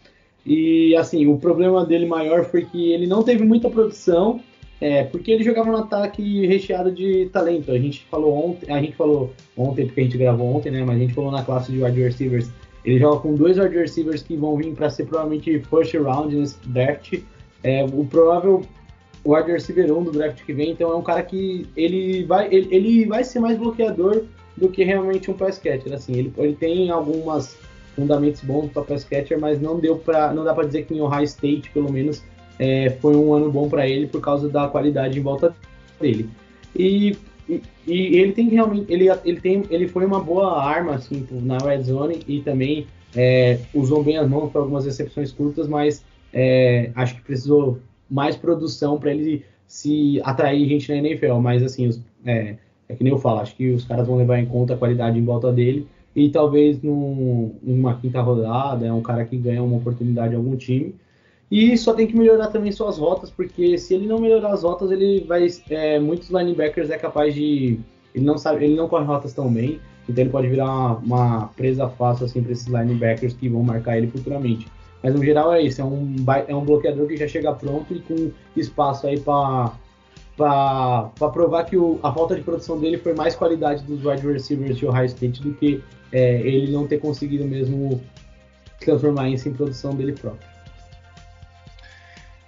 E 0.46 0.96
assim, 0.96 1.26
o 1.26 1.38
problema 1.38 1.86
dele 1.86 2.06
maior 2.06 2.46
foi 2.46 2.66
que 2.66 2.92
ele 2.92 3.08
não 3.08 3.24
teve 3.24 3.44
muita 3.44 3.70
produção, 3.70 4.42
é, 4.82 5.04
porque 5.04 5.32
ele 5.32 5.44
jogava 5.44 5.72
no 5.72 5.78
ataque 5.78 6.46
recheado 6.46 6.92
de 6.92 7.30
talento. 7.32 7.72
A 7.72 7.80
gente 7.80 8.06
falou 8.12 8.50
ontem, 8.50 8.72
a 8.72 8.82
gente 8.82 8.96
falou 8.96 9.34
ontem 9.56 9.86
porque 9.86 10.02
a 10.02 10.04
gente 10.04 10.18
gravou 10.18 10.56
ontem, 10.56 10.72
né? 10.72 10.84
Mas 10.84 10.98
a 10.98 11.00
gente 11.00 11.14
falou 11.14 11.32
na 11.32 11.44
classe 11.44 11.72
de 11.72 11.82
wide 11.82 12.02
receivers. 12.02 12.50
Ele 12.84 13.00
joga 13.00 13.22
com 13.22 13.34
dois 13.34 13.58
wide 13.58 13.78
receivers 13.78 14.22
que 14.22 14.36
vão 14.36 14.58
vir 14.58 14.74
para 14.74 14.90
ser 14.90 15.06
provavelmente 15.06 15.60
first 15.70 15.94
round 15.94 16.36
nesse 16.36 16.58
draft. 16.68 17.20
É, 17.64 17.86
o 17.86 18.04
provável 18.04 18.64
wide 19.26 19.52
receiver 19.52 19.90
1 19.90 20.04
do 20.04 20.12
draft 20.12 20.44
que 20.44 20.52
vem, 20.52 20.72
então 20.72 20.92
é 20.92 20.96
um 20.96 21.02
cara 21.02 21.24
que 21.24 21.66
ele 21.78 22.26
vai, 22.26 22.54
ele, 22.54 22.68
ele 22.76 23.06
vai 23.06 23.24
ser 23.24 23.40
mais 23.40 23.58
bloqueador 23.58 24.24
do 24.58 24.68
que 24.70 24.84
realmente 24.84 25.32
um 25.32 25.34
pass 25.34 25.58
catcher. 25.58 25.94
Assim, 25.94 26.14
ele, 26.14 26.34
ele 26.38 26.56
tem 26.56 26.90
algumas 26.90 27.58
fundamentos 27.96 28.42
bons 28.42 28.72
para 28.72 28.84
pass 28.84 29.04
catcher, 29.04 29.40
mas 29.40 29.62
não 29.62 29.80
deu 29.80 29.98
para, 29.98 30.34
não 30.34 30.44
dá 30.44 30.54
para 30.54 30.66
dizer 30.66 30.86
que 30.86 30.94
em 30.94 31.02
Ohio 31.02 31.24
State, 31.24 31.70
pelo 31.72 31.92
menos, 31.92 32.24
é, 32.60 32.90
foi 33.02 33.16
um 33.16 33.34
ano 33.34 33.52
bom 33.52 33.70
para 33.70 33.88
ele 33.88 34.08
por 34.08 34.22
causa 34.22 34.50
da 34.50 34.68
qualidade 34.68 35.18
em 35.18 35.22
volta 35.22 35.56
dele. 36.00 36.30
E, 36.76 37.16
e, 37.48 37.62
e, 37.88 38.18
ele 38.18 38.32
tem 38.34 38.50
realmente, 38.50 38.92
ele, 38.92 39.06
ele 39.26 39.40
tem, 39.40 39.64
ele 39.70 39.88
foi 39.88 40.06
uma 40.06 40.20
boa 40.20 40.62
arma 40.62 40.96
assim 40.96 41.26
na 41.32 41.58
red 41.58 41.84
zone 41.84 42.20
e 42.28 42.42
também 42.42 42.88
é, 43.16 43.60
usou 43.74 44.04
bem 44.04 44.18
as 44.18 44.28
mãos 44.28 44.52
para 44.52 44.62
algumas 44.62 44.86
recepções 44.86 45.32
curtas, 45.32 45.68
mas 45.68 46.04
é, 46.32 46.92
acho 46.96 47.16
que 47.16 47.22
precisou 47.22 47.80
mais 48.10 48.36
produção 48.36 48.98
para 48.98 49.12
ele 49.12 49.46
se 49.68 50.20
atrair 50.24 50.68
gente 50.68 50.90
na 50.92 50.98
NFL. 50.98 51.36
Mas 51.36 51.64
assim, 51.64 51.88
os, 51.88 52.02
é, 52.26 52.56
é, 52.90 52.96
que 52.96 53.04
nem 53.04 53.14
eu 53.14 53.20
falo, 53.20 53.40
acho 53.40 53.56
que 53.56 53.70
os 53.72 53.86
caras 53.86 54.08
vão 54.08 54.18
levar 54.18 54.40
em 54.40 54.46
conta 54.46 54.74
a 54.74 54.78
qualidade 54.78 55.18
em 55.18 55.24
volta 55.24 55.52
dele 55.52 55.88
e 56.16 56.30
talvez 56.30 56.82
num, 56.82 57.56
numa 57.62 57.96
quinta 57.98 58.22
rodada 58.22 58.86
é 58.86 58.94
um 58.94 59.02
cara 59.02 59.26
que 59.26 59.36
ganha 59.38 59.64
uma 59.64 59.78
oportunidade 59.78 60.34
em 60.34 60.38
algum 60.38 60.56
time. 60.56 60.96
E 61.50 61.78
só 61.78 61.94
tem 61.94 62.08
que 62.08 62.18
melhorar 62.18 62.48
também 62.48 62.72
suas 62.72 62.98
rotas, 62.98 63.30
porque 63.30 63.78
se 63.78 63.94
ele 63.94 64.08
não 64.08 64.20
melhorar 64.20 64.54
as 64.54 64.64
rotas, 64.64 64.92
ele 64.92 65.24
vai. 65.28 65.48
É, 65.70 66.00
muitos 66.00 66.30
linebackers 66.30 66.90
é 66.90 66.98
capaz 66.98 67.34
de. 67.34 67.80
Ele 68.14 68.26
não 68.26 68.38
sabe, 68.38 68.66
ele 68.66 68.76
não 68.76 68.88
corre 68.88 69.06
rotas 69.06 69.34
tão 69.34 69.52
bem, 69.52 69.80
então 70.08 70.24
ele 70.24 70.32
pode 70.32 70.48
virar 70.48 70.66
uma, 70.66 70.98
uma 70.98 71.48
presa 71.56 71.88
fácil 71.90 72.26
assim 72.26 72.42
para 72.42 72.52
esses 72.52 72.68
linebackers 72.68 73.34
que 73.34 73.50
vão 73.50 73.64
marcar 73.64 73.98
ele 73.98 74.08
futuramente. 74.08 74.68
Mas 75.02 75.14
no 75.14 75.24
geral 75.24 75.54
é 75.54 75.62
isso, 75.62 75.82
é 75.82 75.84
um, 75.84 76.16
é 76.48 76.56
um 76.56 76.64
bloqueador 76.64 77.08
que 77.08 77.18
já 77.18 77.28
chega 77.28 77.54
pronto 77.54 77.94
e 77.94 78.00
com 78.00 78.32
espaço 78.56 79.06
aí 79.08 79.20
para 79.20 79.74
para 80.36 81.30
provar 81.32 81.66
que 81.66 81.78
o, 81.78 82.00
a 82.02 82.12
falta 82.12 82.36
de 82.36 82.42
produção 82.42 82.80
dele 82.80 82.98
foi 82.98 83.14
mais 83.14 83.36
qualidade 83.36 83.84
dos 83.84 84.04
wide 84.04 84.26
receivers 84.26 84.78
de 84.78 84.86
Ohio 84.88 85.06
State 85.06 85.44
do 85.44 85.54
que 85.54 85.84
é, 86.14 86.40
ele 86.42 86.72
não 86.72 86.88
ter 86.88 87.00
conseguido 87.00 87.44
mesmo 87.44 88.02
transformar 88.80 89.30
isso 89.30 89.50
em 89.50 89.54
produção 89.54 89.96
dele 89.96 90.14
próprio. 90.14 90.48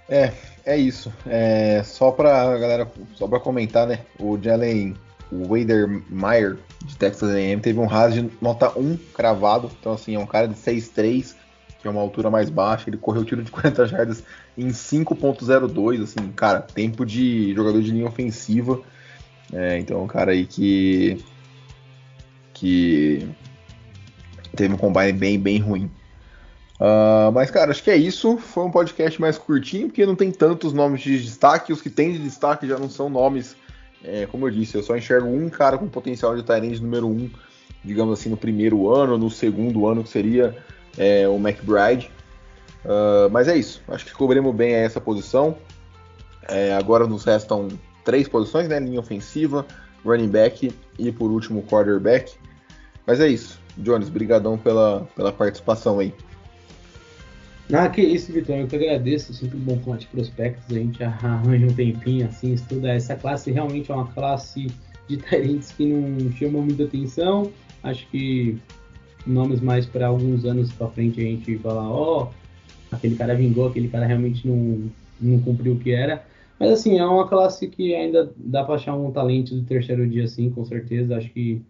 É, 0.08 0.32
é 0.64 0.76
isso. 0.76 1.12
É, 1.26 1.82
só 1.84 2.12
pra 2.12 2.56
galera, 2.58 2.88
só 3.14 3.26
pra 3.26 3.40
comentar, 3.40 3.86
né? 3.86 4.00
O 4.20 4.38
Jalen 4.40 4.94
Wadermeyer 5.32 6.58
de 6.84 6.96
Texas 6.96 7.30
A&M 7.30 7.60
teve 7.60 7.80
um 7.80 7.86
RAS 7.86 8.14
de 8.14 8.30
nota 8.40 8.72
1 8.78 8.96
cravado. 9.12 9.68
Então, 9.80 9.92
assim, 9.92 10.14
é 10.14 10.18
um 10.18 10.26
cara 10.26 10.46
de 10.46 10.54
6'3", 10.54 11.34
que 11.80 11.88
é 11.88 11.90
uma 11.90 12.00
altura 12.00 12.30
mais 12.30 12.48
baixa. 12.48 12.88
Ele 12.88 12.96
correu 12.96 13.24
tiro 13.24 13.42
de 13.42 13.50
40 13.50 13.84
jardas 13.84 14.22
em 14.56 14.68
5.02, 14.68 16.02
assim, 16.02 16.30
cara, 16.36 16.60
tempo 16.60 17.04
de 17.04 17.52
jogador 17.52 17.82
de 17.82 17.90
linha 17.90 18.06
ofensiva. 18.06 18.80
É, 19.52 19.78
então, 19.78 20.04
um 20.04 20.06
cara 20.06 20.30
aí 20.30 20.46
que 20.46 21.18
que 22.54 23.28
teve 24.56 24.74
um 24.74 24.76
combine 24.76 25.12
bem, 25.12 25.38
bem 25.38 25.58
ruim. 25.58 25.90
Uh, 26.80 27.32
mas, 27.32 27.50
cara, 27.50 27.70
acho 27.70 27.82
que 27.82 27.90
é 27.90 27.96
isso. 27.96 28.36
Foi 28.36 28.64
um 28.64 28.70
podcast 28.70 29.20
mais 29.20 29.38
curtinho, 29.38 29.88
porque 29.88 30.04
não 30.04 30.14
tem 30.14 30.30
tantos 30.30 30.72
nomes 30.72 31.00
de 31.00 31.22
destaque. 31.22 31.72
Os 31.72 31.80
que 31.80 31.90
tem 31.90 32.12
de 32.12 32.18
destaque 32.18 32.66
já 32.66 32.78
não 32.78 32.88
são 32.88 33.08
nomes, 33.08 33.56
é, 34.04 34.26
como 34.26 34.46
eu 34.46 34.50
disse, 34.50 34.76
eu 34.76 34.82
só 34.82 34.96
enxergo 34.96 35.28
um 35.28 35.48
cara 35.48 35.78
com 35.78 35.88
potencial 35.88 36.36
de 36.36 36.42
Tyrande 36.42 36.82
número 36.82 37.08
um, 37.08 37.30
digamos 37.84 38.18
assim, 38.18 38.28
no 38.28 38.36
primeiro 38.36 38.92
ano, 38.92 39.16
no 39.16 39.30
segundo 39.30 39.86
ano, 39.86 40.02
que 40.02 40.10
seria 40.10 40.56
é, 40.98 41.26
o 41.28 41.36
McBride. 41.36 42.10
Uh, 42.84 43.28
mas 43.32 43.48
é 43.48 43.56
isso. 43.56 43.82
Acho 43.88 44.04
que 44.04 44.12
cobrimos 44.12 44.54
bem 44.54 44.72
essa 44.72 45.00
posição. 45.00 45.56
É, 46.48 46.74
agora 46.74 47.06
nos 47.06 47.24
restam 47.24 47.68
três 48.04 48.28
posições, 48.28 48.68
né? 48.68 48.78
Linha 48.78 49.00
ofensiva, 49.00 49.66
running 50.04 50.28
back 50.28 50.72
e, 50.98 51.10
por 51.10 51.30
último, 51.30 51.62
quarterback. 51.62 52.34
Mas 53.04 53.18
é 53.18 53.28
isso. 53.28 53.60
Jones, 53.78 54.08
brigadão 54.08 54.56
pela, 54.56 55.06
pela 55.14 55.32
participação 55.32 55.98
aí. 55.98 56.12
Ah, 57.72 57.88
que 57.88 58.00
isso, 58.00 58.32
Vitor. 58.32 58.56
Eu 58.56 58.66
que 58.66 58.76
agradeço. 58.76 59.34
Sempre 59.34 59.58
bom 59.58 59.78
falar 59.80 59.98
de 59.98 60.06
prospectos. 60.06 60.74
A 60.74 60.78
gente 60.78 61.02
arranja 61.04 61.66
um 61.66 61.74
tempinho 61.74 62.26
assim, 62.26 62.52
estuda. 62.52 62.90
Essa 62.90 63.16
classe 63.16 63.50
realmente 63.50 63.90
é 63.90 63.94
uma 63.94 64.06
classe 64.06 64.68
de 65.08 65.16
talentos 65.16 65.72
que 65.72 65.84
não 65.84 66.30
chama 66.32 66.60
muita 66.60 66.84
atenção. 66.84 67.50
Acho 67.82 68.06
que 68.08 68.58
nomes 69.26 69.60
mais 69.60 69.86
para 69.86 70.06
alguns 70.06 70.44
anos 70.44 70.72
para 70.72 70.88
frente 70.88 71.20
a 71.20 71.24
gente 71.24 71.58
falar, 71.58 71.88
ó, 71.90 72.24
oh, 72.24 72.94
aquele 72.94 73.16
cara 73.16 73.34
vingou, 73.34 73.66
aquele 73.66 73.88
cara 73.88 74.06
realmente 74.06 74.46
não, 74.46 74.88
não 75.20 75.40
cumpriu 75.40 75.72
o 75.72 75.78
que 75.78 75.90
era. 75.90 76.24
Mas 76.58 76.70
assim, 76.70 76.98
é 76.98 77.04
uma 77.04 77.28
classe 77.28 77.66
que 77.68 77.94
ainda 77.94 78.32
dá 78.36 78.64
para 78.64 78.76
achar 78.76 78.94
um 78.94 79.10
talento 79.10 79.54
do 79.54 79.62
terceiro 79.62 80.08
dia, 80.08 80.26
sim, 80.26 80.50
com 80.50 80.64
certeza. 80.64 81.16
Acho 81.16 81.30
que 81.30 81.60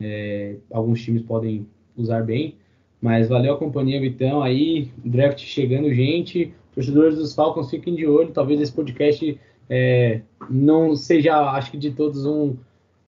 é, 0.00 0.56
alguns 0.70 1.02
times 1.02 1.22
podem 1.22 1.66
usar 1.96 2.22
bem. 2.22 2.56
Mas 3.00 3.28
valeu 3.28 3.54
a 3.54 3.58
companhia, 3.58 4.00
Vitão. 4.00 4.42
Aí, 4.42 4.90
draft 5.04 5.40
chegando, 5.40 5.92
gente. 5.92 6.52
Torcedores 6.74 7.16
dos 7.16 7.34
Falcons, 7.34 7.70
fiquem 7.70 7.94
de 7.94 8.06
olho. 8.06 8.32
Talvez 8.32 8.60
esse 8.60 8.72
podcast 8.72 9.38
é, 9.68 10.22
não 10.50 10.94
seja, 10.94 11.50
acho 11.52 11.70
que 11.70 11.78
de 11.78 11.92
todos 11.92 12.24
um. 12.24 12.56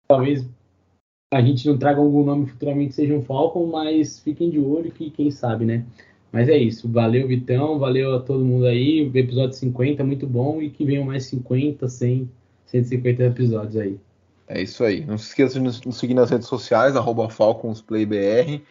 Talvez 0.06 0.48
a 1.32 1.42
gente 1.42 1.66
não 1.66 1.76
traga 1.76 2.00
algum 2.00 2.24
nome 2.24 2.46
futuramente 2.46 2.94
seja 2.94 3.14
um 3.14 3.22
Falcon, 3.22 3.66
mas 3.66 4.18
fiquem 4.18 4.48
de 4.48 4.58
olho 4.58 4.90
que 4.90 5.10
quem 5.10 5.30
sabe, 5.30 5.64
né? 5.64 5.84
Mas 6.32 6.48
é 6.48 6.56
isso. 6.56 6.88
Valeu, 6.88 7.26
Vitão. 7.26 7.78
Valeu 7.78 8.14
a 8.14 8.20
todo 8.20 8.44
mundo 8.44 8.66
aí. 8.66 9.02
O 9.06 9.16
episódio 9.16 9.56
50, 9.56 10.04
muito 10.04 10.26
bom. 10.26 10.60
E 10.62 10.70
que 10.70 10.84
venham 10.84 11.04
mais 11.04 11.24
50, 11.26 11.88
100, 11.88 12.30
150 12.66 13.22
episódios 13.24 13.76
aí. 13.76 13.98
É 14.48 14.62
isso 14.62 14.82
aí. 14.82 15.04
Não 15.04 15.18
se 15.18 15.28
esqueça 15.28 15.54
de 15.54 15.60
nos 15.60 15.98
seguir 15.98 16.14
nas 16.14 16.30
redes 16.30 16.48
sociais, 16.48 16.96
FalconsPlayBR. 17.28 18.62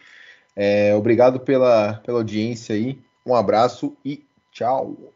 É, 0.56 0.94
obrigado 0.96 1.38
pela, 1.38 1.94
pela 2.04 2.18
audiência 2.18 2.74
aí. 2.74 2.98
Um 3.24 3.34
abraço 3.34 3.96
e 4.04 4.24
tchau. 4.50 5.12